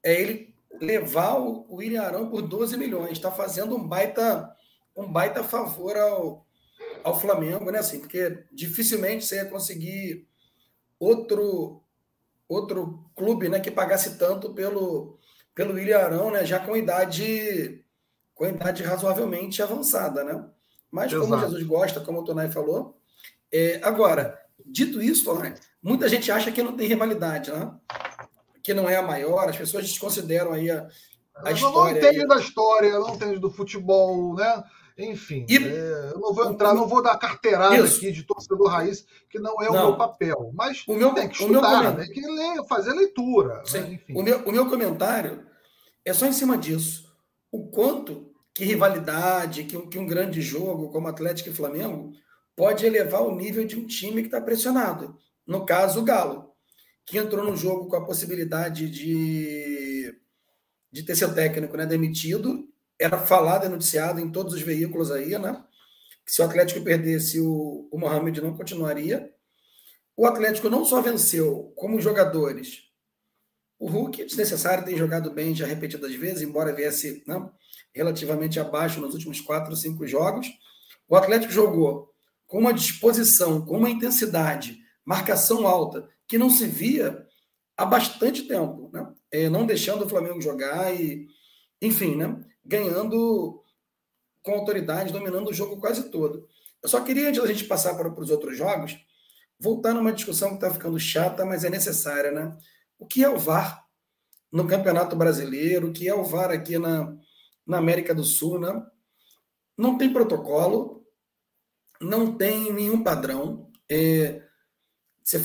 é 0.00 0.14
ele 0.14 0.54
levar 0.80 1.40
o 1.40 1.74
William 1.74 2.02
Arão 2.02 2.30
por 2.30 2.40
12 2.40 2.76
milhões. 2.76 3.10
Está 3.10 3.32
fazendo 3.32 3.74
um 3.74 3.84
baita, 3.84 4.48
um 4.96 5.10
baita 5.10 5.42
favor 5.42 5.96
ao, 5.96 6.46
ao 7.02 7.18
Flamengo, 7.20 7.72
né? 7.72 7.80
Assim, 7.80 7.98
porque 7.98 8.44
dificilmente 8.52 9.24
você 9.24 9.36
ia 9.36 9.46
conseguir 9.46 10.24
outro 11.00 11.80
outro 12.46 13.10
clube 13.16 13.48
né, 13.48 13.58
que 13.58 13.70
pagasse 13.70 14.18
tanto 14.18 14.54
pelo, 14.54 15.18
pelo 15.52 15.74
William 15.74 15.98
Arão, 15.98 16.30
né? 16.30 16.44
Já 16.46 16.60
com 16.60 16.76
idade 16.76 17.83
com 18.34 18.46
idade 18.46 18.82
razoavelmente 18.82 19.62
avançada, 19.62 20.24
né? 20.24 20.44
Mas 20.90 21.12
Exato. 21.12 21.28
como 21.28 21.40
Jesus 21.40 21.62
gosta, 21.64 22.00
como 22.00 22.20
o 22.20 22.24
Tonai 22.24 22.50
falou. 22.50 22.98
É, 23.52 23.80
agora, 23.82 24.38
dito 24.64 25.00
isso, 25.00 25.24
Tonai, 25.24 25.54
muita 25.82 26.08
gente 26.08 26.30
acha 26.30 26.50
que 26.50 26.62
não 26.62 26.76
tem 26.76 26.88
rivalidade, 26.88 27.50
né? 27.50 27.72
que 28.64 28.72
não 28.72 28.88
é 28.88 28.96
a 28.96 29.02
maior, 29.02 29.46
as 29.46 29.56
pessoas 29.56 29.86
desconsideram 29.86 30.54
aí 30.54 30.70
a, 30.70 30.88
a 31.36 31.50
eu 31.50 31.54
história. 31.54 32.00
Não 32.00 32.08
entendo 32.08 32.26
da 32.26 32.36
história, 32.36 32.98
não 32.98 33.14
entendo 33.14 33.38
do 33.38 33.50
futebol, 33.50 34.34
né? 34.34 34.64
Enfim, 34.96 35.44
e, 35.48 35.56
é, 35.56 36.12
eu 36.14 36.20
não 36.20 36.32
vou 36.32 36.50
entrar, 36.50 36.72
o, 36.72 36.74
não 36.76 36.88
vou 36.88 37.02
dar 37.02 37.18
carteirada 37.18 37.76
isso. 37.76 37.98
aqui 37.98 38.10
de 38.10 38.22
torcedor 38.22 38.68
raiz, 38.68 39.04
que 39.28 39.38
não 39.38 39.60
é 39.60 39.68
o 39.68 39.72
não. 39.72 39.88
meu 39.88 39.96
papel. 39.96 40.50
Mas 40.54 40.82
o 40.86 40.94
meu, 40.94 41.12
tem 41.12 41.28
que 41.28 41.34
estudar, 41.34 41.96
tem 41.96 42.10
que 42.10 42.20
ler, 42.20 42.64
fazer 42.66 42.94
leitura. 42.94 43.62
Né? 43.72 44.00
O, 44.14 44.22
meu, 44.22 44.38
o 44.46 44.52
meu 44.52 44.70
comentário 44.70 45.44
é 46.04 46.12
só 46.14 46.26
em 46.26 46.32
cima 46.32 46.56
disso. 46.56 47.12
O 47.54 47.68
quanto 47.68 48.34
que 48.52 48.64
rivalidade, 48.64 49.64
que, 49.64 49.86
que 49.86 49.98
um 49.98 50.06
grande 50.06 50.40
jogo 50.40 50.90
como 50.90 51.08
Atlético 51.08 51.50
e 51.50 51.54
Flamengo 51.54 52.12
pode 52.56 52.86
elevar 52.86 53.22
o 53.22 53.34
nível 53.34 53.64
de 53.66 53.76
um 53.76 53.86
time 53.86 54.22
que 54.22 54.28
está 54.28 54.40
pressionado. 54.40 55.16
No 55.46 55.64
caso, 55.64 56.00
o 56.00 56.04
Galo 56.04 56.54
que 57.06 57.18
entrou 57.18 57.44
no 57.44 57.56
jogo 57.56 57.88
com 57.88 57.96
a 57.96 58.04
possibilidade 58.04 58.88
de, 58.88 60.18
de 60.90 61.02
ter 61.02 61.14
seu 61.14 61.34
técnico 61.34 61.76
né, 61.76 61.84
demitido. 61.84 62.66
Era 62.98 63.18
falado 63.18 63.66
e 63.66 63.68
noticiado 63.68 64.20
em 64.20 64.30
todos 64.30 64.54
os 64.54 64.62
veículos 64.62 65.10
aí, 65.10 65.38
né? 65.38 65.62
Que 66.24 66.32
se 66.32 66.40
o 66.40 66.44
Atlético 66.44 66.82
perdesse, 66.82 67.40
o, 67.40 67.88
o 67.92 67.98
Mohamed 67.98 68.40
não 68.40 68.56
continuaria. 68.56 69.30
O 70.16 70.26
Atlético 70.26 70.70
não 70.70 70.84
só 70.84 71.02
venceu 71.02 71.72
como 71.76 72.00
jogadores. 72.00 72.84
O 73.78 73.88
Hulk, 73.88 74.24
desnecessário, 74.24 74.84
tem 74.84 74.96
jogado 74.96 75.30
bem 75.30 75.54
já 75.54 75.66
repetidas 75.66 76.14
vezes, 76.14 76.42
embora 76.42 76.74
viesse 76.74 77.22
né, 77.26 77.50
relativamente 77.94 78.58
abaixo 78.58 79.00
nos 79.00 79.14
últimos 79.14 79.40
quatro, 79.40 79.74
cinco 79.76 80.06
jogos. 80.06 80.48
O 81.08 81.16
Atlético 81.16 81.52
jogou 81.52 82.10
com 82.46 82.58
uma 82.58 82.72
disposição, 82.72 83.64
com 83.64 83.78
uma 83.78 83.90
intensidade, 83.90 84.78
marcação 85.04 85.66
alta, 85.66 86.08
que 86.26 86.38
não 86.38 86.48
se 86.48 86.66
via 86.66 87.26
há 87.76 87.84
bastante 87.84 88.46
tempo, 88.46 88.90
né? 88.92 89.12
É, 89.30 89.48
não 89.48 89.66
deixando 89.66 90.04
o 90.04 90.08
Flamengo 90.08 90.40
jogar 90.40 90.94
e, 90.94 91.26
enfim, 91.82 92.14
né? 92.14 92.40
ganhando 92.64 93.62
com 94.42 94.52
autoridade, 94.52 95.12
dominando 95.12 95.48
o 95.48 95.54
jogo 95.54 95.78
quase 95.78 96.10
todo. 96.10 96.46
Eu 96.82 96.88
só 96.88 97.00
queria, 97.00 97.28
antes 97.28 97.40
da 97.40 97.48
gente 97.48 97.64
passar 97.64 97.94
para, 97.94 98.10
para 98.10 98.22
os 98.22 98.30
outros 98.30 98.56
jogos, 98.56 98.96
voltar 99.58 99.94
numa 99.94 100.12
discussão 100.12 100.50
que 100.50 100.54
está 100.56 100.70
ficando 100.70 100.98
chata, 100.98 101.44
mas 101.44 101.64
é 101.64 101.70
necessária, 101.70 102.30
né? 102.30 102.56
O 103.04 103.06
que 103.06 103.22
é 103.22 103.28
o 103.28 103.38
VAR 103.38 103.86
no 104.50 104.66
Campeonato 104.66 105.14
Brasileiro? 105.14 105.88
O 105.88 105.92
que 105.92 106.08
é 106.08 106.14
o 106.14 106.24
VAR 106.24 106.50
aqui 106.50 106.78
na, 106.78 107.14
na 107.66 107.76
América 107.76 108.14
do 108.14 108.24
Sul, 108.24 108.58
né? 108.58 108.82
Não 109.76 109.98
tem 109.98 110.10
protocolo, 110.10 111.04
não 112.00 112.34
tem 112.34 112.72
nenhum 112.72 113.02
padrão. 113.02 113.70
É, 113.90 114.42
você, 115.22 115.38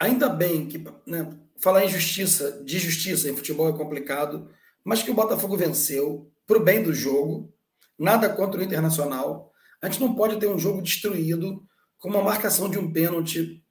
Ainda 0.00 0.30
bem 0.30 0.66
que 0.66 0.82
né, 1.06 1.38
falar 1.58 1.84
em 1.84 1.88
justiça, 1.90 2.64
de 2.64 2.78
justiça 2.78 3.28
em 3.28 3.36
futebol 3.36 3.68
é 3.68 3.76
complicado, 3.76 4.50
mas 4.82 5.02
que 5.02 5.10
o 5.10 5.14
Botafogo 5.14 5.54
venceu 5.54 6.32
para 6.46 6.56
o 6.56 6.64
bem 6.64 6.82
do 6.82 6.94
jogo, 6.94 7.52
nada 7.98 8.30
contra 8.30 8.58
o 8.58 8.64
Internacional. 8.64 9.52
A 9.82 9.90
gente 9.90 10.00
não 10.00 10.14
pode 10.14 10.38
ter 10.38 10.46
um 10.46 10.58
jogo 10.58 10.80
destruído 10.80 11.62
com 11.98 12.08
uma 12.08 12.22
marcação 12.22 12.70
de 12.70 12.78
um 12.78 12.90
pênalti 12.90 13.62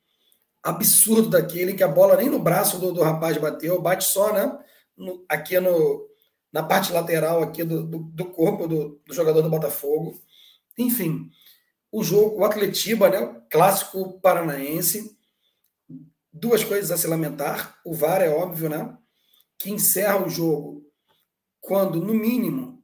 absurdo 0.65 1.29
daquele, 1.29 1.75
que 1.75 1.83
a 1.83 1.87
bola 1.87 2.17
nem 2.17 2.27
no 2.27 2.39
braço 2.39 2.79
do, 2.79 2.91
do 2.91 3.03
rapaz 3.03 3.37
bateu, 3.37 3.79
bate 3.79 4.03
só 4.03 4.33
né, 4.33 4.57
no, 4.97 5.23
aqui 5.29 5.59
no, 5.59 6.09
na 6.51 6.63
parte 6.63 6.91
lateral 6.91 7.43
aqui 7.43 7.63
do, 7.63 7.83
do, 7.83 7.99
do 7.99 8.25
corpo 8.25 8.67
do, 8.67 8.99
do, 9.05 9.13
jogador 9.13 9.43
do 9.43 9.49
Botafogo. 9.49 10.19
Enfim, 10.75 11.29
o 11.91 12.03
jogo, 12.03 12.39
o 12.39 12.43
Atletiba, 12.43 13.09
né, 13.09 13.41
clássico 13.51 14.19
paranaense, 14.19 15.15
duas 16.33 16.63
coisas 16.63 16.89
a 16.89 16.97
se 16.97 17.05
lamentar. 17.05 17.79
O 17.85 17.93
VAR 17.93 18.23
é 18.23 18.29
óbvio, 18.29 18.67
né? 18.67 18.97
Que 19.59 19.69
encerra 19.69 20.25
o 20.25 20.29
jogo 20.29 20.83
quando, 21.61 22.01
no 22.01 22.13
mínimo, 22.13 22.83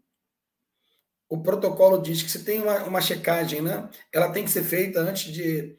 o 1.28 1.42
protocolo 1.42 2.02
diz 2.02 2.22
que 2.22 2.30
se 2.30 2.44
tem 2.44 2.62
uma, 2.62 2.84
uma 2.84 3.02
checagem, 3.02 3.62
né? 3.62 3.90
Ela 4.14 4.32
tem 4.32 4.44
que 4.44 4.52
ser 4.52 4.64
feita 4.64 5.00
antes 5.00 5.32
de, 5.34 5.76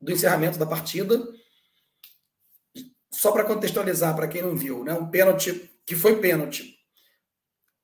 do 0.00 0.12
encerramento 0.12 0.58
da 0.58 0.66
partida. 0.66 1.26
Só 3.10 3.32
para 3.32 3.44
contextualizar, 3.44 4.14
para 4.14 4.28
quem 4.28 4.42
não 4.42 4.56
viu, 4.56 4.84
né? 4.84 4.94
Um 4.94 5.10
pênalti 5.10 5.70
que 5.84 5.96
foi 5.96 6.20
pênalti. 6.20 6.78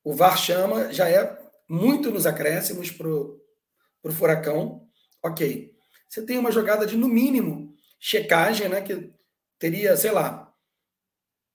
O 0.02 0.14
VAR 0.14 0.36
chama, 0.38 0.92
já 0.92 1.08
é 1.08 1.42
muito 1.68 2.10
nos 2.10 2.26
acréscimos 2.26 2.90
para 2.90 3.08
o 3.08 3.40
Furacão. 4.10 4.86
Ok. 5.22 5.74
Você 6.08 6.22
tem 6.24 6.38
uma 6.38 6.52
jogada 6.52 6.86
de, 6.86 6.96
no 6.96 7.08
mínimo, 7.08 7.74
checagem, 7.98 8.68
né? 8.68 8.82
Que 8.82 9.12
teria, 9.58 9.96
sei 9.96 10.12
lá, 10.12 10.54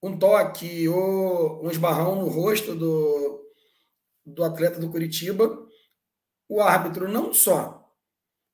um 0.02 0.18
toque 0.18 0.88
ou 0.88 1.64
um 1.64 1.70
esbarrão 1.70 2.16
no 2.16 2.28
rosto 2.28 2.74
do, 2.74 3.50
do 4.26 4.44
atleta 4.44 4.78
do 4.78 4.90
Curitiba. 4.90 5.66
O 6.48 6.60
árbitro 6.60 7.08
não 7.08 7.32
só 7.32 7.79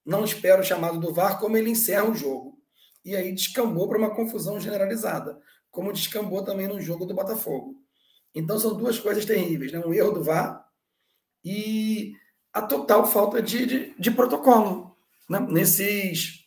não 0.06 0.24
espera 0.24 0.60
o 0.60 0.64
chamado 0.64 1.00
do 1.00 1.12
VAR, 1.12 1.40
como 1.40 1.56
ele 1.56 1.70
encerra 1.70 2.08
o 2.08 2.14
jogo. 2.14 2.56
E 3.04 3.16
aí 3.16 3.32
descambou 3.32 3.88
para 3.88 3.98
uma 3.98 4.14
confusão 4.14 4.60
generalizada, 4.60 5.38
como 5.70 5.92
descambou 5.92 6.44
também 6.44 6.68
no 6.68 6.80
jogo 6.80 7.04
do 7.04 7.14
Botafogo. 7.14 7.74
Então 8.34 8.58
são 8.58 8.76
duas 8.76 8.98
coisas 8.98 9.24
terríveis, 9.24 9.72
né? 9.72 9.80
Um 9.80 9.92
erro 9.92 10.12
do 10.12 10.22
VAR 10.22 10.64
e 11.44 12.14
a 12.52 12.62
total 12.62 13.06
falta 13.06 13.42
de, 13.42 13.66
de, 13.66 13.94
de 13.98 14.10
protocolo 14.10 14.96
né? 15.28 15.40
nesses 15.40 16.44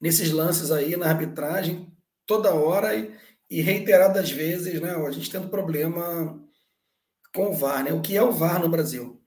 nesses 0.00 0.30
lances 0.30 0.70
aí 0.70 0.96
na 0.96 1.08
arbitragem 1.08 1.94
toda 2.24 2.54
hora 2.54 2.94
e, 2.94 3.14
e 3.50 3.60
reiteradas 3.60 4.30
vezes, 4.30 4.80
né? 4.80 4.94
A 4.94 5.10
gente 5.10 5.30
tendo 5.30 5.48
problema 5.48 6.42
com 7.34 7.50
o 7.50 7.52
VAR, 7.52 7.84
né? 7.84 7.92
O 7.92 8.00
que 8.00 8.16
é 8.16 8.22
o 8.22 8.32
VAR 8.32 8.60
no 8.60 8.68
Brasil? 8.68 9.19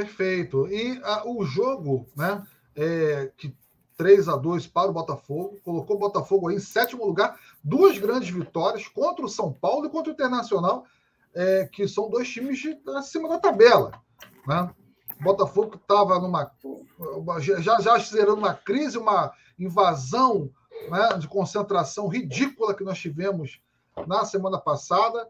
Perfeito. 0.00 0.66
E 0.68 0.98
a, 1.04 1.28
o 1.28 1.44
jogo, 1.44 2.06
né? 2.16 2.42
É, 2.74 3.30
que 3.36 3.54
3 3.98 4.30
a 4.30 4.36
2 4.36 4.66
para 4.66 4.88
o 4.88 4.94
Botafogo, 4.94 5.58
colocou 5.62 5.96
o 5.96 5.98
Botafogo 5.98 6.50
em 6.50 6.58
sétimo 6.58 7.04
lugar, 7.04 7.38
duas 7.62 7.98
grandes 7.98 8.30
vitórias 8.30 8.88
contra 8.88 9.22
o 9.22 9.28
São 9.28 9.52
Paulo 9.52 9.84
e 9.84 9.90
contra 9.90 10.10
o 10.10 10.14
Internacional, 10.14 10.86
é, 11.34 11.68
que 11.70 11.86
são 11.86 12.08
dois 12.08 12.26
times 12.26 12.58
de, 12.58 12.80
acima 12.96 13.28
da 13.28 13.38
tabela. 13.38 13.92
Né? 14.46 14.70
Botafogo 15.20 15.76
estava 15.76 16.18
numa. 16.18 16.50
Já, 17.40 17.78
já 17.78 17.98
zerando 17.98 18.38
uma 18.38 18.54
crise, 18.54 18.96
uma 18.96 19.34
invasão 19.58 20.50
né, 20.88 21.18
de 21.18 21.28
concentração 21.28 22.08
ridícula 22.08 22.74
que 22.74 22.84
nós 22.84 22.98
tivemos 22.98 23.60
na 24.06 24.24
semana 24.24 24.58
passada. 24.58 25.28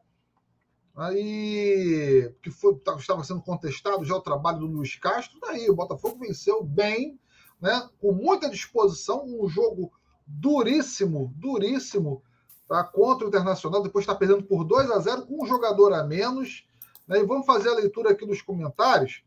Aí, 0.96 2.34
que 2.42 2.50
foi, 2.50 2.74
tá, 2.76 2.94
estava 2.96 3.22
sendo 3.24 3.40
contestado 3.40 4.04
já 4.04 4.14
o 4.14 4.20
trabalho 4.20 4.58
do 4.58 4.66
Luiz 4.66 4.96
Castro. 4.96 5.38
Daí 5.40 5.68
o 5.70 5.74
Botafogo 5.74 6.18
venceu 6.18 6.62
bem, 6.62 7.18
né, 7.60 7.88
com 8.00 8.12
muita 8.12 8.50
disposição, 8.50 9.24
um 9.24 9.48
jogo 9.48 9.92
duríssimo, 10.26 11.32
duríssimo, 11.36 12.22
tá, 12.68 12.82
contra 12.84 13.24
o 13.24 13.28
Internacional. 13.28 13.82
Depois 13.82 14.02
está 14.02 14.14
perdendo 14.14 14.42
por 14.42 14.64
2 14.64 14.90
a 14.90 14.98
0 14.98 15.26
com 15.26 15.44
um 15.44 15.46
jogador 15.46 15.92
a 15.94 16.04
menos. 16.04 16.66
Né, 17.06 17.20
e 17.20 17.26
vamos 17.26 17.46
fazer 17.46 17.70
a 17.70 17.74
leitura 17.74 18.10
aqui 18.10 18.26
dos 18.26 18.42
comentários. 18.42 19.22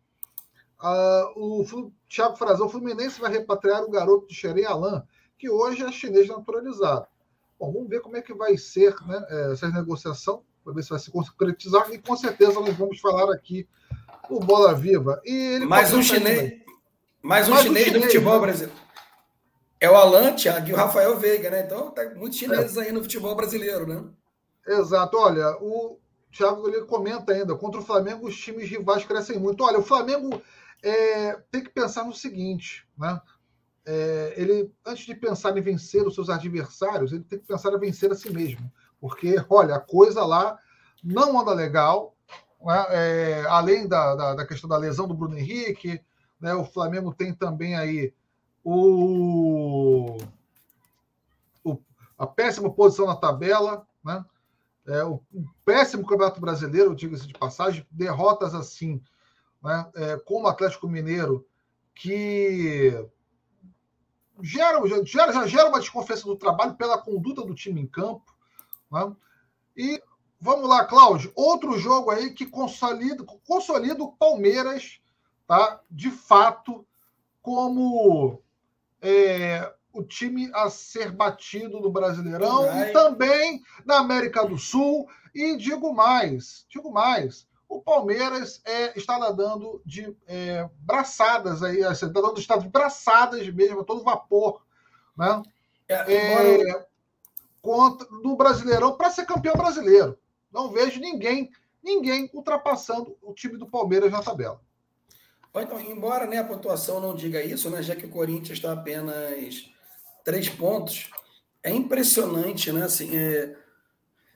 Uh, 0.81 1.61
o 1.61 1.91
Thiago 2.09 2.35
Frazão, 2.35 2.67
o 2.67 2.69
Fluminense 2.69 3.19
vai 3.19 3.31
repatriar 3.31 3.83
o 3.83 3.89
garoto 3.89 4.27
de 4.27 4.35
Xerém 4.35 4.65
Alain, 4.65 5.01
que 5.37 5.49
hoje 5.49 5.81
é 5.81 5.91
chinês 5.91 6.27
naturalizado. 6.27 7.07
Bom, 7.57 7.71
vamos 7.71 7.89
ver 7.89 8.01
como 8.01 8.17
é 8.17 8.21
que 8.21 8.33
vai 8.33 8.57
ser 8.57 8.93
né, 9.05 9.25
essa 9.53 9.69
negociação 9.69 10.43
para 10.63 10.73
ver 10.73 10.83
se 10.83 10.89
vai 10.89 10.99
se 10.99 11.11
concretizar, 11.11 11.91
e 11.91 11.97
com 11.97 12.15
certeza 12.15 12.59
nós 12.59 12.75
vamos 12.75 12.99
falar 12.99 13.33
aqui 13.33 13.67
o 14.29 14.39
Bola 14.39 14.73
Viva. 14.73 15.21
E 15.25 15.59
mais 15.59 15.93
um 15.93 16.01
chinês, 16.01 16.61
mais 17.21 17.47
um 17.47 17.51
mais 17.51 17.63
chinês, 17.63 17.87
um 17.87 17.89
chinês 17.89 17.93
do 17.93 18.01
futebol 18.01 18.35
né? 18.35 18.39
brasileiro. 18.39 18.81
É 19.79 19.89
o 19.89 19.95
Alan, 19.95 20.33
Thiago, 20.33 20.69
e 20.69 20.73
o 20.73 20.77
Rafael 20.77 21.19
Veiga, 21.19 21.49
né? 21.49 21.63
Então, 21.65 21.91
tá 21.91 22.09
muitos 22.15 22.39
chineses 22.39 22.77
é. 22.77 22.83
aí 22.83 22.91
no 22.93 23.01
futebol 23.01 23.35
brasileiro, 23.35 23.85
né? 23.85 24.03
Exato. 24.65 25.17
Olha, 25.17 25.57
o 25.61 25.99
Thiago 26.31 26.65
ele 26.69 26.85
comenta 26.85 27.33
ainda, 27.33 27.53
contra 27.55 27.81
o 27.81 27.83
Flamengo 27.83 28.25
os 28.25 28.37
times 28.37 28.69
rivais 28.69 29.03
crescem 29.03 29.37
muito. 29.37 29.61
Olha, 29.61 29.79
o 29.79 29.83
Flamengo 29.83 30.41
é, 30.81 31.33
tem 31.51 31.61
que 31.61 31.69
pensar 31.69 32.05
no 32.05 32.13
seguinte, 32.13 32.87
né? 32.97 33.19
É, 33.85 34.33
ele, 34.37 34.71
antes 34.85 35.05
de 35.05 35.13
pensar 35.13 35.57
em 35.57 35.61
vencer 35.61 36.07
os 36.07 36.15
seus 36.15 36.29
adversários, 36.29 37.11
ele 37.11 37.25
tem 37.25 37.37
que 37.37 37.45
pensar 37.45 37.73
em 37.73 37.79
vencer 37.79 38.09
a 38.09 38.15
si 38.15 38.31
mesmo 38.31 38.71
porque, 39.03 39.35
olha, 39.49 39.75
a 39.75 39.81
coisa 39.81 40.23
lá 40.23 40.57
não 41.03 41.37
anda 41.37 41.51
legal, 41.51 42.15
né? 42.63 42.85
é, 42.91 43.45
além 43.49 43.85
da, 43.85 44.15
da, 44.15 44.35
da, 44.35 44.47
questão 44.47 44.69
da 44.69 44.77
lesão 44.77 45.05
do 45.05 45.13
Bruno 45.13 45.37
Henrique, 45.37 46.01
né? 46.39 46.53
o 46.55 46.63
Flamengo 46.63 47.13
tem 47.13 47.33
também 47.33 47.75
aí 47.75 48.13
o, 48.63 50.15
o 51.65 51.77
a 52.17 52.25
péssima 52.25 52.71
posição 52.71 53.05
na 53.05 53.17
tabela, 53.17 53.85
né? 54.05 54.23
É, 54.87 55.03
o, 55.03 55.15
o 55.33 55.45
péssimo 55.65 56.05
Campeonato 56.05 56.39
Brasileiro, 56.39 56.95
diga-se 56.95 57.27
de 57.27 57.33
passagem, 57.33 57.85
derrotas 57.91 58.55
assim, 58.55 59.03
né? 59.61 59.91
É, 59.95 60.17
como 60.19 60.45
o 60.45 60.49
Atlético 60.49 60.87
Mineiro, 60.87 61.45
que 61.93 63.05
gera, 64.41 64.79
gera, 65.03 65.33
já 65.33 65.45
gera 65.45 65.67
uma 65.67 65.81
desconfiança 65.81 66.23
do 66.23 66.37
trabalho 66.37 66.75
pela 66.75 66.97
conduta 66.97 67.41
do 67.43 67.53
time 67.53 67.81
em 67.81 67.85
campo. 67.85 68.32
Né? 68.93 69.11
E 69.75 70.03
vamos 70.39 70.69
lá, 70.69 70.85
Cláudio, 70.85 71.31
outro 71.35 71.79
jogo 71.79 72.11
aí 72.11 72.31
que 72.31 72.45
consolida, 72.45 73.25
consolida 73.47 74.03
o 74.03 74.11
Palmeiras, 74.11 75.01
tá? 75.47 75.81
de 75.89 76.11
fato, 76.11 76.85
como 77.41 78.39
é, 79.01 79.73
o 79.91 80.03
time 80.03 80.51
a 80.53 80.69
ser 80.69 81.11
batido 81.11 81.79
no 81.79 81.91
Brasileirão 81.91 82.69
Ai. 82.69 82.89
e 82.89 82.93
também 82.93 83.63
na 83.83 83.97
América 83.97 84.45
do 84.45 84.57
Sul. 84.57 85.09
E 85.33 85.57
digo 85.57 85.91
mais, 85.93 86.63
digo 86.69 86.91
mais, 86.91 87.47
o 87.67 87.81
Palmeiras 87.81 88.61
é, 88.63 88.95
está 88.95 89.17
nadando 89.17 89.81
de 89.83 90.15
é, 90.27 90.69
braçadas 90.77 91.63
aí, 91.63 91.79
está 91.79 92.07
dando 92.07 92.39
está 92.39 92.55
de 92.55 92.69
braçadas 92.69 93.47
mesmo, 93.49 93.83
todo 93.83 94.03
vapor. 94.03 94.61
Né? 95.17 95.41
É, 95.87 96.13
é 96.13 96.85
contra, 97.63 98.05
no 98.21 98.35
Brasileirão 98.35 98.95
para 98.97 99.09
ser 99.09 99.25
campeão 99.25 99.55
brasileiro. 99.55 100.19
Não 100.51 100.69
vejo 100.69 100.99
ninguém, 100.99 101.49
ninguém 101.81 102.29
ultrapassando 102.33 103.17
o 103.23 103.33
time 103.33 103.57
do 103.57 103.65
Palmeiras 103.65 104.11
na 104.11 104.21
tabela. 104.21 104.61
Então, 105.55 105.79
embora 105.79 106.27
né, 106.27 106.39
a 106.39 106.43
pontuação 106.43 106.99
não 106.99 107.15
diga 107.15 107.41
isso, 107.41 107.69
né, 107.69 107.81
já 107.81 107.95
que 107.95 108.05
o 108.05 108.09
Corinthians 108.09 108.57
está 108.57 108.73
apenas 108.73 109.71
três 110.23 110.49
pontos, 110.49 111.09
é 111.63 111.71
impressionante, 111.71 112.71
né? 112.71 112.83
Assim, 112.83 113.15
é, 113.15 113.55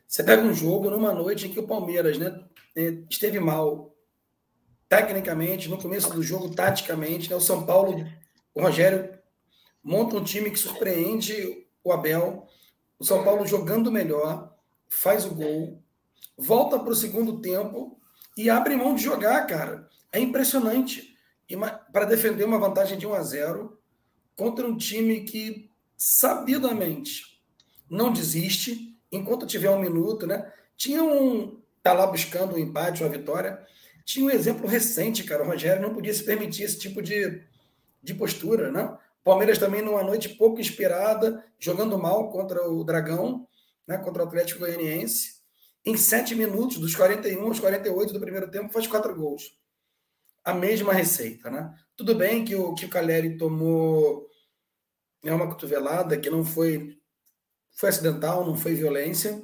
você 0.08 0.24
pega 0.24 0.44
um 0.44 0.54
jogo 0.54 0.90
numa 0.90 1.12
noite 1.12 1.48
em 1.48 1.52
que 1.52 1.60
o 1.60 1.68
Palmeiras 1.68 2.18
né, 2.18 2.44
é, 2.76 3.04
esteve 3.10 3.40
mal 3.40 3.94
tecnicamente, 4.88 5.68
no 5.68 5.78
começo 5.78 6.14
do 6.14 6.24
jogo, 6.24 6.54
taticamente, 6.54 7.30
né? 7.30 7.36
O 7.36 7.42
São 7.42 7.66
Paulo, 7.66 8.08
o 8.54 8.62
Rogério 8.62 9.18
monta 9.84 10.16
um 10.16 10.24
time 10.24 10.50
que 10.50 10.60
surpreende 10.60 11.68
o 11.84 11.92
Abel, 11.92 12.48
o 13.00 13.06
São 13.06 13.24
Paulo 13.24 13.46
jogando 13.46 13.92
melhor, 13.92 14.56
faz 14.90 15.26
o 15.26 15.36
gol, 15.36 15.84
volta 16.38 16.80
para 16.80 16.92
o 16.92 16.96
segundo 16.96 17.42
tempo 17.42 18.00
e 18.36 18.50
abre 18.50 18.76
mão 18.76 18.96
de 18.96 19.04
jogar, 19.04 19.46
cara. 19.48 19.88
É 20.12 20.20
impressionante. 20.20 21.16
Para 21.92 22.06
defender 22.06 22.44
uma 22.44 22.60
vantagem 22.60 22.98
de 22.98 23.08
1 23.08 23.14
a 23.14 23.24
0 23.24 23.80
contra 24.36 24.68
um 24.68 24.78
time 24.78 25.22
que 25.22 25.72
sabidamente 25.98 27.42
não 27.90 28.12
desiste, 28.12 28.96
enquanto 29.12 29.48
tiver 29.48 29.70
um 29.70 29.80
minuto, 29.80 30.28
né? 30.28 30.52
Tinha 30.76 31.04
um. 31.04 31.60
Tá 31.82 31.94
lá 31.94 32.06
buscando 32.06 32.56
um 32.56 32.60
empate 32.60 33.02
ou 33.02 33.10
a 33.10 33.12
vitória. 33.12 33.66
Tinha 34.04 34.26
um 34.26 34.30
exemplo 34.30 34.68
recente, 34.68 35.24
cara. 35.24 35.44
O 35.44 35.48
Rogério 35.48 35.82
não 35.82 35.94
podia 35.94 36.14
se 36.14 36.24
permitir 36.24 36.64
esse 36.64 36.78
tipo 36.78 37.02
de, 37.02 37.42
de 38.04 38.14
postura, 38.14 38.72
né? 38.72 38.98
Palmeiras 39.28 39.58
também 39.58 39.82
numa 39.82 40.04
noite 40.04 40.30
pouco 40.30 40.62
inspirada, 40.62 41.44
jogando 41.60 41.98
mal 41.98 42.32
contra 42.32 42.70
o 42.70 42.82
Dragão, 42.82 43.46
né, 43.86 43.98
contra 43.98 44.24
o 44.24 44.26
Atlético 44.26 44.62
Goianiense. 44.62 45.38
Em 45.86 45.98
sete 45.98 46.34
minutos, 46.34 46.78
dos 46.78 46.96
41 46.96 47.46
aos 47.46 47.60
48 47.60 48.14
do 48.14 48.22
primeiro 48.22 48.50
tempo, 48.50 48.72
faz 48.72 48.88
quatro 48.88 49.14
gols. 49.14 49.52
A 50.46 50.54
mesma 50.54 50.94
receita, 50.94 51.52
né? 51.52 51.74
Tudo 51.96 52.16
bem 52.16 52.46
que 52.46 52.56
o, 52.56 52.74
que 52.74 52.86
o 52.86 52.90
Caleri 52.90 53.38
tomou 53.38 54.26
é 55.26 55.34
uma 55.34 55.48
cotovelada 55.48 56.18
que 56.18 56.30
não 56.30 56.46
foi, 56.46 56.98
foi 57.76 57.90
acidental, 57.90 58.46
não 58.46 58.56
foi 58.56 58.76
violência. 58.76 59.42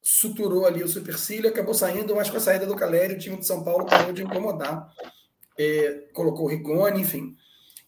Suturou 0.00 0.64
ali 0.64 0.84
o 0.84 0.88
supercílio, 0.88 1.50
acabou 1.50 1.74
saindo, 1.74 2.14
mas 2.14 2.30
com 2.30 2.36
a 2.36 2.40
saída 2.40 2.66
do 2.66 2.76
Caleri, 2.76 3.14
o 3.14 3.18
time 3.18 3.36
de 3.36 3.46
São 3.46 3.64
Paulo 3.64 3.84
parou 3.84 4.12
de 4.12 4.22
incomodar. 4.22 4.88
É, 5.58 6.08
colocou 6.12 6.44
o 6.46 6.48
Rigoni, 6.48 7.00
enfim. 7.00 7.36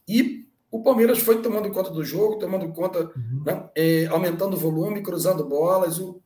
E 0.09 0.48
o 0.71 0.83
Palmeiras 0.83 1.19
foi 1.19 1.41
tomando 1.41 1.71
conta 1.71 1.91
do 1.91 2.05
jogo, 2.05 2.39
tomando 2.39 2.73
conta, 2.73 3.05
uhum. 3.05 3.43
né, 3.45 3.71
é, 3.75 4.07
aumentando 4.07 4.55
o 4.55 4.61
volume, 4.61 5.03
cruzando 5.03 5.45
bolas. 5.45 5.99
O, 5.99 6.21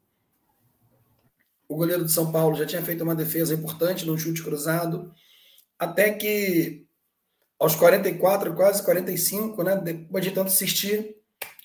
o 1.69 1.77
goleiro 1.77 2.05
de 2.05 2.13
São 2.13 2.33
Paulo 2.33 2.57
já 2.57 2.67
tinha 2.67 2.83
feito 2.83 3.05
uma 3.05 3.15
defesa 3.15 3.55
importante 3.55 4.05
no 4.05 4.19
chute 4.19 4.43
cruzado, 4.43 5.13
até 5.79 6.13
que 6.13 6.87
aos 7.59 7.77
44, 7.77 8.55
quase 8.55 8.83
45, 8.83 9.63
né, 9.63 9.77
depois 9.77 10.25
de 10.25 10.33
tanto 10.33 10.49
assistir, 10.49 11.17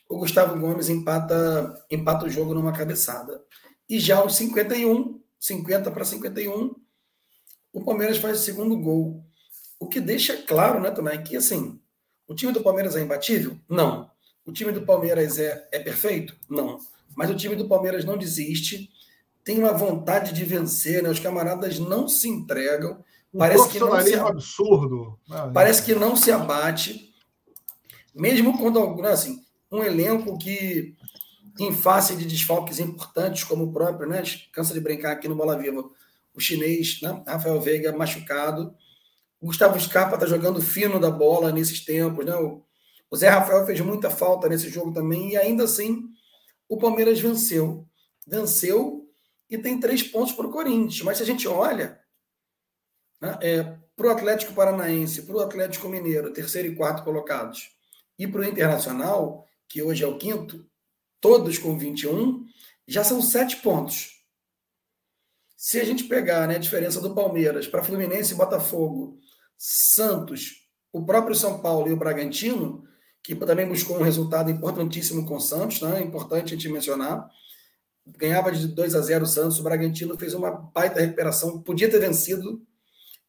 o 0.07 0.19
Gustavo 0.19 0.57
Gomes 0.59 0.89
empata, 0.89 1.73
empata 1.89 2.25
o 2.25 2.29
jogo 2.29 2.53
numa 2.53 2.71
cabeçada. 2.71 3.41
E 3.89 3.99
já 3.99 4.17
aos 4.17 4.35
51, 4.35 5.19
50 5.39 5.89
para 5.89 6.05
51, 6.05 6.75
o 7.73 7.83
Palmeiras 7.83 8.17
faz 8.17 8.39
o 8.39 8.43
segundo 8.43 8.77
gol. 8.77 9.25
O 9.79 9.87
que 9.87 9.99
deixa 9.99 10.37
claro, 10.43 10.79
né, 10.79 10.91
Tonai, 10.91 11.23
que 11.23 11.35
assim, 11.35 11.79
o 12.27 12.35
time 12.35 12.51
do 12.51 12.61
Palmeiras 12.61 12.95
é 12.95 13.01
imbatível? 13.01 13.57
Não. 13.69 14.09
O 14.45 14.51
time 14.51 14.71
do 14.71 14.81
Palmeiras 14.81 15.39
é, 15.39 15.67
é 15.71 15.79
perfeito? 15.79 16.35
Não. 16.49 16.79
Mas 17.15 17.29
o 17.29 17.35
time 17.35 17.55
do 17.55 17.67
Palmeiras 17.67 18.05
não 18.05 18.17
desiste, 18.17 18.89
tem 19.43 19.57
uma 19.59 19.71
vontade 19.71 20.33
de 20.33 20.43
vencer, 20.43 21.01
né? 21.01 21.09
Os 21.09 21.19
camaradas 21.19 21.79
não 21.79 22.07
se 22.07 22.27
entregam. 22.27 23.03
Um 23.33 23.39
parece 23.39 23.69
que 23.69 23.79
não 23.79 24.01
se 24.01 24.15
absurdo. 24.15 25.19
Ah, 25.29 25.49
parece 25.53 25.83
que 25.83 25.95
não 25.95 26.15
se 26.15 26.31
abate, 26.31 27.13
mesmo 28.13 28.57
quando 28.57 28.79
assim, 29.05 29.41
um 29.71 29.83
elenco 29.83 30.37
que 30.37 30.95
em 31.59 31.73
face 31.73 32.15
de 32.15 32.25
desfalques 32.25 32.79
importantes 32.79 33.43
como 33.43 33.65
o 33.65 33.73
próprio, 33.73 34.07
né? 34.07 34.21
Cansa 34.51 34.73
de 34.73 34.79
brincar 34.79 35.13
aqui 35.13 35.27
no 35.27 35.35
Bola 35.35 35.57
Viva, 35.57 35.83
o 36.33 36.39
chinês, 36.39 36.99
né? 37.01 37.23
Rafael 37.25 37.59
Veiga 37.59 37.91
machucado, 37.91 38.75
o 39.39 39.47
Gustavo 39.47 39.79
Scarpa 39.79 40.15
está 40.15 40.25
jogando 40.25 40.61
fino 40.61 40.99
da 40.99 41.11
bola 41.11 41.51
nesses 41.51 41.83
tempos, 41.83 42.25
né? 42.25 42.35
O, 42.35 42.63
Zé 43.15 43.29
Rafael 43.29 43.65
fez 43.65 43.79
muita 43.79 44.09
falta 44.09 44.49
nesse 44.49 44.69
jogo 44.69 44.91
também, 44.93 45.31
e 45.31 45.37
ainda 45.37 45.63
assim 45.63 46.09
o 46.67 46.77
Palmeiras 46.77 47.19
venceu. 47.19 47.87
Venceu 48.25 49.09
e 49.49 49.57
tem 49.57 49.79
três 49.79 50.03
pontos 50.03 50.33
para 50.33 50.47
o 50.47 50.51
Corinthians. 50.51 51.01
Mas 51.03 51.17
se 51.17 51.23
a 51.23 51.25
gente 51.25 51.47
olha 51.47 51.99
né, 53.21 53.39
é, 53.41 53.77
para 53.95 54.07
o 54.07 54.09
Atlético 54.09 54.53
Paranaense, 54.53 55.21
para 55.21 55.35
o 55.35 55.39
Atlético 55.39 55.87
Mineiro, 55.87 56.33
terceiro 56.33 56.67
e 56.67 56.75
quarto 56.75 57.03
colocados, 57.03 57.71
e 58.19 58.27
para 58.27 58.41
o 58.41 58.43
Internacional, 58.43 59.47
que 59.69 59.81
hoje 59.81 60.03
é 60.03 60.07
o 60.07 60.17
quinto, 60.17 60.65
todos 61.21 61.57
com 61.57 61.77
21, 61.77 62.45
já 62.87 63.03
são 63.03 63.21
sete 63.21 63.57
pontos. 63.57 64.17
Se 65.55 65.79
a 65.79 65.83
gente 65.83 66.03
pegar 66.03 66.47
né, 66.47 66.55
a 66.55 66.59
diferença 66.59 66.99
do 66.99 67.15
Palmeiras 67.15 67.67
para 67.67 67.83
Fluminense 67.83 68.33
e 68.33 68.37
Botafogo, 68.37 69.17
Santos, 69.57 70.67
o 70.91 71.05
próprio 71.05 71.35
São 71.35 71.59
Paulo 71.59 71.87
e 71.89 71.91
o 71.91 71.97
Bragantino, 71.97 72.83
que 73.23 73.35
também 73.35 73.67
buscou 73.67 73.97
um 73.97 74.03
resultado 74.03 74.49
importantíssimo 74.51 75.25
com 75.25 75.35
o 75.35 75.39
Santos, 75.39 75.81
né? 75.81 76.01
importante 76.01 76.53
a 76.53 76.57
gente 76.57 76.69
mencionar. 76.69 77.27
Ganhava 78.05 78.51
de 78.51 78.67
2 78.67 78.95
a 78.95 79.01
0 79.01 79.25
o 79.25 79.27
Santos, 79.27 79.59
o 79.59 79.63
Bragantino 79.63 80.17
fez 80.17 80.33
uma 80.33 80.51
baita 80.51 81.01
recuperação, 81.01 81.61
podia 81.61 81.89
ter 81.89 81.99
vencido, 81.99 82.65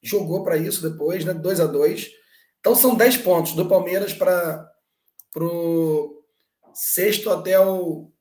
jogou 0.01 0.45
para 0.45 0.57
isso 0.57 0.89
depois, 0.89 1.25
né? 1.25 1.35
2 1.35 1.61
a 1.61 1.67
2 1.67 2.11
Então 2.61 2.77
são 2.77 2.95
10 2.95 3.17
pontos 3.19 3.55
do 3.55 3.67
Palmeiras 3.67 4.13
para 4.13 4.71
o 5.37 6.23
sexto 6.73 7.29
até 7.31 7.59
o, 7.59 8.13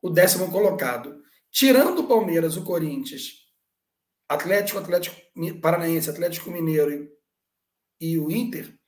o 0.00 0.08
décimo 0.08 0.52
colocado. 0.52 1.20
Tirando 1.50 2.00
o 2.00 2.06
Palmeiras, 2.06 2.56
o 2.56 2.62
Corinthians, 2.62 3.43
Atlético, 4.28 4.78
Atlético 4.78 5.16
Paranaense, 5.60 6.10
Atlético 6.10 6.50
Mineiro 6.50 7.10
e, 8.00 8.18
o 8.18 8.30
Inter, 8.30 8.78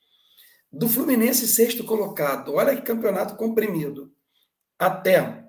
do 0.72 0.89
Fluminense 0.89 1.47
sexto 1.47 1.84
colocado, 1.84 2.55
olha 2.55 2.74
que 2.74 2.82
campeonato 2.82 3.37
comprimido, 3.37 4.12
até 4.78 5.45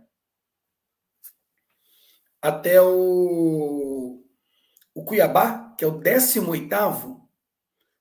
até 2.42 2.82
o, 2.82 4.24
o 4.94 5.04
Cuiabá, 5.04 5.76
que 5.78 5.84
é 5.84 5.88
o 5.88 6.00
18 6.00 7.28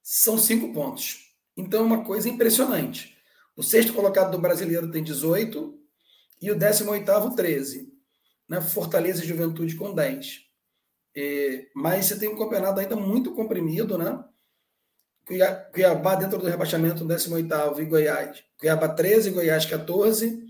são 0.02 0.38
cinco 0.38 0.72
pontos. 0.72 1.34
Então 1.56 1.80
é 1.80 1.82
uma 1.82 2.04
coisa 2.04 2.28
impressionante. 2.28 3.16
O 3.56 3.62
sexto 3.62 3.92
colocado 3.92 4.30
do 4.30 4.38
brasileiro 4.38 4.90
tem 4.90 5.02
18 5.02 5.76
e 6.40 6.50
o 6.50 6.54
18 6.56 7.34
13. 7.34 7.92
Né? 8.48 8.60
Fortaleza 8.60 9.24
e 9.24 9.26
Juventude 9.26 9.74
com 9.74 9.92
10. 9.92 10.45
É, 11.16 11.66
mas 11.74 12.04
você 12.04 12.18
tem 12.18 12.28
um 12.28 12.36
campeonato 12.36 12.78
ainda 12.78 12.94
muito 12.94 13.32
comprimido, 13.34 13.96
né? 13.96 14.22
Cuiabá 15.72 16.14
dentro 16.14 16.38
do 16.38 16.46
rebaixamento, 16.46 17.04
18 17.04 17.80
e 17.80 17.84
Goiás. 17.86 18.44
Cuiabá 18.58 18.88
13, 18.88 19.30
Goiás 19.30 19.64
14. 19.64 20.44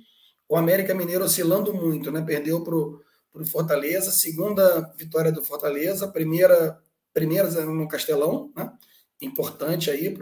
O 0.49 0.57
América 0.57 0.93
Mineiro 0.93 1.25
oscilando 1.25 1.73
muito, 1.73 2.11
né? 2.11 2.21
Perdeu 2.21 2.63
para 2.63 2.75
o 2.75 3.47
Fortaleza, 3.47 4.11
segunda 4.11 4.93
vitória 4.99 5.31
do 5.31 5.43
Fortaleza, 5.43 6.09
primeira, 6.09 6.79
primeira 7.15 7.49
no 7.65 7.89
Castelão, 7.89 8.53
né? 8.55 8.71
Importante 9.23 9.91
aí 9.91 10.15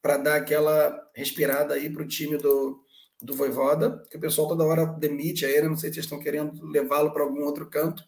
para 0.00 0.16
dar 0.18 0.36
aquela 0.36 0.98
respirada 1.14 1.74
aí 1.74 1.90
para 1.90 2.02
o 2.02 2.08
time 2.08 2.38
do, 2.38 2.80
do 3.20 3.34
Voivoda, 3.34 4.02
que 4.08 4.16
o 4.16 4.20
pessoal 4.20 4.48
toda 4.48 4.64
hora 4.64 4.86
demite 4.86 5.44
aí, 5.44 5.60
não 5.62 5.76
sei 5.76 5.92
se 5.92 6.00
estão 6.00 6.20
querendo 6.20 6.64
levá-lo 6.64 7.12
para 7.12 7.24
algum 7.24 7.42
outro 7.42 7.68
canto. 7.68 8.02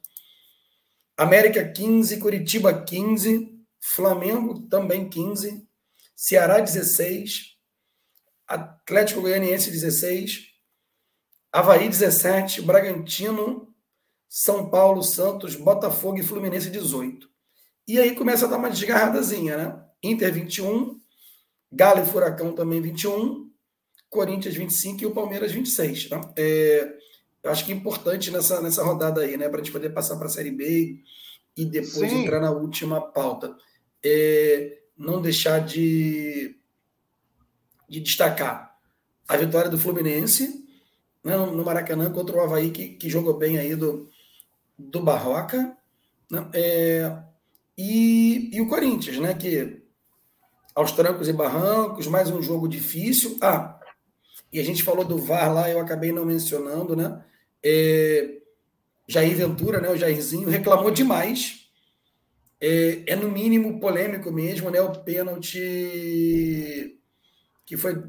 América 1.20 1.62
15, 1.62 2.16
Curitiba 2.18 2.82
15, 2.82 3.54
Flamengo 3.78 4.62
também 4.68 5.06
15, 5.06 5.68
Ceará 6.16 6.60
16, 6.60 7.58
Atlético 8.48 9.20
Goianiense 9.20 9.70
16, 9.70 10.46
Havaí 11.52 11.90
17, 11.90 12.62
Bragantino, 12.62 13.68
São 14.30 14.70
Paulo, 14.70 15.02
Santos, 15.02 15.56
Botafogo 15.56 16.18
e 16.18 16.22
Fluminense 16.22 16.70
18. 16.70 17.28
E 17.86 18.00
aí 18.00 18.14
começa 18.14 18.46
a 18.46 18.48
dar 18.48 18.56
uma 18.56 18.70
desgarradazinha, 18.70 19.58
né? 19.58 19.84
Inter 20.02 20.32
21, 20.32 20.98
Galo 21.70 22.02
e 22.02 22.06
Furacão 22.06 22.54
também 22.54 22.80
21, 22.80 23.52
Corinthians 24.08 24.54
25 24.54 25.02
e 25.02 25.06
o 25.06 25.12
Palmeiras 25.12 25.52
26. 25.52 26.08
Tá? 26.08 26.32
É, 26.34 26.96
eu 27.42 27.50
acho 27.50 27.64
que 27.64 27.72
é 27.72 27.74
importante 27.74 28.30
nessa, 28.30 28.60
nessa 28.60 28.84
rodada 28.84 29.22
aí, 29.22 29.36
né? 29.36 29.48
Para 29.48 29.60
a 29.60 29.64
gente 29.64 29.72
poder 29.72 29.90
passar 29.90 30.16
para 30.16 30.26
a 30.26 30.30
Série 30.30 30.50
B 30.50 31.00
e 31.56 31.64
depois 31.64 32.10
Sim. 32.10 32.22
entrar 32.22 32.40
na 32.40 32.50
última 32.50 33.00
pauta 33.00 33.56
é, 34.04 34.78
não 34.96 35.20
deixar 35.20 35.60
de, 35.60 36.56
de 37.88 38.00
destacar 38.00 38.76
a 39.28 39.36
vitória 39.36 39.70
do 39.70 39.78
Fluminense 39.78 40.64
né, 41.22 41.36
no 41.36 41.64
Maracanã 41.64 42.10
contra 42.12 42.36
o 42.36 42.40
Havaí, 42.40 42.70
que, 42.70 42.88
que 42.88 43.08
jogou 43.08 43.36
bem 43.36 43.58
aí 43.58 43.74
do, 43.76 44.10
do 44.78 45.00
Barroca, 45.00 45.76
né, 46.30 46.48
é, 46.52 47.18
e, 47.76 48.50
e 48.52 48.60
o 48.60 48.68
Corinthians, 48.68 49.18
né, 49.18 49.34
que 49.34 49.82
aos 50.74 50.92
trancos 50.92 51.28
e 51.28 51.32
barrancos, 51.32 52.06
mais 52.06 52.30
um 52.30 52.40
jogo 52.40 52.68
difícil. 52.68 53.36
Ah, 53.42 53.78
e 54.52 54.58
a 54.58 54.64
gente 54.64 54.82
falou 54.82 55.04
do 55.04 55.18
VAR 55.18 55.52
lá, 55.52 55.68
eu 55.68 55.80
acabei 55.80 56.12
não 56.12 56.24
mencionando, 56.24 56.96
né? 56.96 57.22
É, 57.62 58.40
Jair 59.08 59.36
Ventura, 59.36 59.80
né, 59.80 59.90
o 59.90 59.96
Jairzinho, 59.96 60.48
reclamou 60.48 60.90
demais 60.90 61.60
é, 62.60 63.02
é, 63.06 63.16
no 63.16 63.30
mínimo 63.30 63.80
polêmico 63.80 64.30
mesmo, 64.30 64.70
né? 64.70 64.80
O 64.82 65.02
pênalti 65.02 66.98
que 67.64 67.76
foi 67.76 68.02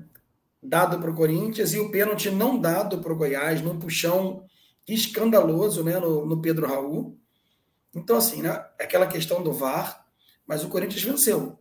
dado 0.62 0.99
para 0.99 1.10
o 1.10 1.16
Corinthians 1.16 1.74
e 1.74 1.80
o 1.80 1.89
pênalti 1.89 2.30
não 2.30 2.60
dado 2.60 2.99
para 2.99 3.14
o 3.14 3.16
Goiás, 3.16 3.62
num 3.62 3.80
puxão 3.80 4.45
escandaloso, 4.88 5.84
né? 5.84 5.97
No, 5.99 6.26
no 6.26 6.41
Pedro 6.41 6.68
Raul. 6.68 7.18
Então, 7.95 8.18
assim, 8.18 8.41
né? 8.41 8.52
Aquela 8.80 9.08
questão 9.08 9.41
do 9.41 9.54
VAR, 9.54 10.06
mas 10.45 10.64
o 10.64 10.70
Corinthians 10.70 11.04
venceu 11.04 11.58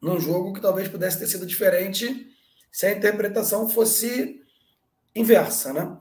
num 0.00 0.18
jogo 0.18 0.52
que 0.52 0.60
talvez 0.60 0.88
pudesse 0.88 1.18
ter 1.18 1.26
sido 1.26 1.44
diferente 1.44 2.28
se 2.72 2.86
a 2.86 2.92
interpretação 2.92 3.68
fosse 3.68 4.40
inversa, 5.14 5.72
né? 5.72 5.98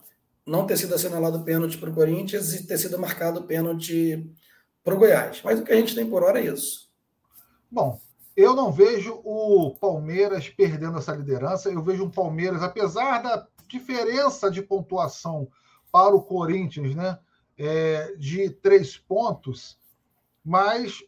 Não 0.50 0.66
ter 0.66 0.78
sido 0.78 0.96
assinalado 0.96 1.44
pênalti 1.44 1.78
para 1.78 1.92
o 1.92 1.94
Corinthians 1.94 2.56
e 2.56 2.66
ter 2.66 2.80
sido 2.80 2.98
marcado 2.98 3.44
pênalti 3.44 4.28
para 4.84 4.96
o 4.96 4.98
Goiás. 4.98 5.42
Mas 5.44 5.60
o 5.60 5.64
que 5.64 5.72
a 5.72 5.76
gente 5.76 5.94
tem 5.94 6.10
por 6.10 6.24
hora 6.24 6.40
é 6.40 6.46
isso. 6.46 6.90
Bom, 7.70 8.02
eu 8.36 8.56
não 8.56 8.72
vejo 8.72 9.22
o 9.24 9.76
Palmeiras 9.80 10.50
perdendo 10.50 10.98
essa 10.98 11.14
liderança. 11.14 11.70
Eu 11.70 11.84
vejo 11.84 12.04
um 12.04 12.10
Palmeiras, 12.10 12.64
apesar 12.64 13.22
da 13.22 13.48
diferença 13.68 14.50
de 14.50 14.64
pontuação 14.64 15.48
para 15.92 16.16
o 16.16 16.24
Corinthians, 16.24 16.96
né, 16.96 17.20
é, 17.56 18.16
de 18.18 18.50
três 18.50 18.98
pontos, 18.98 19.78
mas 20.44 21.04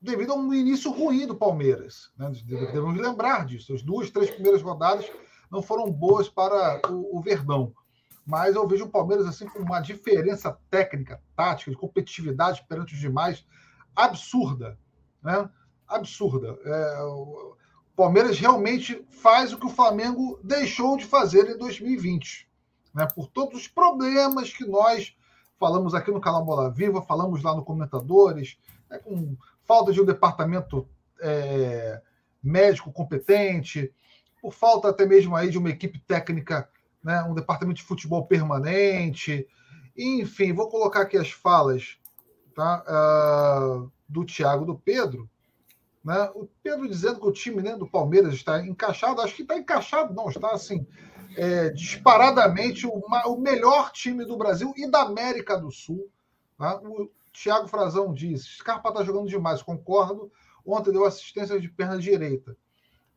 devido 0.00 0.32
a 0.32 0.36
um 0.36 0.54
início 0.54 0.90
ruim 0.90 1.26
do 1.26 1.36
Palmeiras. 1.36 2.10
Né, 2.16 2.32
devemos 2.46 2.98
lembrar 2.98 3.44
disso. 3.44 3.74
As 3.74 3.82
duas, 3.82 4.08
três 4.08 4.30
primeiras 4.30 4.62
rodadas 4.62 5.04
não 5.50 5.60
foram 5.60 5.90
boas 5.90 6.30
para 6.30 6.80
o, 6.90 7.18
o 7.18 7.20
Verdão 7.20 7.74
mas 8.26 8.54
eu 8.54 8.66
vejo 8.66 8.84
o 8.84 8.90
Palmeiras 8.90 9.26
assim 9.26 9.46
com 9.46 9.58
uma 9.58 9.80
diferença 9.80 10.58
técnica, 10.70 11.20
tática, 11.36 11.70
de 11.70 11.76
competitividade 11.76 12.64
perante 12.68 12.94
os 12.94 13.00
demais 13.00 13.46
absurda, 13.94 14.78
né? 15.22 15.48
Absurda. 15.86 16.58
É, 16.64 17.02
o 17.02 17.56
Palmeiras 17.94 18.38
realmente 18.38 19.04
faz 19.08 19.52
o 19.52 19.58
que 19.58 19.66
o 19.66 19.70
Flamengo 19.70 20.40
deixou 20.42 20.96
de 20.96 21.04
fazer 21.04 21.48
em 21.50 21.58
2020, 21.58 22.48
né? 22.94 23.06
Por 23.14 23.28
todos 23.28 23.60
os 23.60 23.68
problemas 23.68 24.52
que 24.52 24.64
nós 24.64 25.14
falamos 25.58 25.94
aqui 25.94 26.10
no 26.10 26.20
canal 26.20 26.44
Bola 26.44 26.70
Viva, 26.70 27.02
falamos 27.02 27.42
lá 27.42 27.54
no 27.54 27.64
Comentadores, 27.64 28.58
né? 28.90 28.98
com 28.98 29.36
falta 29.62 29.92
de 29.92 30.00
um 30.00 30.04
departamento 30.04 30.88
é, 31.20 32.00
médico 32.42 32.92
competente, 32.92 33.92
por 34.40 34.52
falta 34.52 34.88
até 34.88 35.06
mesmo 35.06 35.34
aí 35.34 35.48
de 35.48 35.56
uma 35.56 35.70
equipe 35.70 35.98
técnica 36.00 36.68
né, 37.04 37.22
um 37.24 37.34
departamento 37.34 37.76
de 37.76 37.86
futebol 37.86 38.26
permanente. 38.26 39.46
Enfim, 39.96 40.52
vou 40.52 40.68
colocar 40.68 41.02
aqui 41.02 41.18
as 41.18 41.30
falas 41.30 41.98
tá, 42.54 42.82
uh, 42.88 43.92
do 44.08 44.24
Thiago 44.24 44.64
do 44.64 44.78
Pedro. 44.78 45.28
Né? 46.02 46.30
O 46.34 46.48
Pedro 46.62 46.88
dizendo 46.88 47.20
que 47.20 47.26
o 47.26 47.32
time 47.32 47.62
né, 47.62 47.76
do 47.76 47.86
Palmeiras 47.86 48.34
está 48.34 48.64
encaixado, 48.64 49.20
acho 49.20 49.36
que 49.36 49.42
está 49.42 49.56
encaixado, 49.56 50.14
não, 50.14 50.28
está 50.28 50.50
assim, 50.50 50.86
é, 51.36 51.70
disparadamente 51.70 52.86
o, 52.86 53.36
melhor 53.36 53.90
time 53.92 54.24
do 54.24 54.36
Brasil 54.36 54.72
e 54.76 54.90
da 54.90 55.02
América 55.02 55.58
do 55.58 55.70
Sul. 55.70 56.08
Tá? 56.58 56.80
O 56.82 57.10
Thiago 57.32 57.68
Frazão 57.68 58.12
diz: 58.12 58.44
Scarpa 58.58 58.88
está 58.90 59.02
jogando 59.02 59.28
demais, 59.28 59.62
concordo. 59.62 60.30
Ontem 60.64 60.92
deu 60.92 61.04
assistência 61.04 61.60
de 61.60 61.68
perna 61.68 61.98
direita. 61.98 62.56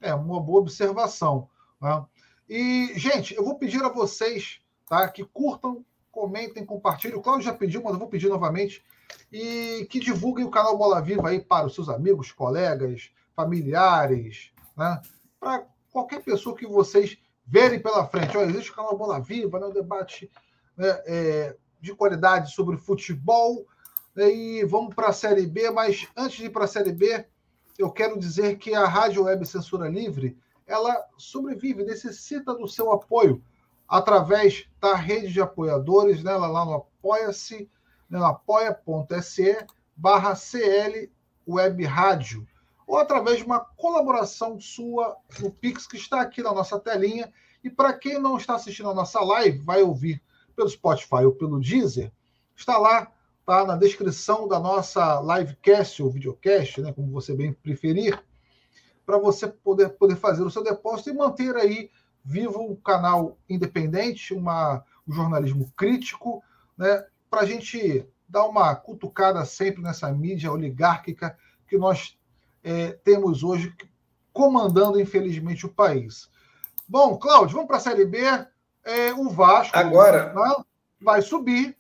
É 0.01 0.13
uma 0.13 0.41
boa 0.41 0.59
observação. 0.59 1.49
Tá? 1.79 2.05
E, 2.49 2.93
gente, 2.95 3.35
eu 3.35 3.43
vou 3.43 3.55
pedir 3.55 3.83
a 3.83 3.89
vocês 3.89 4.61
tá, 4.87 5.07
que 5.09 5.23
curtam, 5.23 5.85
comentem, 6.11 6.65
compartilhem. 6.65 7.17
O 7.17 7.21
Cláudio 7.21 7.45
já 7.45 7.53
pediu, 7.53 7.83
mas 7.83 7.93
eu 7.93 7.99
vou 7.99 8.07
pedir 8.07 8.29
novamente. 8.29 8.83
E 9.31 9.85
que 9.89 9.99
divulguem 9.99 10.45
o 10.45 10.51
canal 10.51 10.77
Bola 10.77 11.01
Viva 11.01 11.29
aí 11.29 11.39
para 11.39 11.67
os 11.67 11.75
seus 11.75 11.89
amigos, 11.89 12.31
colegas, 12.31 13.11
familiares, 13.35 14.51
né? 14.75 15.01
Para 15.39 15.65
qualquer 15.91 16.23
pessoa 16.23 16.55
que 16.55 16.65
vocês 16.65 17.17
verem 17.45 17.79
pela 17.79 18.05
frente. 18.07 18.35
Olha, 18.37 18.49
existe 18.49 18.71
o 18.71 18.75
canal 18.75 18.97
Bola 18.97 19.19
Viva, 19.19 19.59
né? 19.59 19.67
um 19.67 19.73
debate 19.73 20.29
né, 20.75 20.87
é, 21.05 21.55
de 21.79 21.93
qualidade 21.93 22.51
sobre 22.51 22.77
futebol. 22.77 23.65
E 24.15 24.63
vamos 24.65 24.95
para 24.95 25.09
a 25.09 25.13
Série 25.13 25.45
B, 25.45 25.69
mas 25.69 26.07
antes 26.15 26.37
de 26.37 26.45
ir 26.45 26.49
para 26.49 26.65
a 26.65 26.67
Série 26.67 26.91
B, 26.91 27.25
eu 27.77 27.91
quero 27.91 28.17
dizer 28.17 28.57
que 28.57 28.73
a 28.73 28.87
Rádio 28.87 29.23
Web 29.23 29.45
Censura 29.45 29.87
Livre 29.87 30.35
ela 30.67 31.07
sobrevive, 31.17 31.83
necessita 31.83 32.53
do 32.53 32.67
seu 32.67 32.91
apoio 32.91 33.41
através 33.87 34.67
da 34.81 34.93
rede 34.95 35.31
de 35.31 35.41
apoiadores, 35.41 36.21
né, 36.21 36.33
lá 36.33 36.65
no 36.65 36.73
apoia-se, 36.73 37.69
né, 38.09 38.19
apoia.se 38.21 39.65
barra 39.95 40.35
CL 40.35 41.09
Web 41.47 41.85
Rádio. 41.85 42.45
ou 42.85 42.97
através 42.97 43.37
de 43.37 43.43
uma 43.43 43.59
colaboração 43.59 44.59
sua 44.59 45.17
no 45.39 45.51
Pix, 45.51 45.85
que 45.87 45.97
está 45.97 46.21
aqui 46.21 46.41
na 46.41 46.53
nossa 46.53 46.79
telinha. 46.79 47.31
E 47.61 47.69
para 47.69 47.91
quem 47.91 48.17
não 48.17 48.37
está 48.37 48.55
assistindo 48.55 48.89
a 48.89 48.93
nossa 48.93 49.19
live, 49.19 49.59
vai 49.59 49.81
ouvir 49.81 50.21
pelo 50.55 50.69
Spotify 50.69 51.25
ou 51.25 51.33
pelo 51.33 51.59
Deezer, 51.59 52.11
está 52.55 52.77
lá, 52.77 53.11
tá 53.45 53.65
na 53.65 53.75
descrição 53.75 54.47
da 54.47 54.59
nossa 54.59 55.21
livecast 55.21 56.01
ou 56.01 56.09
videocast, 56.09 56.79
né, 56.79 56.93
como 56.93 57.11
você 57.11 57.35
bem 57.35 57.51
preferir, 57.51 58.21
para 59.07 59.17
você 59.17 59.47
poder, 59.47 59.87
poder 59.91 60.17
fazer 60.17 60.43
o 60.43 60.51
seu 60.51 60.61
depósito 60.61 61.09
e 61.09 61.13
manter 61.13 61.55
aí 61.55 61.89
vivo 62.25 62.61
um 62.61 62.75
canal 62.75 63.37
independente, 63.49 64.33
uma, 64.33 64.83
um 65.07 65.13
jornalismo 65.13 65.71
crítico, 65.77 66.43
né, 66.77 67.05
para 67.29 67.39
a 67.39 67.45
gente 67.45 68.05
dar 68.27 68.43
uma 68.43 68.75
cutucada 68.75 69.45
sempre 69.45 69.81
nessa 69.81 70.11
mídia 70.11 70.51
oligárquica 70.51 71.37
que 71.65 71.77
nós 71.77 72.19
é, 72.61 72.91
temos 72.91 73.43
hoje 73.43 73.73
comandando, 74.33 74.99
infelizmente, 74.99 75.65
o 75.65 75.73
país. 75.73 76.29
Bom, 76.85 77.17
Cláudio, 77.17 77.55
vamos 77.55 77.67
para 77.67 77.77
a 77.77 77.81
Série 77.81 78.05
B. 78.05 78.19
É, 78.83 79.13
o 79.13 79.29
Vasco 79.29 79.77
agora 79.77 80.33
né, 80.33 80.55
vai 80.99 81.21
subir, 81.21 81.77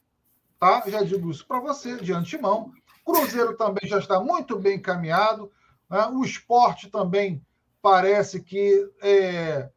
tá? 0.57 0.81
Já 0.87 1.03
digo 1.03 1.29
isso 1.29 1.45
para 1.45 1.59
você 1.59 1.97
de 1.97 2.13
antemão. 2.13 2.71
Cruzeiro 3.03 3.57
também 3.57 3.87
já 3.87 3.99
está 3.99 4.17
muito 4.21 4.57
bem 4.57 4.77
encaminhado. 4.77 5.51
Né? 5.89 6.05
O 6.13 6.23
esporte 6.23 6.89
também 6.89 7.41
parece 7.81 8.41
que 8.41 8.89
é, 9.01 9.69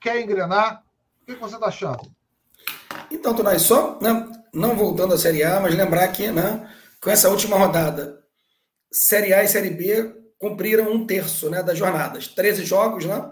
quer 0.00 0.20
engrenar. 0.20 0.84
O 1.22 1.26
que 1.26 1.34
você 1.36 1.54
está 1.54 1.66
achando? 1.66 2.10
Então, 3.10 3.34
Tonai, 3.34 3.58
só 3.58 3.98
né, 4.00 4.30
não 4.52 4.76
voltando 4.76 5.14
à 5.14 5.18
Série 5.18 5.42
A, 5.42 5.60
mas 5.60 5.74
lembrar 5.74 6.08
que 6.08 6.30
né, 6.30 6.70
com 7.00 7.10
essa 7.10 7.28
última 7.28 7.56
rodada, 7.56 8.22
Série 8.92 9.32
A 9.32 9.42
e 9.42 9.48
Série 9.48 9.70
B 9.70 10.14
cumpriram 10.38 10.92
um 10.92 11.06
terço 11.06 11.48
né, 11.48 11.62
das 11.62 11.78
jornadas. 11.78 12.28
13 12.28 12.64
jogos, 12.64 13.04
né? 13.06 13.30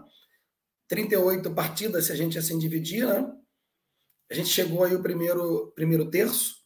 38 0.88 1.50
partidas, 1.52 2.06
se 2.06 2.12
a 2.12 2.16
gente 2.16 2.38
assim 2.38 2.58
dividir, 2.58 3.06
né? 3.06 3.30
A 4.30 4.34
gente 4.34 4.48
chegou 4.48 4.84
aí 4.84 4.94
o 4.94 5.02
primeiro, 5.02 5.72
primeiro 5.74 6.10
terço, 6.10 6.61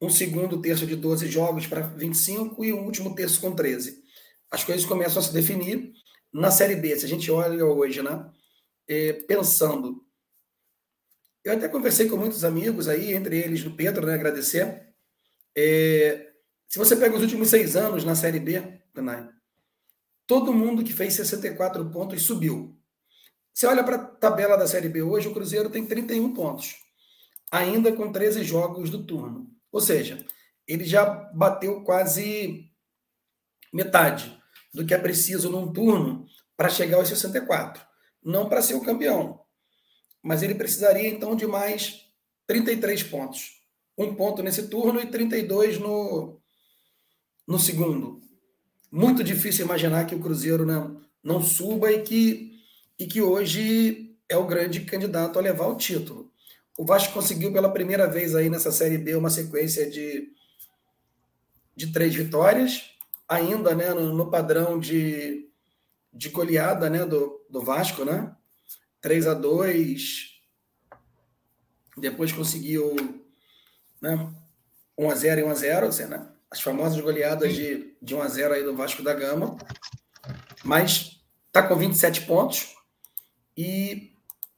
um 0.00 0.08
segundo 0.08 0.60
terço 0.60 0.86
de 0.86 0.94
12 0.94 1.26
jogos 1.28 1.66
para 1.66 1.80
25 1.80 2.64
e 2.64 2.72
um 2.72 2.84
último 2.84 3.14
terço 3.14 3.40
com 3.40 3.54
13. 3.54 4.02
As 4.50 4.64
coisas 4.64 4.86
começam 4.86 5.20
a 5.20 5.24
se 5.24 5.32
definir 5.32 5.92
na 6.32 6.50
Série 6.50 6.76
B. 6.76 6.96
Se 6.96 7.04
a 7.04 7.08
gente 7.08 7.30
olha 7.30 7.64
hoje, 7.64 8.02
né? 8.02 8.30
É, 8.86 9.12
pensando. 9.12 10.04
Eu 11.44 11.54
até 11.54 11.68
conversei 11.68 12.08
com 12.08 12.16
muitos 12.16 12.44
amigos 12.44 12.88
aí, 12.88 13.12
entre 13.12 13.38
eles 13.38 13.64
o 13.64 13.74
Pedro, 13.74 14.06
né? 14.06 14.14
Agradecer. 14.14 14.88
É, 15.56 16.32
se 16.68 16.78
você 16.78 16.94
pega 16.96 17.16
os 17.16 17.22
últimos 17.22 17.48
seis 17.48 17.74
anos 17.76 18.04
na 18.04 18.14
Série 18.14 18.38
B, 18.38 18.60
Tanay, 18.92 19.28
todo 20.26 20.52
mundo 20.52 20.84
que 20.84 20.92
fez 20.92 21.14
64 21.14 21.90
pontos 21.90 22.22
subiu. 22.22 22.78
Você 23.52 23.66
olha 23.66 23.82
para 23.82 23.96
a 23.96 24.04
tabela 24.04 24.56
da 24.56 24.66
Série 24.66 24.88
B 24.88 25.02
hoje, 25.02 25.26
o 25.26 25.34
Cruzeiro 25.34 25.68
tem 25.68 25.84
31 25.84 26.32
pontos, 26.32 26.76
ainda 27.50 27.90
com 27.92 28.12
13 28.12 28.44
jogos 28.44 28.88
do 28.90 29.04
turno. 29.04 29.50
Ou 29.72 29.80
seja, 29.80 30.24
ele 30.66 30.84
já 30.84 31.04
bateu 31.34 31.82
quase 31.82 32.70
metade 33.72 34.38
do 34.72 34.84
que 34.84 34.94
é 34.94 34.98
preciso 34.98 35.50
num 35.50 35.72
turno 35.72 36.26
para 36.56 36.68
chegar 36.68 36.98
aos 36.98 37.08
64. 37.08 37.82
Não 38.22 38.48
para 38.48 38.62
ser 38.62 38.74
o 38.74 38.84
campeão, 38.84 39.40
mas 40.22 40.42
ele 40.42 40.54
precisaria 40.54 41.08
então 41.08 41.34
de 41.36 41.46
mais 41.46 42.06
33 42.46 43.02
pontos. 43.04 43.58
Um 43.96 44.14
ponto 44.14 44.42
nesse 44.42 44.68
turno 44.68 45.00
e 45.00 45.06
32 45.06 45.78
no, 45.78 46.40
no 47.46 47.58
segundo. 47.58 48.20
Muito 48.90 49.22
difícil 49.22 49.64
imaginar 49.64 50.06
que 50.06 50.14
o 50.14 50.20
Cruzeiro 50.20 50.64
não, 50.64 51.00
não 51.22 51.42
suba 51.42 51.90
e 51.92 52.02
que, 52.02 52.52
e 52.98 53.06
que 53.06 53.20
hoje 53.20 54.16
é 54.28 54.36
o 54.36 54.46
grande 54.46 54.80
candidato 54.80 55.38
a 55.38 55.42
levar 55.42 55.66
o 55.66 55.76
título. 55.76 56.27
O 56.78 56.84
Vasco 56.86 57.12
conseguiu 57.12 57.52
pela 57.52 57.70
primeira 57.70 58.06
vez 58.06 58.34
aí 58.34 58.48
nessa 58.48 58.72
Série 58.72 58.96
B 58.96 59.14
uma 59.16 59.28
sequência 59.28 59.90
de, 59.90 60.32
de 61.76 61.92
três 61.92 62.14
vitórias, 62.14 62.92
ainda 63.28 63.74
né, 63.74 63.92
no, 63.92 64.14
no 64.14 64.30
padrão 64.30 64.78
de, 64.78 65.50
de 66.10 66.30
goleada 66.30 66.88
né, 66.88 67.04
do, 67.04 67.44
do 67.50 67.60
Vasco, 67.60 68.04
né? 68.04 68.34
3 69.00 69.26
a 69.26 69.34
2 69.34 70.38
depois 71.96 72.32
conseguiu 72.32 72.94
né, 74.00 74.32
1 74.96 75.10
a 75.10 75.14
0 75.14 75.40
e 75.40 75.44
1 75.44 75.50
a 75.50 75.54
0 75.54 75.86
assim, 75.88 76.06
né? 76.06 76.32
as 76.50 76.60
famosas 76.60 77.00
goleadas 77.00 77.54
de, 77.54 77.94
de 78.00 78.14
1 78.14 78.22
a 78.22 78.28
0 78.28 78.54
aí 78.54 78.62
do 78.62 78.74
Vasco 78.74 79.02
da 79.02 79.12
Gama, 79.12 79.56
mas 80.64 81.20
está 81.46 81.62
com 81.66 81.76
27 81.76 82.22
pontos 82.22 82.74
e, 83.56 84.07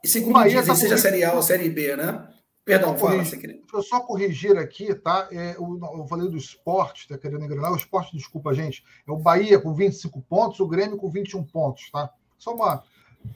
e 0.02 0.08
segundo 0.08 0.34
Bahia 0.34 0.60
dizem, 0.60 0.66
tá 0.66 0.74
seja 0.74 0.98
Série 0.98 1.24
A 1.24 1.34
ou 1.34 1.42
Série 1.42 1.68
B, 1.68 1.96
né? 1.96 2.28
Perdão, 2.64 2.96
fala, 2.96 3.22
Deixa 3.22 3.58
eu 3.72 3.82
só 3.82 4.00
corrigir 4.00 4.56
aqui, 4.56 4.94
tá? 4.94 5.28
É, 5.32 5.56
eu, 5.56 5.80
eu 5.98 6.06
falei 6.06 6.28
do 6.28 6.36
esporte, 6.36 7.08
tá 7.08 7.18
querendo 7.18 7.44
engrenar. 7.44 7.72
O 7.72 7.76
esporte, 7.76 8.16
desculpa, 8.16 8.54
gente. 8.54 8.84
É 9.06 9.10
o 9.10 9.16
Bahia 9.16 9.58
com 9.58 9.74
25 9.74 10.20
pontos, 10.22 10.60
o 10.60 10.68
Grêmio 10.68 10.96
com 10.96 11.10
21 11.10 11.42
pontos, 11.44 11.90
tá? 11.90 12.10
Só 12.38 12.54
uma 12.54 12.84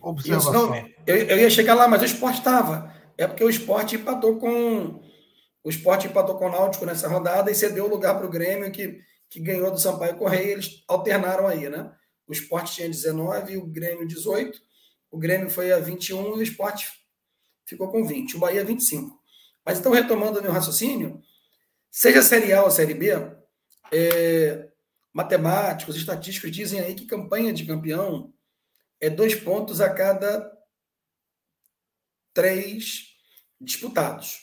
observação. 0.00 0.74
Isso, 0.74 0.86
eu, 1.06 1.16
eu 1.16 1.38
ia 1.38 1.50
chegar 1.50 1.74
lá, 1.74 1.88
mas 1.88 2.02
o 2.02 2.04
esporte 2.04 2.38
estava. 2.38 2.94
É 3.16 3.26
porque 3.26 3.42
o 3.42 3.50
esporte 3.50 3.96
empatou 3.96 4.36
com 4.36 5.00
o 5.64 5.70
esporte 5.70 6.06
empatou 6.06 6.36
com 6.36 6.46
o 6.46 6.50
Náutico 6.50 6.84
nessa 6.84 7.08
rodada 7.08 7.50
e 7.50 7.54
cedeu 7.54 7.86
o 7.86 7.88
lugar 7.88 8.14
para 8.16 8.26
o 8.26 8.30
Grêmio, 8.30 8.70
que, 8.70 9.00
que 9.30 9.40
ganhou 9.40 9.70
do 9.70 9.80
Sampaio 9.80 10.16
Correia. 10.16 10.52
Eles 10.52 10.84
alternaram 10.86 11.46
aí, 11.46 11.70
né? 11.70 11.90
O 12.28 12.32
esporte 12.32 12.74
tinha 12.74 12.88
19 12.88 13.54
e 13.54 13.56
o 13.56 13.66
Grêmio 13.66 14.06
18. 14.06 14.60
O 15.10 15.18
Grêmio 15.18 15.50
foi 15.50 15.72
a 15.72 15.78
21 15.78 16.36
e 16.36 16.38
o 16.38 16.42
esporte 16.42 16.88
ficou 17.66 17.90
com 17.90 18.04
20. 18.04 18.36
O 18.36 18.38
Bahia 18.38 18.64
25. 18.64 19.18
Mas 19.64 19.78
então, 19.78 19.92
retomando 19.92 20.38
o 20.38 20.42
meu 20.42 20.52
raciocínio, 20.52 21.22
seja 21.90 22.22
Série 22.22 22.52
A 22.52 22.62
ou 22.62 22.70
Série 22.70 22.94
B, 22.94 23.10
é, 23.92 24.68
matemáticos, 25.12 25.96
estatísticos 25.96 26.50
dizem 26.50 26.80
aí 26.80 26.94
que 26.94 27.06
campanha 27.06 27.52
de 27.52 27.64
campeão 27.64 28.32
é 29.00 29.08
dois 29.08 29.34
pontos 29.34 29.80
a 29.80 29.88
cada 29.88 30.52
três 32.32 33.14
disputados 33.60 34.40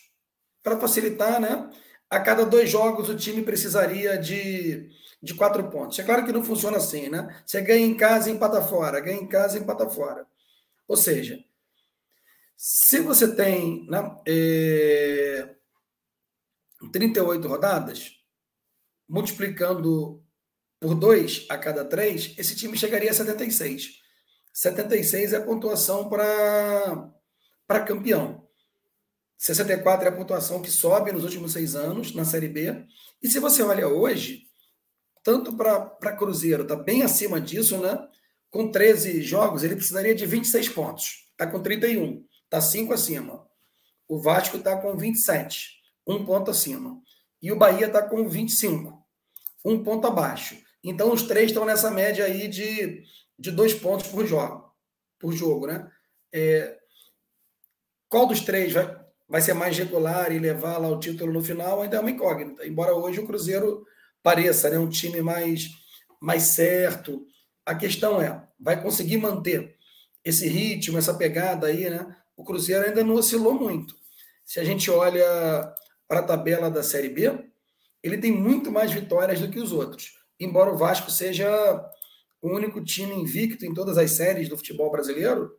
para 0.64 0.80
facilitar, 0.80 1.39
né? 1.39 1.70
A 2.09 2.20
cada 2.20 2.45
dois 2.45 2.70
jogos 2.70 3.09
o 3.09 3.16
time 3.16 3.41
precisaria 3.41 4.18
de, 4.18 4.89
de 5.22 5.34
quatro 5.34 5.70
pontos. 5.70 5.97
É 5.99 6.03
claro 6.03 6.26
que 6.26 6.32
não 6.32 6.43
funciona 6.43 6.78
assim, 6.78 7.09
né? 7.09 7.41
Você 7.45 7.62
ganha 7.62 7.86
em 7.86 7.95
casa 7.95 8.30
e 8.30 8.34
empata 8.34 8.62
fora, 8.62 8.99
ganha 8.99 9.22
em 9.22 9.28
casa 9.28 9.57
e 9.57 9.62
empata 9.62 9.89
fora. 9.89 10.26
Ou 10.91 10.97
seja, 10.97 11.41
se 12.57 12.99
você 12.99 13.33
tem 13.33 13.87
né, 13.89 14.13
é, 14.27 15.55
38 16.91 17.47
rodadas, 17.47 18.11
multiplicando 19.07 20.21
por 20.81 20.93
dois 20.93 21.45
a 21.47 21.57
cada 21.57 21.85
três, 21.85 22.35
esse 22.37 22.57
time 22.57 22.77
chegaria 22.77 23.09
a 23.09 23.13
76. 23.13 24.01
76 24.53 25.31
é 25.31 25.37
a 25.37 25.45
pontuação 25.45 26.09
para 26.09 27.85
campeão. 27.87 28.45
64 29.37 30.07
é 30.07 30.09
a 30.09 30.15
pontuação 30.17 30.61
que 30.61 30.69
sobe 30.69 31.13
nos 31.13 31.23
últimos 31.23 31.53
seis 31.53 31.73
anos 31.73 32.13
na 32.13 32.25
Série 32.25 32.49
B. 32.49 32.85
E 33.23 33.29
se 33.29 33.39
você 33.39 33.63
olha 33.63 33.87
hoje, 33.87 34.41
tanto 35.23 35.55
para 35.55 36.17
Cruzeiro, 36.17 36.63
está 36.63 36.75
bem 36.75 37.01
acima 37.01 37.39
disso, 37.39 37.77
né? 37.77 37.97
Com 38.51 38.69
13 38.69 39.21
jogos, 39.21 39.63
ele 39.63 39.75
precisaria 39.75 40.13
de 40.13 40.25
26 40.25 40.69
pontos. 40.69 41.27
Está 41.31 41.47
com 41.47 41.59
31, 41.59 42.23
está 42.43 42.61
5 42.61 42.93
acima. 42.93 43.47
O 44.07 44.19
Vasco 44.19 44.57
está 44.57 44.77
com 44.77 44.95
27, 44.95 45.69
um 46.05 46.23
ponto 46.23 46.51
acima. 46.51 47.01
E 47.41 47.51
o 47.51 47.55
Bahia 47.55 47.87
está 47.87 48.03
com 48.03 48.29
25, 48.29 49.03
um 49.65 49.81
ponto 49.81 50.05
abaixo. 50.05 50.57
Então 50.83 51.11
os 51.11 51.23
três 51.23 51.47
estão 51.47 51.65
nessa 51.65 51.89
média 51.89 52.25
aí 52.25 52.47
de, 52.47 53.03
de 53.39 53.51
dois 53.51 53.73
pontos 53.73 54.07
por 54.07 54.25
jogo, 54.25 54.71
por 55.17 55.31
jogo, 55.33 55.67
né? 55.67 55.89
É, 56.33 56.77
qual 58.09 58.27
dos 58.27 58.41
três 58.41 58.73
vai, 58.73 58.99
vai 59.29 59.41
ser 59.41 59.53
mais 59.53 59.77
regular 59.77 60.31
e 60.31 60.39
levar 60.39 60.77
lá 60.77 60.89
o 60.89 60.99
título 60.99 61.31
no 61.31 61.41
final, 61.41 61.81
ainda 61.81 61.97
é 61.97 61.99
uma 61.99 62.11
incógnita. 62.11 62.67
Embora 62.67 62.93
hoje 62.93 63.19
o 63.19 63.25
Cruzeiro 63.25 63.85
pareça 64.21 64.69
né, 64.69 64.77
um 64.77 64.89
time 64.89 65.21
mais, 65.21 65.69
mais 66.19 66.43
certo. 66.43 67.25
A 67.66 67.76
questão 67.76 68.22
é, 68.22 68.47
vai 68.59 68.82
conseguir 68.82 69.18
manter 69.18 69.76
esse 70.24 70.47
ritmo, 70.47 70.97
essa 70.97 71.14
pegada 71.14 71.68
aí, 71.68 71.89
né? 71.89 72.16
O 72.36 72.43
Cruzeiro 72.43 72.86
ainda 72.86 73.03
não 73.03 73.16
oscilou 73.16 73.53
muito. 73.53 73.95
Se 74.45 74.59
a 74.59 74.64
gente 74.64 74.89
olha 74.89 75.24
para 76.07 76.20
a 76.20 76.24
tabela 76.24 76.70
da 76.70 76.84
Série 76.84 77.09
B, 77.09 77.51
ele 78.03 78.18
tem 78.18 78.32
muito 78.32 78.72
mais 78.72 78.91
vitórias 78.91 79.39
do 79.39 79.49
que 79.49 79.59
os 79.59 79.72
outros. 79.72 80.18
Embora 80.39 80.72
o 80.72 80.78
Vasco 80.78 81.12
seja 81.12 81.47
o 82.41 82.49
único 82.49 82.84
time 82.84 83.14
invicto 83.14 83.66
em 83.66 83.74
todas 83.74 83.97
as 83.97 84.12
séries 84.12 84.49
do 84.49 84.57
futebol 84.57 84.91
brasileiro, 84.91 85.55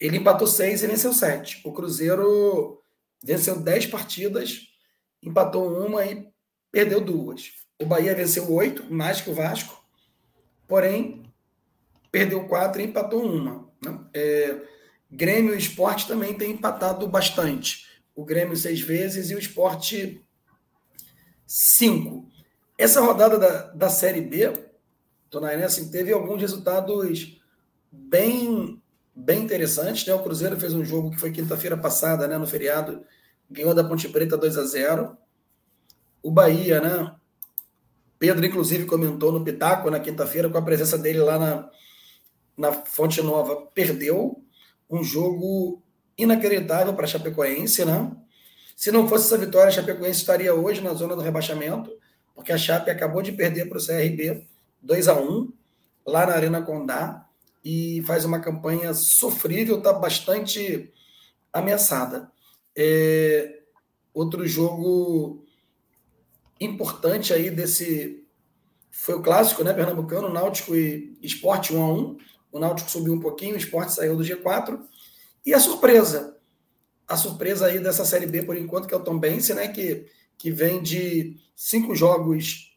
ele 0.00 0.16
empatou 0.16 0.46
seis 0.46 0.82
e 0.82 0.86
venceu 0.86 1.12
sete. 1.12 1.60
O 1.64 1.72
Cruzeiro 1.72 2.82
venceu 3.22 3.60
dez 3.60 3.86
partidas, 3.86 4.62
empatou 5.22 5.86
uma 5.86 6.04
e 6.04 6.26
perdeu 6.72 7.00
duas. 7.00 7.52
O 7.80 7.86
Bahia 7.86 8.14
venceu 8.14 8.50
oito, 8.52 8.92
mais 8.92 9.20
que 9.20 9.30
o 9.30 9.34
Vasco, 9.34 9.81
porém 10.72 11.22
perdeu 12.10 12.48
quatro 12.48 12.80
e 12.80 12.84
empatou 12.86 13.22
uma. 13.22 13.68
Né? 13.84 13.98
É, 14.14 14.58
Grêmio 15.10 15.54
e 15.54 15.58
Esporte 15.58 16.08
também 16.08 16.32
tem 16.32 16.52
empatado 16.52 17.06
bastante. 17.06 17.86
O 18.14 18.24
Grêmio 18.24 18.56
seis 18.56 18.80
vezes 18.80 19.28
e 19.28 19.34
o 19.34 19.38
Esporte 19.38 20.24
cinco. 21.46 22.26
Essa 22.78 23.02
rodada 23.02 23.38
da, 23.38 23.64
da 23.72 23.90
Série 23.90 24.22
B, 24.22 24.50
Tonaine, 25.28 25.62
assim, 25.62 25.90
teve 25.90 26.10
alguns 26.10 26.40
resultados 26.40 27.38
bem 27.90 28.80
bem 29.14 29.44
interessantes. 29.44 30.06
Né? 30.06 30.14
O 30.14 30.22
Cruzeiro 30.22 30.58
fez 30.58 30.72
um 30.72 30.82
jogo 30.82 31.10
que 31.10 31.20
foi 31.20 31.32
quinta-feira 31.32 31.76
passada, 31.76 32.26
né, 32.26 32.38
no 32.38 32.46
feriado, 32.46 33.04
ganhou 33.50 33.74
da 33.74 33.84
Ponte 33.84 34.08
Preta 34.08 34.38
2 34.38 34.56
a 34.56 34.64
0 34.64 35.18
O 36.22 36.30
Bahia, 36.30 36.80
né? 36.80 37.14
Pedro, 38.22 38.46
inclusive, 38.46 38.84
comentou 38.84 39.32
no 39.32 39.42
Pitaco 39.42 39.90
na 39.90 39.98
quinta-feira, 39.98 40.48
com 40.48 40.56
a 40.56 40.62
presença 40.62 40.96
dele 40.96 41.18
lá 41.18 41.40
na, 41.40 41.68
na 42.56 42.72
Fonte 42.72 43.20
Nova, 43.20 43.66
perdeu 43.74 44.40
um 44.88 45.02
jogo 45.02 45.82
inacreditável 46.16 46.94
para 46.94 47.04
a 47.04 47.08
Chapecoense, 47.08 47.84
né? 47.84 48.12
Se 48.76 48.92
não 48.92 49.08
fosse 49.08 49.26
essa 49.26 49.36
vitória, 49.36 49.66
a 49.66 49.72
Chapecoense 49.72 50.20
estaria 50.20 50.54
hoje 50.54 50.80
na 50.80 50.94
zona 50.94 51.16
do 51.16 51.20
rebaixamento, 51.20 51.90
porque 52.32 52.52
a 52.52 52.56
Chape 52.56 52.92
acabou 52.92 53.22
de 53.22 53.32
perder 53.32 53.68
para 53.68 53.78
o 53.78 53.84
CRB 53.84 54.46
2 54.80 55.08
a 55.08 55.20
1 55.20 55.52
lá 56.06 56.24
na 56.24 56.34
Arena 56.34 56.62
Condá 56.62 57.26
e 57.64 58.04
faz 58.06 58.24
uma 58.24 58.38
campanha 58.38 58.94
sofrível, 58.94 59.78
está 59.78 59.92
bastante 59.92 60.92
ameaçada. 61.52 62.30
É, 62.76 63.62
outro 64.14 64.46
jogo 64.46 65.41
importante 66.64 67.32
aí 67.32 67.50
desse 67.50 68.24
foi 68.90 69.14
o 69.14 69.22
clássico, 69.22 69.64
né, 69.64 69.72
pernambucano, 69.72 70.28
Náutico 70.28 70.74
e 70.76 71.16
Esporte 71.22 71.74
1 71.74 71.82
a 71.82 71.92
1. 71.92 72.18
O 72.52 72.58
Náutico 72.58 72.90
subiu 72.90 73.14
um 73.14 73.20
pouquinho, 73.20 73.54
o 73.54 73.58
Esporte 73.58 73.92
saiu 73.92 74.16
do 74.16 74.22
G4. 74.22 74.78
E 75.46 75.54
a 75.54 75.58
surpresa, 75.58 76.36
a 77.08 77.16
surpresa 77.16 77.66
aí 77.66 77.78
dessa 77.78 78.04
Série 78.04 78.26
B 78.26 78.42
por 78.42 78.56
enquanto 78.56 78.86
que 78.86 78.94
é 78.94 78.96
o 78.96 79.02
Tom 79.02 79.18
Bense, 79.18 79.54
né, 79.54 79.68
que 79.68 80.06
que 80.42 80.50
vem 80.50 80.82
de 80.82 81.36
cinco 81.54 81.94
jogos 81.94 82.76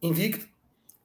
invicto, 0.00 0.48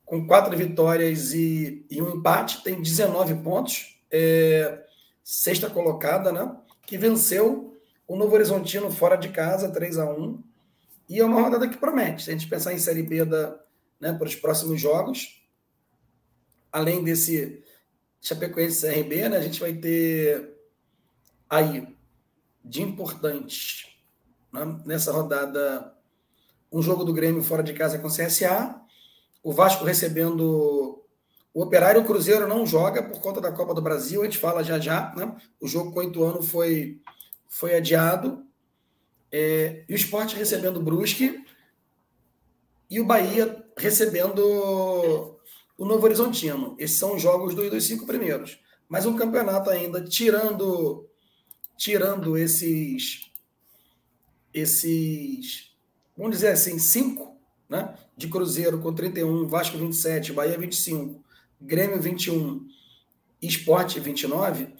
com 0.06 0.26
quatro 0.26 0.56
vitórias 0.56 1.34
e, 1.34 1.86
e 1.92 2.02
um 2.02 2.16
empate, 2.16 2.64
tem 2.64 2.82
19 2.82 3.36
pontos, 3.44 4.00
é, 4.10 4.86
sexta 5.22 5.70
colocada, 5.70 6.32
né? 6.32 6.56
Que 6.86 6.98
venceu 6.98 7.78
o 8.08 8.16
Novo 8.16 8.36
Horizontino 8.36 8.90
fora 8.90 9.18
de 9.18 9.30
casa, 9.30 9.70
3 9.70 9.98
a 9.98 10.06
1 10.10 10.42
E 11.12 11.20
é 11.20 11.26
uma 11.26 11.42
rodada 11.42 11.68
que 11.68 11.76
promete. 11.76 12.24
Se 12.24 12.30
a 12.30 12.34
gente 12.34 12.48
pensar 12.48 12.72
em 12.72 12.80
Série 12.80 13.04
B 13.04 13.26
da, 13.26 13.60
né, 14.00 14.14
para 14.14 14.26
os 14.26 14.34
próximos 14.34 14.80
jogos, 14.80 15.46
além 16.72 17.04
desse 17.04 17.62
Chapecoense 18.22 18.88
CRB, 18.88 19.28
né, 19.28 19.36
a 19.36 19.42
gente 19.42 19.60
vai 19.60 19.74
ter 19.74 20.56
aí 21.50 21.86
de 22.64 22.82
importante 22.82 24.02
né, 24.54 24.80
nessa 24.86 25.12
rodada 25.12 25.94
um 26.72 26.82
jogo 26.82 27.04
do 27.04 27.14
Grêmio 27.14 27.44
fora 27.44 27.62
de 27.62 27.74
casa 27.74 28.00
com 28.00 28.08
o 28.08 28.10
CSA, 28.10 28.80
o 29.44 29.52
Vasco 29.52 29.84
recebendo 29.84 31.04
o 31.54 31.62
Operário, 31.62 32.00
o 32.00 32.06
Cruzeiro 32.06 32.48
não 32.48 32.66
joga 32.66 33.04
por 33.04 33.20
conta 33.20 33.42
da 33.42 33.52
Copa 33.52 33.74
do 33.74 33.82
Brasil, 33.82 34.22
a 34.22 34.24
gente 34.24 34.38
fala 34.38 34.64
já 34.64 34.80
já, 34.80 35.14
né? 35.14 35.36
O 35.60 35.68
jogo 35.68 35.92
com 35.92 36.00
o 36.00 36.04
Ituano 36.04 36.42
foi, 36.42 37.02
foi 37.50 37.76
adiado. 37.76 38.50
É, 39.32 39.84
e 39.88 39.94
o 39.94 39.96
esporte 39.96 40.36
recebendo 40.36 40.78
o 40.78 40.84
Brusque 40.84 41.44
e 42.90 43.00
o 43.00 43.06
Bahia 43.06 43.66
recebendo 43.78 44.40
o 45.78 45.86
Novo 45.86 46.06
Horizontino. 46.06 46.76
Esses 46.78 46.98
são 46.98 47.16
os 47.16 47.22
jogos 47.22 47.56
dos, 47.56 47.70
dos 47.70 47.86
cinco 47.86 48.06
primeiros. 48.06 48.60
Mas 48.90 49.06
um 49.06 49.16
campeonato 49.16 49.70
ainda 49.70 50.04
tirando 50.04 51.08
tirando 51.78 52.38
esses 52.38 53.32
esses 54.54 55.72
vamos 56.16 56.36
dizer 56.36 56.50
assim 56.50 56.78
cinco 56.78 57.32
né? 57.72 57.96
de 58.18 58.28
Cruzeiro 58.28 58.82
com 58.82 58.94
31, 58.94 59.48
Vasco 59.48 59.78
27, 59.78 60.34
Bahia 60.34 60.58
25, 60.58 61.24
Grêmio 61.60 62.02
21, 62.02 62.68
Esporte 63.42 63.98
29, 63.98 64.76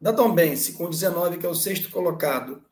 da 0.00 0.12
Tombense 0.12 0.74
com 0.74 0.88
19, 0.88 1.38
que 1.38 1.44
é 1.44 1.48
o 1.48 1.54
sexto 1.54 1.90
colocado, 1.90 2.63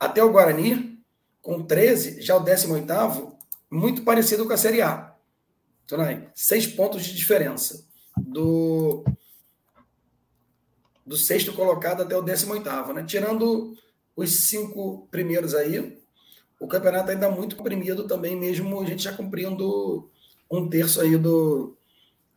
até 0.00 0.24
o 0.24 0.32
Guarani 0.32 0.98
com 1.42 1.62
13, 1.62 2.22
já 2.22 2.34
o 2.34 2.44
18º, 2.44 3.34
muito 3.70 4.02
parecido 4.02 4.46
com 4.46 4.52
a 4.52 4.56
Série 4.56 4.82
A. 4.82 5.14
Então, 5.84 6.00
aí, 6.00 6.26
seis 6.34 6.66
pontos 6.66 7.04
de 7.04 7.14
diferença 7.14 7.86
do 8.16 9.04
do 11.04 11.16
sexto 11.16 11.52
colocado 11.52 12.02
até 12.02 12.16
o 12.16 12.22
18º, 12.22 12.92
né? 12.92 13.02
Tirando 13.02 13.76
os 14.14 14.48
cinco 14.48 15.08
primeiros 15.10 15.56
aí, 15.56 16.00
o 16.60 16.68
campeonato 16.68 17.10
ainda 17.10 17.28
muito 17.28 17.56
comprimido 17.56 18.06
também, 18.06 18.36
mesmo 18.36 18.80
a 18.80 18.84
gente 18.84 19.02
já 19.02 19.12
cumprindo 19.12 20.08
um 20.48 20.68
terço 20.68 21.00
aí 21.00 21.16
do, 21.16 21.76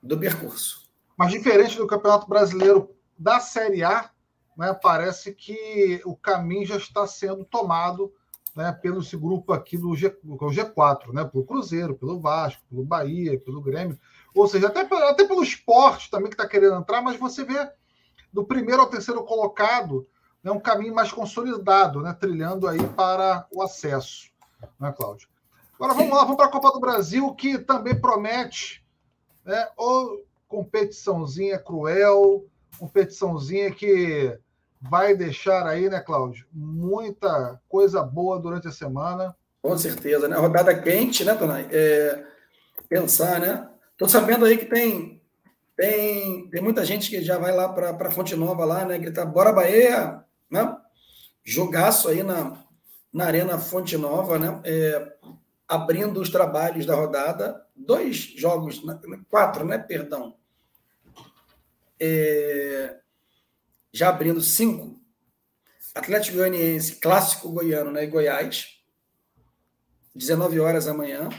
do 0.01 0.17
percurso. 0.17 0.89
Mas 1.15 1.31
diferente 1.31 1.77
do 1.77 1.85
Campeonato 1.85 2.27
Brasileiro 2.27 2.89
da 3.17 3.39
Série 3.39 3.83
A, 3.83 4.09
né, 4.57 4.73
parece 4.73 5.33
que 5.33 6.01
o 6.05 6.15
caminho 6.15 6.65
já 6.65 6.77
está 6.77 7.05
sendo 7.07 7.43
tomado 7.43 8.13
né, 8.55 8.71
pelo 8.71 9.01
esse 9.01 9.17
grupo 9.17 9.51
aqui 9.51 9.77
do 9.77 9.95
G, 9.95 10.15
o 10.23 10.37
G4, 10.37 11.11
né, 11.11 11.25
pelo 11.25 11.45
Cruzeiro, 11.45 11.95
pelo 11.95 12.19
Vasco, 12.19 12.61
pelo 12.69 12.85
Bahia, 12.85 13.39
pelo 13.39 13.61
Grêmio, 13.61 13.99
ou 14.33 14.47
seja, 14.47 14.67
até, 14.67 14.81
até 14.81 15.25
pelo 15.25 15.43
esporte 15.43 16.09
também 16.09 16.29
que 16.29 16.35
está 16.35 16.47
querendo 16.47 16.75
entrar, 16.75 17.01
mas 17.01 17.17
você 17.17 17.43
vê 17.43 17.69
do 18.31 18.43
primeiro 18.43 18.81
ao 18.81 18.89
terceiro 18.89 19.23
colocado 19.23 20.07
né, 20.43 20.51
um 20.51 20.59
caminho 20.59 20.93
mais 20.93 21.11
consolidado, 21.11 22.01
né, 22.01 22.13
trilhando 22.13 22.67
aí 22.67 22.85
para 22.89 23.47
o 23.51 23.61
acesso, 23.61 24.29
né, 24.79 24.91
Cláudio? 24.91 25.27
Agora 25.75 25.93
vamos 25.93 26.15
lá, 26.15 26.23
vamos 26.23 26.37
para 26.37 26.45
a 26.45 26.51
Copa 26.51 26.71
do 26.71 26.79
Brasil, 26.79 27.33
que 27.33 27.57
também 27.57 27.99
promete 27.99 28.85
né, 29.43 29.67
ou 29.75 30.23
competiçãozinha 30.47 31.57
cruel, 31.57 32.45
competiçãozinha 32.77 33.71
que 33.71 34.37
vai 34.89 35.15
deixar 35.15 35.65
aí, 35.65 35.89
né, 35.89 35.99
Cláudio, 35.99 36.45
muita 36.51 37.59
coisa 37.69 38.03
boa 38.03 38.39
durante 38.39 38.67
a 38.67 38.71
semana. 38.71 39.35
Com 39.61 39.77
certeza, 39.77 40.27
né? 40.27 40.35
Rodada 40.35 40.77
quente, 40.77 41.23
né, 41.23 41.35
Tonai? 41.35 41.67
É, 41.71 42.23
pensar, 42.89 43.39
né? 43.39 43.69
Tô 43.97 44.09
sabendo 44.09 44.45
aí 44.45 44.57
que 44.57 44.65
tem 44.65 45.21
tem, 45.75 46.47
tem 46.49 46.61
muita 46.61 46.85
gente 46.85 47.09
que 47.09 47.23
já 47.23 47.37
vai 47.37 47.55
lá 47.55 47.67
para 47.67 48.11
Fonte 48.11 48.35
Nova 48.35 48.63
lá, 48.63 48.85
né? 48.85 48.97
Gritar, 48.97 49.25
bora 49.25 49.51
Bahia! 49.51 50.23
né? 50.53 50.77
Jogaço 51.43 52.09
aí 52.09 52.21
na, 52.21 52.63
na 53.11 53.25
Arena 53.25 53.57
Fonte 53.57 53.97
Nova, 53.97 54.37
né? 54.37 54.61
É, 54.63 55.13
abrindo 55.67 56.21
os 56.21 56.29
trabalhos 56.29 56.85
da 56.85 56.95
rodada. 56.95 57.65
Dois 57.75 58.17
jogos, 58.17 58.85
né? 58.85 58.99
quatro, 59.27 59.65
né? 59.65 59.79
Perdão. 59.79 60.35
É, 61.99 62.99
já 63.93 64.09
abrindo 64.09 64.41
cinco. 64.41 64.99
Atlético 65.93 66.37
Goianiense, 66.37 66.95
clássico 66.95 67.49
goiano, 67.51 67.91
né? 67.91 68.05
Goiás. 68.07 68.79
19 70.15 70.59
horas 70.59 70.87
amanhã. 70.87 71.29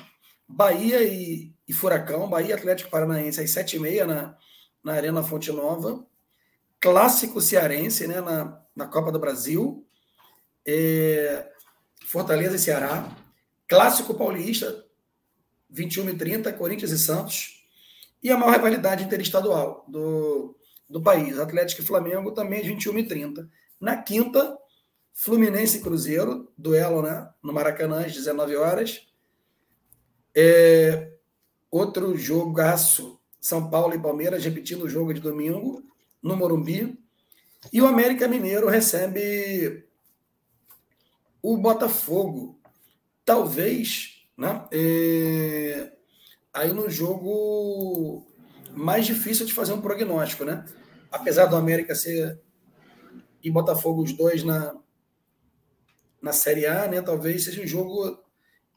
Bahia 0.46 1.02
e, 1.02 1.52
e 1.66 1.72
Furacão, 1.72 2.28
Bahia 2.28 2.54
Atlético 2.54 2.90
Paranaense 2.90 3.40
às 3.40 3.50
7h30 3.50 4.04
na, 4.04 4.36
na 4.82 4.92
Arena 4.92 5.22
Fonte 5.24 5.50
Nova. 5.50 6.06
Clássico 6.80 7.40
cearense, 7.40 8.06
né? 8.06 8.20
Na, 8.20 8.62
na 8.76 8.86
Copa 8.86 9.10
do 9.10 9.18
Brasil, 9.18 9.86
é, 10.66 11.48
Fortaleza 12.06 12.56
e 12.56 12.58
Ceará, 12.58 13.08
Clássico 13.68 14.14
Paulista, 14.14 14.84
21 15.70 16.10
e 16.10 16.16
30, 16.16 16.52
Corinthians 16.52 16.90
e 16.90 16.98
Santos, 16.98 17.64
e 18.22 18.30
a 18.30 18.36
maior 18.36 18.52
rivalidade 18.52 19.04
interestadual 19.04 19.84
do, 19.88 20.56
do 20.88 21.02
país, 21.02 21.38
Atlético 21.38 21.82
e 21.82 21.84
Flamengo, 21.84 22.32
também 22.32 22.62
21 22.62 22.98
e 22.98 23.06
30. 23.06 23.50
Na 23.80 23.96
quinta, 23.96 24.56
Fluminense 25.12 25.78
e 25.78 25.80
Cruzeiro, 25.80 26.52
duelo 26.56 27.02
né, 27.02 27.28
no 27.42 27.52
Maracanã, 27.52 28.04
às 28.04 28.12
19 28.12 28.56
horas. 28.56 29.06
É, 30.34 31.12
outro 31.70 32.16
jogaço, 32.16 33.20
São 33.40 33.70
Paulo 33.70 33.94
e 33.94 33.98
Palmeiras, 33.98 34.44
repetindo 34.44 34.82
o 34.82 34.88
jogo 34.88 35.14
de 35.14 35.20
domingo, 35.20 35.82
no 36.22 36.36
Morumbi. 36.36 36.98
E 37.72 37.80
o 37.80 37.86
América 37.86 38.26
Mineiro 38.28 38.68
recebe 38.68 39.86
o 41.40 41.56
Botafogo. 41.56 42.58
Talvez, 43.24 44.26
né? 44.36 44.66
É, 44.72 45.92
aí 46.52 46.72
no 46.72 46.90
jogo 46.90 48.26
mais 48.74 49.06
difícil 49.06 49.46
de 49.46 49.52
fazer 49.52 49.72
um 49.72 49.80
prognóstico, 49.80 50.44
né? 50.44 50.64
Apesar 51.10 51.46
do 51.46 51.56
América 51.56 51.94
ser 51.94 52.40
e 53.42 53.50
Botafogo 53.50 54.02
os 54.02 54.12
dois 54.12 54.42
na, 54.42 54.74
na 56.20 56.32
Série 56.32 56.66
A, 56.66 56.86
né? 56.86 57.02
Talvez 57.02 57.44
seja 57.44 57.62
um 57.62 57.66
jogo. 57.66 58.18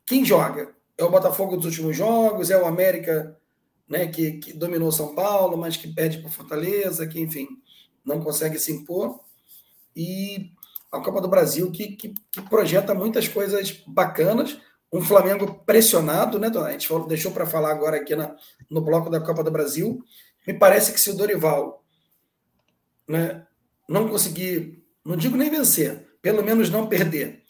Quem 0.05 0.23
joga? 0.25 0.75
É 0.97 1.03
o 1.03 1.09
Botafogo 1.09 1.55
dos 1.55 1.65
últimos 1.65 1.95
jogos? 1.95 2.49
É 2.49 2.61
o 2.61 2.65
América 2.65 3.37
né, 3.87 4.07
que, 4.07 4.33
que 4.33 4.53
dominou 4.53 4.91
São 4.91 5.15
Paulo, 5.15 5.57
mas 5.57 5.77
que 5.77 5.87
perde 5.87 6.19
para 6.19 6.29
Fortaleza, 6.29 7.07
que, 7.07 7.19
enfim, 7.19 7.47
não 8.03 8.21
consegue 8.21 8.59
se 8.59 8.71
impor. 8.71 9.19
E 9.95 10.51
a 10.91 10.99
Copa 10.99 11.21
do 11.21 11.27
Brasil, 11.27 11.71
que, 11.71 11.95
que, 11.95 12.13
que 12.31 12.41
projeta 12.49 12.93
muitas 12.93 13.27
coisas 13.27 13.83
bacanas. 13.87 14.59
Um 14.91 15.01
Flamengo 15.01 15.63
pressionado, 15.65 16.39
né, 16.39 16.47
A 16.47 16.71
gente 16.71 16.88
falou, 16.88 17.07
deixou 17.07 17.31
para 17.31 17.45
falar 17.45 17.71
agora 17.71 17.97
aqui 17.97 18.15
na, 18.15 18.35
no 18.69 18.81
bloco 18.81 19.09
da 19.09 19.19
Copa 19.19 19.43
do 19.43 19.51
Brasil. 19.51 20.01
Me 20.45 20.53
parece 20.53 20.93
que 20.93 20.99
se 20.99 21.09
o 21.09 21.15
Dorival 21.15 21.83
né, 23.07 23.45
não 23.88 24.07
conseguir, 24.07 24.83
não 25.05 25.17
digo 25.17 25.35
nem 25.35 25.49
vencer, 25.49 26.07
pelo 26.21 26.43
menos 26.43 26.69
não 26.69 26.88
perder 26.88 27.43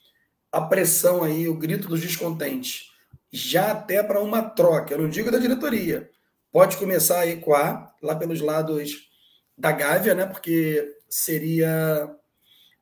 a 0.52 0.62
pressão 0.62 1.24
aí, 1.24 1.48
o 1.48 1.58
grito 1.58 1.88
dos 1.88 2.02
descontentes, 2.02 2.92
já 3.32 3.72
até 3.72 4.02
para 4.02 4.22
uma 4.22 4.42
troca, 4.42 4.94
eu 4.94 5.02
não 5.02 5.10
digo 5.10 5.32
da 5.32 5.38
diretoria, 5.38 6.10
pode 6.52 6.78
começar 6.78 7.20
a 7.20 7.28
ecoar 7.28 7.94
lá 8.02 8.16
pelos 8.16 8.42
lados 8.42 9.10
da 9.58 9.72
Gávea, 9.72 10.16
né? 10.16 10.26
Porque 10.26 10.96
seria 11.10 12.10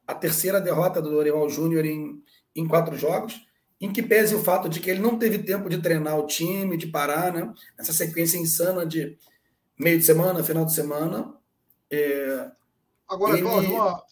a 0.07 0.13
terceira 0.13 0.61
derrota 0.61 1.01
do 1.01 1.09
Dorival 1.09 1.49
Júnior 1.49 1.85
em, 1.85 2.23
em 2.55 2.67
quatro 2.67 2.97
jogos, 2.97 3.41
em 3.85 3.93
que 3.93 4.01
pese 4.01 4.33
o 4.35 4.43
fato 4.43 4.67
de 4.67 4.79
que 4.79 4.89
ele 4.89 4.99
não 4.99 5.17
teve 5.17 5.39
tempo 5.39 5.69
de 5.69 5.81
treinar 5.81 6.17
o 6.17 6.25
time, 6.25 6.77
de 6.77 6.87
parar, 6.87 7.31
né? 7.31 7.53
Essa 7.77 7.93
sequência 7.93 8.37
insana 8.37 8.85
de 8.85 9.17
meio 9.79 9.99
de 9.99 10.05
semana, 10.05 10.43
final 10.43 10.65
de 10.65 10.73
semana. 10.73 11.33
É... 11.91 12.51
Agora, 13.07 13.37
ele... 13.37 13.45
Uma 13.45 14.03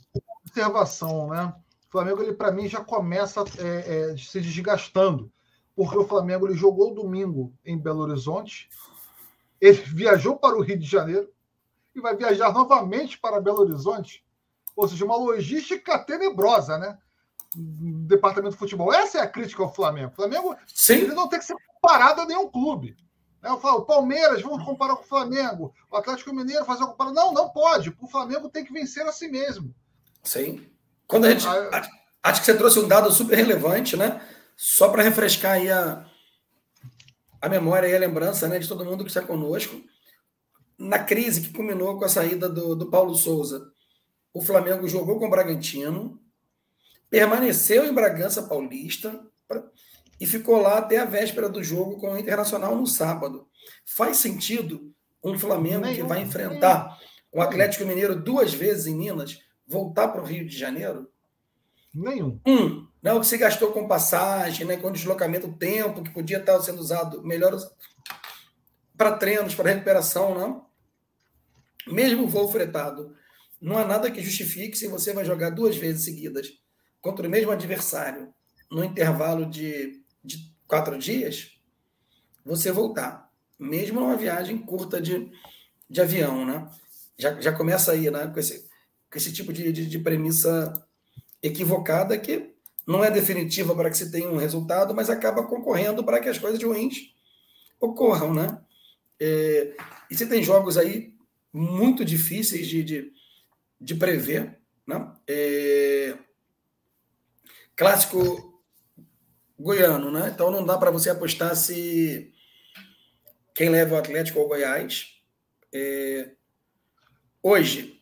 observação, 0.45 1.29
né? 1.29 1.53
O 1.87 1.91
Flamengo, 1.91 2.21
ele 2.21 2.33
para 2.33 2.51
mim 2.51 2.67
já 2.67 2.83
começa 2.83 3.43
é, 3.57 4.11
é, 4.11 4.17
se 4.17 4.39
desgastando, 4.39 5.31
porque 5.75 5.97
o 5.97 6.07
Flamengo 6.07 6.47
ele 6.47 6.55
jogou 6.55 6.93
domingo 6.93 7.53
em 7.65 7.77
Belo 7.77 8.01
Horizonte, 8.01 8.69
ele 9.59 9.77
viajou 9.93 10.35
para 10.37 10.55
o 10.55 10.61
Rio 10.61 10.77
de 10.77 10.85
Janeiro 10.85 11.29
e 11.95 12.01
vai 12.01 12.15
viajar 12.15 12.53
novamente 12.53 13.19
para 13.19 13.41
Belo 13.41 13.61
Horizonte. 13.61 14.23
Ou 14.75 14.87
seja, 14.87 15.05
uma 15.05 15.15
logística 15.15 15.97
tenebrosa, 15.99 16.77
né? 16.77 16.97
Departamento 17.55 18.53
de 18.53 18.59
futebol. 18.59 18.93
Essa 18.93 19.19
é 19.19 19.21
a 19.21 19.27
crítica 19.27 19.63
ao 19.63 19.73
Flamengo. 19.73 20.11
O 20.11 20.15
Flamengo 20.15 20.55
Sim. 20.67 20.93
ele 20.93 21.13
não 21.13 21.27
tem 21.27 21.39
que 21.39 21.45
ser 21.45 21.55
comparado 21.67 22.21
a 22.21 22.25
nenhum 22.25 22.49
clube. 22.49 22.95
Né? 23.41 23.49
Eu 23.49 23.59
falo, 23.59 23.79
o 23.79 23.85
Palmeiras, 23.85 24.41
vamos 24.41 24.63
comparar 24.63 24.95
com 24.95 25.03
o 25.03 25.07
Flamengo. 25.07 25.73
O 25.91 25.97
Atlético 25.97 26.33
Mineiro 26.33 26.65
fazer 26.65 26.83
uma 26.83 26.91
comparação. 26.91 27.25
Não, 27.25 27.33
não 27.33 27.49
pode. 27.49 27.95
O 28.01 28.07
Flamengo 28.07 28.49
tem 28.49 28.63
que 28.63 28.73
vencer 28.73 29.05
a 29.05 29.11
si 29.11 29.27
mesmo. 29.27 29.75
Sim. 30.23 30.65
Quando 31.05 31.25
a 31.25 31.31
gente. 31.31 31.45
Ah, 31.47 31.89
acho 32.23 32.39
que 32.39 32.45
você 32.45 32.57
trouxe 32.57 32.79
um 32.79 32.87
dado 32.87 33.11
super 33.11 33.35
relevante, 33.35 33.97
né? 33.97 34.21
Só 34.55 34.89
para 34.89 35.03
refrescar 35.03 35.53
aí 35.53 35.69
a, 35.69 36.05
a 37.41 37.49
memória 37.49 37.87
e 37.87 37.95
a 37.95 37.99
lembrança 37.99 38.47
né, 38.47 38.57
de 38.57 38.67
todo 38.67 38.85
mundo 38.85 39.03
que 39.03 39.09
está 39.09 39.21
conosco. 39.21 39.81
Na 40.77 40.99
crise 40.99 41.41
que 41.41 41.53
culminou 41.53 41.97
com 41.97 42.05
a 42.05 42.09
saída 42.09 42.47
do, 42.49 42.75
do 42.75 42.89
Paulo 42.89 43.15
Souza, 43.15 43.63
o 44.33 44.41
Flamengo 44.41 44.87
jogou 44.87 45.19
com 45.19 45.27
o 45.27 45.29
Bragantino, 45.29 46.19
permaneceu 47.13 47.85
em 47.85 47.93
Bragança 47.93 48.41
Paulista 48.41 49.23
e 50.19 50.25
ficou 50.25 50.59
lá 50.59 50.79
até 50.79 50.97
a 50.97 51.05
véspera 51.05 51.47
do 51.47 51.63
jogo 51.63 51.99
com 51.99 52.11
o 52.11 52.17
Internacional 52.17 52.75
no 52.75 52.87
sábado. 52.87 53.47
Faz 53.85 54.17
sentido 54.17 54.91
um 55.23 55.37
Flamengo 55.37 55.85
que 55.93 56.01
vai 56.01 56.23
enfrentar 56.23 56.99
o 57.31 57.39
Atlético 57.39 57.85
Mineiro 57.85 58.15
duas 58.15 58.51
vezes 58.51 58.87
em 58.87 58.95
Minas 58.95 59.37
voltar 59.67 60.07
para 60.07 60.23
o 60.23 60.25
Rio 60.25 60.43
de 60.47 60.57
Janeiro? 60.57 61.07
Nenhum. 61.93 62.39
Um, 62.47 62.87
não, 62.99 63.19
que 63.19 63.27
se 63.27 63.37
gastou 63.37 63.71
com 63.71 63.87
passagem, 63.87 64.65
né, 64.65 64.77
com 64.77 64.91
deslocamento, 64.91 65.53
tempo 65.53 66.01
que 66.01 66.09
podia 66.09 66.39
estar 66.39 66.59
sendo 66.61 66.79
usado 66.79 67.21
melhor 67.21 67.55
para 68.97 69.11
treinos, 69.17 69.53
para 69.53 69.69
recuperação, 69.69 70.33
não. 70.33 70.65
Mesmo 71.85 72.27
voo 72.27 72.51
fretado, 72.51 73.15
não 73.61 73.77
há 73.77 73.85
nada 73.85 74.09
que 74.09 74.19
justifique 74.19 74.75
se 74.75 74.87
você 74.87 75.13
vai 75.13 75.23
jogar 75.23 75.51
duas 75.51 75.77
vezes 75.77 76.05
seguidas 76.05 76.62
contra 77.03 77.27
o 77.27 77.29
mesmo 77.29 77.51
adversário 77.51 78.33
no 78.71 78.83
intervalo 78.83 79.45
de, 79.45 80.01
de 80.23 80.49
quatro 80.65 80.97
dias, 80.97 81.51
você 82.45 82.71
voltar, 82.71 83.29
mesmo 83.59 83.99
numa 83.99 84.15
viagem 84.15 84.57
curta 84.57 85.01
de, 85.01 85.29
de 85.87 86.01
avião, 86.01 86.45
né? 86.45 86.67
Já, 87.19 87.39
já 87.39 87.51
começa 87.51 87.91
aí, 87.91 88.09
né? 88.09 88.27
Com 88.27 88.39
esse, 88.39 88.67
com 89.11 89.17
esse 89.17 89.33
tipo 89.33 89.51
de, 89.51 89.71
de, 89.71 89.85
de 89.85 89.99
premissa 89.99 90.73
equivocada 91.41 92.17
que 92.17 92.53
não 92.87 93.03
é 93.03 93.11
definitiva 93.11 93.75
para 93.75 93.89
que 93.89 93.97
se 93.97 94.09
tenha 94.09 94.29
um 94.29 94.37
resultado, 94.37 94.95
mas 94.95 95.09
acaba 95.09 95.43
concorrendo 95.43 96.03
para 96.05 96.21
que 96.21 96.29
as 96.29 96.39
coisas 96.39 96.63
ruins 96.63 97.13
ocorram, 97.81 98.33
né? 98.33 98.61
É, 99.19 99.75
e 100.09 100.15
você 100.15 100.25
tem 100.25 100.41
jogos 100.41 100.77
aí 100.77 101.13
muito 101.51 102.05
difíceis 102.05 102.65
de, 102.65 102.81
de, 102.81 103.13
de 103.79 103.95
prever, 103.95 104.57
né? 104.87 105.13
É, 105.27 106.17
clássico 107.75 108.61
goiano, 109.59 110.11
né? 110.11 110.31
Então 110.33 110.51
não 110.51 110.65
dá 110.65 110.77
para 110.77 110.91
você 110.91 111.09
apostar 111.09 111.55
se 111.55 112.31
quem 113.53 113.69
leva 113.69 113.95
o 113.95 113.97
Atlético 113.97 114.39
ou 114.39 114.45
o 114.45 114.49
Goiás. 114.49 115.07
É, 115.73 116.31
hoje, 117.41 118.01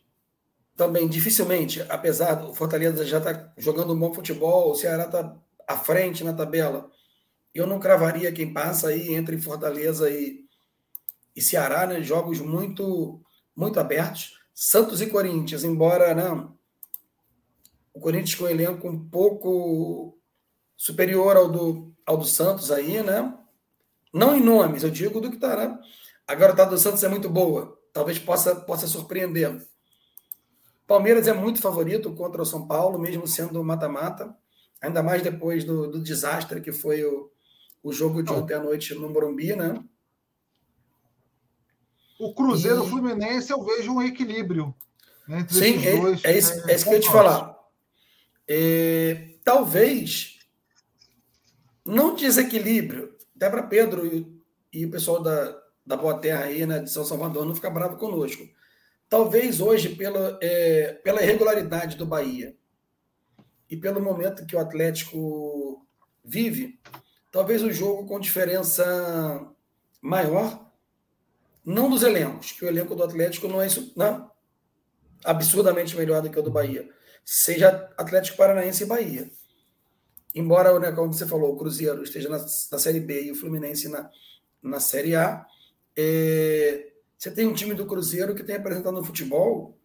também 0.76 1.08
dificilmente, 1.08 1.82
apesar 1.90 2.36
do 2.36 2.54
Fortaleza 2.54 3.06
já 3.06 3.22
tá 3.22 3.54
jogando 3.58 3.94
um 3.94 4.00
bom 4.00 4.14
futebol, 4.14 4.72
o 4.72 4.76
Ceará 4.76 5.06
está 5.06 5.38
à 5.68 5.78
frente 5.78 6.24
na 6.24 6.34
tabela, 6.34 6.90
eu 7.54 7.68
não 7.68 7.80
cravaria 7.80 8.32
quem 8.32 8.54
passa 8.54 8.90
aí 8.90 9.14
entre 9.14 9.38
Fortaleza 9.38 10.10
e, 10.10 10.46
e 11.36 11.42
Ceará, 11.42 11.86
né? 11.86 12.02
Jogos 12.02 12.40
muito 12.40 13.22
muito 13.56 13.80
abertos. 13.80 14.40
Santos 14.54 15.02
e 15.02 15.08
Corinthians, 15.08 15.64
embora 15.64 16.14
não, 16.14 16.36
né, 16.36 16.50
o 17.94 18.00
Corinthians 18.00 18.36
com 18.36 18.46
um 18.46 18.50
elenco 18.50 18.88
um 18.88 19.10
pouco 19.10 20.18
superior 20.78 21.36
ao 21.36 21.50
do, 21.50 21.94
ao 22.06 22.18
do 22.18 22.26
Santos 22.26 22.72
aí, 22.72 23.04
né? 23.04 23.38
Não 24.14 24.36
em 24.36 24.42
nomes, 24.42 24.84
eu 24.84 24.89
digo 24.89 25.22
do 25.22 25.30
que 25.30 25.36
está, 25.36 25.56
né? 25.56 25.80
A 26.28 26.36
garotada 26.36 26.72
do 26.72 26.78
Santos 26.78 27.04
é 27.04 27.08
muito 27.08 27.30
boa, 27.30 27.78
talvez 27.94 28.18
possa, 28.20 28.56
possa 28.56 28.88
surpreender. 28.88 29.66
Palmeiras 30.88 31.28
é 31.28 31.34
muito 31.34 31.62
favorito 31.62 32.14
contra 32.14 32.42
o 32.42 32.46
São 32.46 32.68
Paulo, 32.68 33.00
mesmo 33.00 33.28
sendo 33.28 33.64
mata-mata, 33.64 34.36
ainda 34.82 35.02
mais 35.02 35.22
depois 35.22 35.64
do, 35.64 35.89
do, 35.89 36.02
desastre 36.02 36.60
que 36.60 36.72
foi 36.72 37.04
o, 37.06 37.32
o 37.82 37.94
jogo 37.94 38.22
de 38.22 38.32
ontem 38.32 38.56
à 38.56 38.60
noite 38.60 38.94
no 38.94 39.10
Morumbi, 39.10 39.56
né? 39.56 39.82
O 42.20 42.34
Cruzeiro 42.34 42.84
e... 42.84 42.89
Fluminense 42.89 43.52
eu 43.52 43.64
vejo 43.64 43.94
um 43.94 44.02
equilíbrio. 44.02 44.76
Né, 45.28 45.39
entre 45.39 45.56
Sim, 45.56 45.86
é, 45.86 45.98
dois, 45.98 46.26
é, 46.26 46.38
isso, 46.38 46.54
é, 46.68 46.72
é 46.72 46.76
isso 46.76 46.84
que 46.84 46.89
eu 46.89 46.96
ia 46.96 47.00
te 47.00 47.10
falar. 47.10 47.61
É, 48.54 49.30
talvez 49.45 50.39
não 51.86 52.16
desequilíbrio, 52.16 53.16
até 53.34 53.49
para 53.49 53.64
Pedro 53.64 54.06
e, 54.06 54.28
e, 54.74 54.86
o 54.86 54.91
pessoal 54.91 55.24
da, 55.24 55.58
da 55.86 55.95
Boa 55.95 56.20
Terra 56.20 56.43
aí, 56.43 56.66
né, 56.66 56.80
de 56.80 56.91
São 56.91 57.06
Salvador, 57.06 57.45
não 57.45 57.56
ficar 57.56 57.70
bravo 57.70 57.95
conosco. 57.95 58.43
Talvez 59.08 59.62
hoje, 59.62 59.95
pela, 59.95 60.38
é, 60.41 60.99
pela 61.02 61.24
irregularidade 61.24 61.95
do 61.95 62.06
Bahia 62.06 62.54
e 63.70 63.78
pelo 63.78 64.02
momento 64.02 64.45
que 64.45 64.58
o 64.58 64.60
Atlético 64.60 65.88
vive, 66.22 66.78
talvez 67.32 67.64
o 67.64 67.72
jogo 67.72 68.06
com 68.06 68.20
diferença 68.20 69.49
maior, 70.02 70.70
não 71.64 71.89
dos 71.89 72.04
elencos, 72.04 72.52
que 72.52 72.66
o 72.66 72.68
elenco 72.68 72.95
do 72.95 73.04
Atlético 73.04 73.47
não 73.47 73.62
é 73.62 73.68
isso, 73.68 73.93
não, 73.95 74.30
absurdamente 75.24 75.95
melhor 75.95 76.22
do 76.22 76.30
que 76.30 76.38
o 76.38 76.43
do 76.43 76.52
Bahia, 76.52 76.89
seja 77.24 77.90
Atlético 77.98 78.38
Paranaense 78.38 78.84
e 78.84 78.88
Bahia. 78.88 79.32
Embora, 80.34 80.80
né, 80.80 80.92
como 80.92 81.14
você 81.14 81.28
falou, 81.28 81.54
o 81.54 81.58
Cruzeiro 81.58 82.04
esteja 82.04 82.30
na, 82.30 82.38
na 82.38 82.80
Série 82.80 83.00
B 83.00 83.24
e 83.24 83.32
o 83.32 83.36
Fluminense 83.36 83.90
na, 83.90 84.10
na 84.62 84.80
Série 84.80 85.16
A, 85.16 85.46
é, 85.96 86.92
você 87.18 87.30
tem 87.30 87.46
um 87.46 87.54
time 87.54 87.74
do 87.74 87.86
Cruzeiro 87.86 88.34
que 88.34 88.44
tem 88.44 88.56
apresentado 88.56 88.94
no 88.94 89.04
futebol 89.04 89.78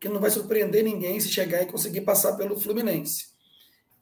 que 0.00 0.08
não 0.08 0.20
vai 0.20 0.30
surpreender 0.30 0.84
ninguém 0.84 1.18
se 1.18 1.28
chegar 1.28 1.62
e 1.62 1.66
conseguir 1.66 2.02
passar 2.02 2.36
pelo 2.36 2.58
Fluminense. 2.58 3.26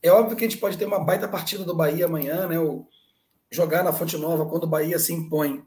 É 0.03 0.11
óbvio 0.11 0.37
que 0.37 0.45
a 0.45 0.49
gente 0.49 0.61
pode 0.61 0.77
ter 0.77 0.85
uma 0.85 1.03
baita 1.03 1.27
partida 1.27 1.65
do 1.65 1.75
Bahia 1.75 2.05
amanhã, 2.05 2.47
né? 2.47 2.61
Ou 2.61 2.89
jogar 3.51 3.83
na 3.83 3.93
Fonte 3.93 4.17
Nova 4.19 4.47
quando 4.47 4.65
o 4.65 4.69
Bahia 4.69 4.99
se 4.99 5.13
impõe. 5.13 5.65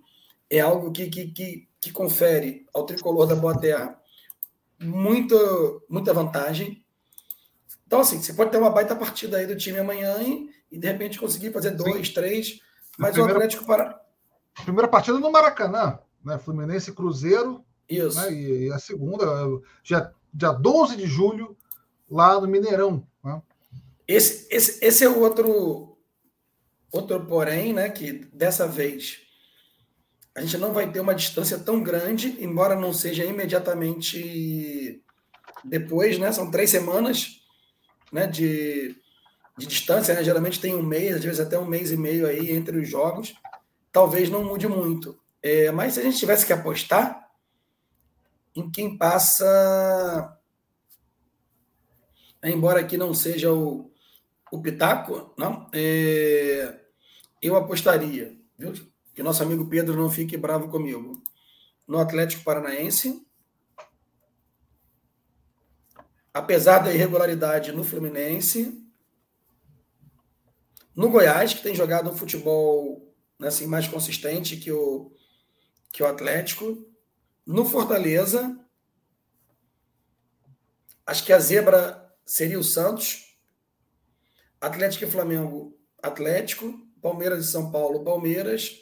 É 0.50 0.60
algo 0.60 0.92
que, 0.92 1.10
que, 1.10 1.28
que, 1.32 1.68
que 1.82 1.92
confere 1.92 2.66
ao 2.74 2.86
tricolor 2.86 3.26
da 3.26 3.36
Boa 3.36 3.60
Terra 3.60 4.00
muita, 4.80 5.36
muita 5.90 6.14
vantagem. 6.14 6.84
Então, 7.90 8.02
assim, 8.02 8.22
você 8.22 8.34
pode 8.34 8.52
ter 8.52 8.60
uma 8.60 8.70
baita 8.70 8.96
partida 8.96 9.38
aí 9.38 9.48
do 9.48 9.58
time 9.58 9.80
amanhã 9.80 10.22
e, 10.22 10.48
e 10.72 10.78
de 10.78 10.86
repente 10.86 11.18
conseguir 11.18 11.52
fazer 11.52 11.72
dois, 11.72 12.10
Sim. 12.10 12.14
três, 12.14 12.60
mas 13.00 13.14
primeira, 13.14 13.34
o 13.34 13.38
Atlético 13.38 13.66
para. 13.66 14.00
Primeira 14.64 14.88
partida 14.88 15.18
no 15.18 15.32
Maracanã 15.32 15.98
né? 16.24 16.38
Fluminense 16.38 16.94
Cruzeiro. 16.94 17.66
Isso. 17.90 18.22
Né? 18.22 18.32
E, 18.32 18.68
e, 18.68 18.72
a 18.72 18.78
segunda, 18.78 19.26
dia, 19.84 20.14
dia 20.32 20.52
12 20.52 20.98
de 20.98 21.08
julho, 21.08 21.58
lá 22.08 22.40
no 22.40 22.48
Mineirão. 22.48 23.04
Né? 23.24 23.42
Esse, 24.08 24.48
esse, 24.52 24.86
esse 24.86 25.04
é 25.04 25.10
o 25.10 25.20
outro, 25.20 25.98
outro 26.92 27.26
porém, 27.26 27.74
né? 27.74 27.90
Que 27.90 28.14
dessa 28.32 28.68
vez 28.68 29.22
a 30.36 30.42
gente 30.42 30.60
não 30.60 30.72
vai 30.74 30.92
ter 30.92 31.00
uma 31.00 31.16
distância 31.16 31.58
tão 31.58 31.82
grande, 31.82 32.38
embora 32.40 32.76
não 32.76 32.94
seja 32.94 33.26
imediatamente 33.26 35.04
depois, 35.66 36.20
né? 36.20 36.32
São 36.32 36.52
três 36.52 36.70
semanas 36.70 37.39
né, 38.12 38.28
de, 38.28 38.96
de 39.58 39.68
distância, 39.68 40.14
né? 40.14 40.24
Geralmente 40.24 40.60
tem 40.60 40.76
um 40.76 40.84
mês, 40.84 41.18
às 41.18 41.24
vezes 41.24 41.40
até 41.40 41.58
um 41.58 41.66
mês 41.66 41.92
e 41.92 41.98
meio 41.98 42.28
aí 42.28 42.52
entre 42.52 42.78
os 42.78 42.90
jogos. 42.90 43.34
Talvez 43.92 44.30
não 44.30 44.44
mude 44.44 44.68
muito. 44.68 45.20
É, 45.42 45.72
mas 45.72 45.94
se 45.94 46.00
a 46.00 46.04
gente 46.04 46.18
tivesse 46.18 46.46
que 46.46 46.54
apostar 46.54 47.30
em 48.56 48.70
quem 48.70 48.98
passa, 48.98 50.38
embora 52.44 52.82
aqui 52.82 52.98
não 52.98 53.14
seja 53.14 53.52
o, 53.54 53.92
o 54.52 54.62
Pitaco, 54.62 55.34
não, 55.38 55.70
é, 55.74 56.80
eu 57.42 57.56
apostaria, 57.56 58.38
viu? 58.58 58.74
Que 59.14 59.24
nosso 59.24 59.44
amigo 59.44 59.68
Pedro 59.68 59.98
não 59.98 60.10
fique 60.10 60.38
bravo 60.38 60.70
comigo. 60.70 61.22
No 61.88 62.00
Atlético 62.00 62.44
Paranaense, 62.44 63.26
apesar 66.34 66.80
da 66.80 66.94
irregularidade 66.94 67.72
no 67.72 67.84
Fluminense, 67.84 68.86
no 70.96 71.10
Goiás, 71.10 71.54
que 71.54 71.64
tem 71.64 71.74
jogado 71.74 72.10
um 72.10 72.16
futebol 72.16 73.14
né, 73.40 73.48
assim, 73.48 73.66
mais 73.66 73.88
consistente 73.88 74.58
que 74.58 74.72
o, 74.72 75.12
que 75.92 76.04
o 76.04 76.08
Atlético, 76.08 76.86
no 77.46 77.66
Fortaleza, 77.66 78.60
acho 81.06 81.26
que 81.26 81.34
a 81.34 81.40
zebra 81.40 82.14
seria 82.26 82.60
o 82.60 82.64
Santos, 82.64 83.38
Atlético 84.60 85.06
e 85.06 85.12
Flamengo, 85.12 85.78
Atlético, 86.04 86.78
Palmeiras 87.02 87.46
e 87.46 87.52
São 87.52 87.72
Paulo, 87.72 88.04
Palmeiras, 88.04 88.78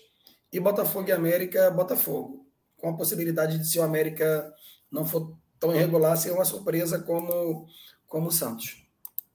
e 0.52 0.60
Botafogo 0.60 1.10
e 1.10 1.12
América, 1.12 1.70
Botafogo. 1.70 2.48
Com 2.78 2.90
a 2.90 2.98
possibilidade 2.98 3.60
de, 3.60 3.68
se 3.68 3.80
o 3.80 3.84
América 3.84 4.54
não 4.92 5.06
for 5.06 5.38
tão 5.60 5.74
irregular, 5.74 6.18
ser 6.18 6.32
uma 6.32 6.46
surpresa 6.46 7.00
como, 7.00 7.68
como 8.08 8.28
o 8.28 8.32
Santos. 8.32 8.86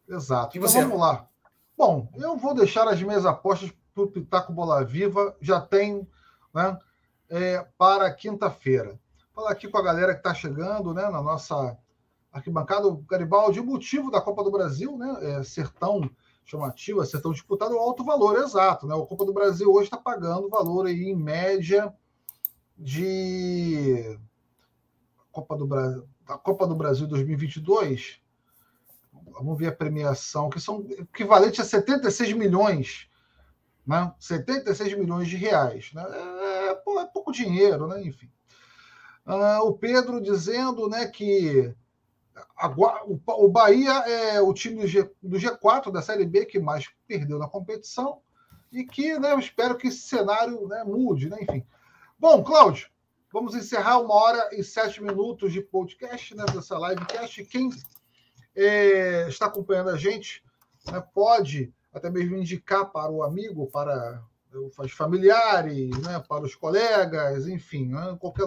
Exato. 0.09 0.57
E 0.57 0.59
então 0.59 0.69
você? 0.69 0.79
Então, 0.79 0.91
vamos 0.91 1.05
lá. 1.05 1.29
Bom, 1.77 2.09
eu 2.17 2.37
vou 2.37 2.55
deixar 2.55 2.87
as 2.89 3.03
minhas 3.03 3.27
apostas 3.27 3.73
para 3.95 4.05
o 4.05 4.09
Pitaco 4.09 4.53
Bola 4.53 4.85
Viva. 4.85 5.37
Já 5.41 5.61
tem 5.61 6.07
né, 6.55 6.79
é, 7.29 7.67
para 7.77 8.13
quinta-feira. 8.13 8.99
Falar 9.35 9.51
aqui 9.51 9.69
com 9.69 9.79
a 9.79 9.83
galera 9.83 10.13
que 10.13 10.21
está 10.21 10.35
chegando 10.35 10.93
né, 10.93 11.09
na 11.09 11.23
nossa 11.23 11.77
arquibancada, 12.33 12.87
o 12.87 12.97
Garibaldi, 12.97 13.61
o 13.61 13.65
motivo 13.65 14.11
da 14.11 14.21
Copa 14.21 14.43
do 14.43 14.51
Brasil 14.51 14.97
né, 14.97 15.19
é 15.21 15.43
ser 15.43 15.69
tão 15.71 16.11
chamativa, 16.45 17.05
ser 17.05 17.21
tão 17.21 17.33
disputado, 17.33 17.75
é 17.75 17.77
o 17.77 17.81
alto 17.81 18.05
valor, 18.05 18.37
exato. 18.39 18.87
Né? 18.87 18.95
A 18.95 19.07
Copa 19.07 19.25
do 19.25 19.33
Brasil 19.33 19.71
hoje 19.73 19.85
está 19.85 19.97
pagando 19.97 20.49
valor 20.49 20.87
aí, 20.87 21.05
em 21.05 21.17
média 21.17 21.93
de 22.77 24.19
Copa 25.33 25.57
do 25.57 25.67
Brasil, 25.67 26.07
a 26.29 26.39
Copa 26.39 26.67
do 26.67 26.75
Brasil 26.75 27.07
2022, 27.07 28.21
vamos 29.33 29.59
ver 29.59 29.69
a 29.69 29.73
premiação, 29.73 30.51
que 30.51 30.61
são 30.61 30.87
equivalente 30.91 31.61
a 31.61 31.65
76 31.65 32.35
milhões, 32.35 33.09
né? 33.87 34.13
76 34.21 34.97
milhões 34.99 35.29
de 35.29 35.37
reais. 35.37 35.91
Né? 35.95 36.05
É, 36.05 36.67
é, 36.67 36.71
é 36.71 37.07
pouco 37.07 37.33
dinheiro, 37.33 37.89
né? 37.89 38.03
Enfim. 38.03 38.31
Uh, 39.27 39.67
o 39.67 39.73
Pedro 39.73 40.21
dizendo 40.21 40.89
né, 40.89 41.07
que 41.07 41.73
a, 42.57 42.69
o, 42.69 43.21
o, 43.27 43.49
Bahia 43.49 43.93
é 44.01 44.41
o 44.41 44.53
time 44.53 44.81
do, 44.81 44.87
G, 44.87 45.09
do, 45.23 45.39
G4 45.39 45.93
da 45.93 46.03
Série 46.03 46.27
B 46.27 46.45
que 46.45 46.59
mais 46.59 46.91
perdeu 47.07 47.39
na 47.39 47.49
competição 47.49 48.21
e 48.73 48.85
que 48.85 49.17
né, 49.19 49.33
eu 49.33 49.39
espero 49.39 49.77
que 49.77 49.89
esse 49.89 50.01
cenário 50.01 50.67
né, 50.67 50.83
mude, 50.83 51.29
né? 51.29 51.39
enfim. 51.41 51.65
Bom, 52.19 52.43
Cláudio, 52.43 52.89
Vamos 53.33 53.55
encerrar 53.55 53.99
uma 53.99 54.15
hora 54.15 54.51
e 54.53 54.63
sete 54.63 55.03
minutos 55.03 55.55
de 55.55 55.63
podcast, 55.63 56.35
né, 56.37 56.45
dessa 56.53 56.77
livecast. 56.77 57.43
Quem 57.47 57.71
é, 58.55 59.27
está 59.27 59.47
acompanhando 59.47 59.89
a 59.89 59.97
gente 59.97 60.45
né, 60.87 61.03
pode 61.15 61.73
até 61.95 62.11
mesmo 62.11 62.37
indicar 62.37 62.93
para 62.93 63.11
o 63.11 63.23
amigo, 63.23 63.71
para 63.71 64.23
os 64.79 64.93
familiares, 64.93 65.97
né, 66.03 66.23
para 66.29 66.45
os 66.45 66.55
colegas, 66.55 67.49
enfim, 67.49 67.89
né, 67.89 68.15
qualquer, 68.21 68.45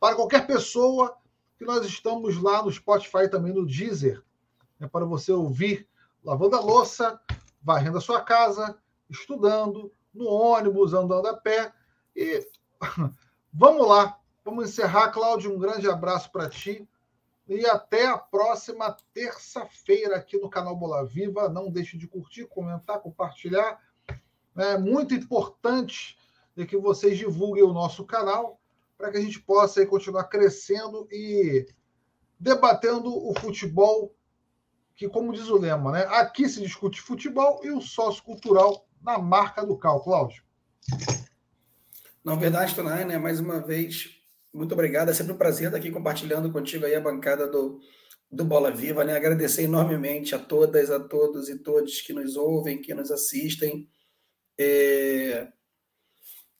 para 0.00 0.16
qualquer 0.16 0.44
pessoa 0.44 1.16
que 1.56 1.64
nós 1.64 1.86
estamos 1.86 2.36
lá 2.42 2.64
no 2.64 2.72
Spotify 2.72 3.30
também 3.30 3.54
no 3.54 3.64
Deezer, 3.64 4.20
né, 4.80 4.88
para 4.88 5.04
você 5.04 5.30
ouvir 5.30 5.86
lavando 6.24 6.56
a 6.56 6.60
louça, 6.60 7.20
varrendo 7.62 7.98
a 7.98 8.00
sua 8.00 8.20
casa, 8.22 8.76
estudando, 9.08 9.92
no 10.12 10.26
ônibus, 10.26 10.94
andando 10.94 11.28
a 11.28 11.36
pé 11.36 11.72
e 12.16 12.44
Vamos 13.52 13.86
lá, 13.86 14.16
vamos 14.44 14.68
encerrar, 14.68 15.10
Cláudio. 15.10 15.52
Um 15.52 15.58
grande 15.58 15.88
abraço 15.88 16.30
para 16.30 16.48
ti 16.48 16.88
e 17.48 17.66
até 17.66 18.06
a 18.06 18.16
próxima 18.16 18.96
terça-feira 19.12 20.16
aqui 20.16 20.38
no 20.38 20.48
canal 20.48 20.76
Bola 20.76 21.04
Viva. 21.04 21.48
Não 21.48 21.68
deixe 21.68 21.98
de 21.98 22.06
curtir, 22.06 22.46
comentar, 22.46 23.00
compartilhar. 23.00 23.80
É 24.56 24.78
muito 24.78 25.14
importante 25.14 26.16
que 26.68 26.76
vocês 26.76 27.18
divulguem 27.18 27.64
o 27.64 27.72
nosso 27.72 28.04
canal 28.04 28.60
para 28.96 29.10
que 29.10 29.18
a 29.18 29.20
gente 29.20 29.40
possa 29.40 29.84
continuar 29.84 30.24
crescendo 30.24 31.08
e 31.10 31.66
debatendo 32.38 33.10
o 33.12 33.34
futebol, 33.40 34.14
que, 34.94 35.08
como 35.08 35.32
diz 35.32 35.48
o 35.48 35.58
lema, 35.58 35.90
né? 35.90 36.04
aqui 36.10 36.48
se 36.48 36.60
discute 36.60 37.00
futebol 37.00 37.60
e 37.64 37.70
o 37.70 37.80
sócio 37.80 38.22
cultural 38.22 38.86
na 39.02 39.18
marca 39.18 39.64
do 39.64 39.76
Cal, 39.76 40.02
Cláudio. 40.02 40.44
Na 42.24 42.34
verdade, 42.34 42.74
Tonai, 42.74 43.04
né? 43.04 43.16
Mais 43.16 43.40
uma 43.40 43.60
vez, 43.60 44.10
muito 44.52 44.72
obrigado. 44.72 45.10
É 45.10 45.14
sempre 45.14 45.32
um 45.32 45.38
prazer 45.38 45.66
estar 45.66 45.78
aqui 45.78 45.90
compartilhando 45.90 46.52
contigo 46.52 46.84
aí 46.84 46.94
a 46.94 47.00
bancada 47.00 47.46
do, 47.46 47.80
do 48.30 48.44
Bola 48.44 48.70
Viva, 48.70 49.04
né? 49.04 49.16
Agradecer 49.16 49.62
enormemente 49.62 50.34
a 50.34 50.38
todas, 50.38 50.90
a 50.90 51.00
todos 51.00 51.48
e 51.48 51.58
todos 51.58 52.02
que 52.02 52.12
nos 52.12 52.36
ouvem, 52.36 52.80
que 52.82 52.92
nos 52.92 53.10
assistem. 53.10 53.88
É... 54.58 55.48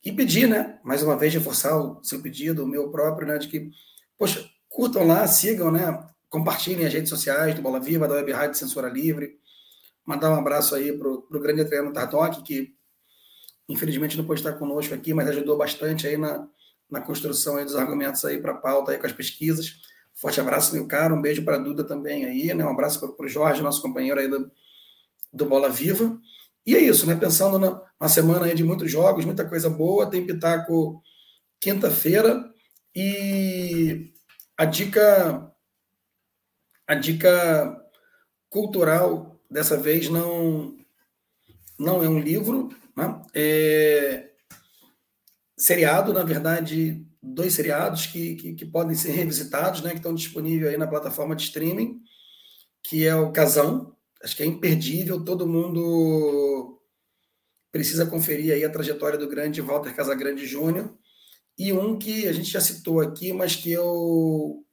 E 0.02 0.10
pedir, 0.10 0.48
né? 0.48 0.80
Mais 0.82 1.02
uma 1.02 1.16
vez, 1.16 1.34
reforçar 1.34 1.78
o 1.78 2.02
seu 2.02 2.22
pedido, 2.22 2.64
o 2.64 2.66
meu 2.66 2.90
próprio, 2.90 3.28
né? 3.28 3.36
De 3.36 3.46
que, 3.48 3.70
poxa, 4.16 4.48
curtam 4.66 5.06
lá, 5.06 5.26
sigam, 5.26 5.70
né? 5.70 6.08
Compartilhem 6.30 6.86
as 6.86 6.94
redes 6.94 7.10
sociais 7.10 7.54
do 7.54 7.60
Bola 7.60 7.78
Viva, 7.78 8.08
da 8.08 8.14
Web 8.14 8.32
Rádio 8.32 8.58
Censura 8.58 8.88
Livre. 8.88 9.38
Mandar 10.06 10.30
um 10.30 10.36
abraço 10.36 10.74
aí 10.74 10.96
para 10.96 11.06
o 11.06 11.40
grande 11.40 11.60
Adriano 11.60 11.92
Tardoc, 11.92 12.42
que 12.42 12.79
Infelizmente 13.70 14.16
não 14.16 14.24
pode 14.24 14.40
estar 14.40 14.54
conosco 14.54 14.92
aqui, 14.92 15.14
mas 15.14 15.28
ajudou 15.28 15.56
bastante 15.56 16.06
aí 16.06 16.16
na, 16.16 16.46
na 16.90 17.00
construção 17.00 17.56
aí 17.56 17.64
dos 17.64 17.76
argumentos 17.76 18.24
aí 18.24 18.38
para 18.38 18.52
a 18.52 18.56
pauta 18.56 18.90
aí 18.92 18.98
com 18.98 19.06
as 19.06 19.12
pesquisas. 19.12 19.80
Forte 20.12 20.40
abraço, 20.40 20.74
meu 20.74 20.86
caro. 20.86 21.14
Um 21.14 21.22
beijo 21.22 21.44
para 21.44 21.56
a 21.56 21.58
Duda 21.58 21.84
também 21.84 22.24
aí, 22.24 22.52
né? 22.52 22.64
Um 22.64 22.70
abraço 22.70 23.00
para 23.00 23.24
o 23.24 23.28
Jorge, 23.28 23.62
nosso 23.62 23.80
companheiro 23.80 24.18
aí 24.18 24.28
do, 24.28 24.50
do 25.32 25.46
Bola 25.46 25.70
Viva. 25.70 26.18
E 26.66 26.74
é 26.74 26.80
isso, 26.80 27.06
né? 27.06 27.14
Pensando 27.14 27.58
na, 27.58 27.80
na 27.98 28.08
semana 28.08 28.46
aí 28.46 28.54
de 28.54 28.64
muitos 28.64 28.90
jogos, 28.90 29.24
muita 29.24 29.48
coisa 29.48 29.70
boa. 29.70 30.10
Tem 30.10 30.26
Pitaco 30.26 31.00
quinta-feira. 31.60 32.44
E 32.94 34.12
a 34.58 34.64
dica 34.64 35.50
a 36.86 36.94
dica 36.96 37.80
cultural 38.48 39.40
dessa 39.48 39.76
vez 39.76 40.08
não 40.08 40.76
não 41.78 42.02
é 42.04 42.08
um 42.08 42.18
livro, 42.18 42.68
né? 43.00 43.22
É, 43.34 44.30
seriado, 45.56 46.12
na 46.12 46.22
verdade, 46.22 47.04
dois 47.22 47.52
seriados 47.52 48.06
que, 48.06 48.34
que, 48.36 48.54
que, 48.54 48.64
podem 48.64 48.94
ser 48.94 49.12
revisitados, 49.12 49.82
né? 49.82 49.90
que 49.90 49.96
estão 49.96 50.14
disponíveis 50.14 50.72
aí 50.72 50.78
na 50.78 50.86
plataforma 50.86 51.36
de 51.36 51.42
streaming, 51.42 52.00
que 52.82 53.06
é 53.06 53.14
o 53.14 53.30
Casão, 53.30 53.94
acho 54.22 54.36
que 54.36 54.42
é 54.42 54.46
imperdível, 54.46 55.24
todo 55.24 55.46
mundo 55.46 56.80
precisa 57.70 58.06
conferir 58.06 58.52
aí 58.52 58.64
a 58.64 58.70
trajetória 58.70 59.18
do 59.18 59.28
grande 59.28 59.60
Walter 59.60 59.94
Casagrande 59.94 60.46
Júnior, 60.46 60.96
e 61.58 61.72
um 61.72 61.98
que 61.98 62.26
a 62.26 62.32
gente 62.32 62.50
já 62.50 62.60
citou 62.60 63.00
aqui, 63.00 63.32
mas 63.32 63.54
que 63.54 63.70
eu 63.70 64.64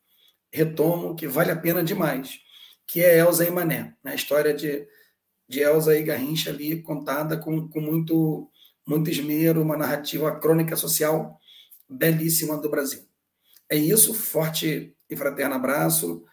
retomo, 0.52 1.16
que 1.16 1.28
vale 1.28 1.52
a 1.52 1.56
pena 1.56 1.84
demais, 1.84 2.40
que 2.88 3.04
é 3.04 3.20
Elza 3.20 3.45
e 3.45 3.52
Mané, 3.52 3.94
né? 4.04 4.12
a 4.12 4.16
história 4.16 4.54
de 4.54 4.88
de 5.48 5.61
Elza 5.61 5.98
e 5.98 6.03
Garrincha 6.03 6.49
ali, 6.49 6.82
contada 6.82 7.38
com, 7.38 7.68
com 7.68 7.80
muito, 7.80 8.49
muito 8.86 9.10
esmero, 9.10 9.61
uma 9.61 9.78
narrativa 9.78 10.38
crônica 10.40 10.76
social 10.76 11.40
belíssima 11.90 12.57
do 12.57 12.69
Brasil. 12.69 13.07
É 13.69 13.76
isso, 13.76 14.14
forte 14.14 14.95
e 15.10 15.15
fraterno 15.15 15.56
abraço, 15.56 16.24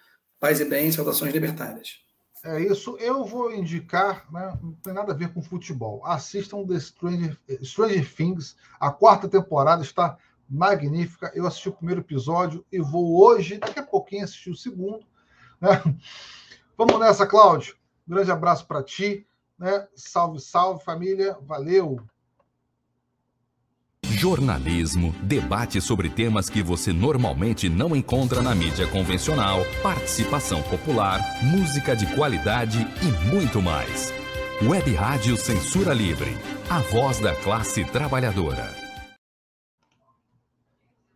paz 0.41 0.61
e 0.61 0.65
bem, 0.65 0.91
saudações 0.91 1.32
libertárias. 1.32 2.03
É 2.45 2.61
isso, 2.61 2.97
eu 2.99 3.24
vou 3.24 3.55
indicar, 3.55 4.31
né, 4.31 4.59
não 4.62 4.74
tem 4.74 4.93
nada 4.93 5.12
a 5.12 5.16
ver 5.16 5.32
com 5.32 5.41
futebol. 5.41 6.05
Assistam 6.05 6.66
The 6.66 6.78
Stranger, 6.78 7.39
Stranger 7.62 8.15
Things, 8.15 8.55
a 8.78 8.91
quarta 8.91 9.27
temporada 9.28 9.82
está 9.82 10.19
magnífica. 10.49 11.32
Eu 11.35 11.47
assisti 11.47 11.70
o 11.70 11.73
primeiro 11.73 12.03
episódio 12.03 12.65
e 12.70 12.78
vou 12.78 13.19
hoje, 13.19 13.57
daqui 13.57 13.78
a 13.78 13.82
pouquinho, 13.82 14.24
assistir 14.24 14.51
o 14.51 14.57
segundo. 14.57 15.07
Né? 15.61 15.82
Vamos 16.77 17.01
nessa, 17.01 17.27
Cláudio. 17.27 17.77
Grande 18.06 18.31
abraço 18.31 18.66
para 18.66 18.82
ti. 18.82 19.26
Né? 19.59 19.86
Salve, 19.94 20.40
salve, 20.40 20.85
família. 20.85 21.36
Valeu! 21.43 22.05
jornalismo, 24.24 25.14
debate 25.22 25.81
sobre 25.81 26.09
temas 26.09 26.48
que 26.48 26.62
você 26.62 26.93
normalmente 26.93 27.68
não 27.68 27.94
encontra 27.94 28.40
na 28.40 28.55
mídia 28.55 28.86
convencional, 28.86 29.60
participação 29.82 30.62
popular, 30.62 31.20
música 31.43 31.94
de 31.94 32.06
qualidade 32.14 32.86
e 33.02 33.31
muito 33.35 33.60
mais. 33.60 34.12
Web 34.62 34.94
Rádio 34.94 35.36
Censura 35.36 35.93
Livre, 35.93 36.36
a 36.70 36.78
voz 36.78 37.18
da 37.18 37.35
classe 37.35 37.85
trabalhadora. 37.85 38.84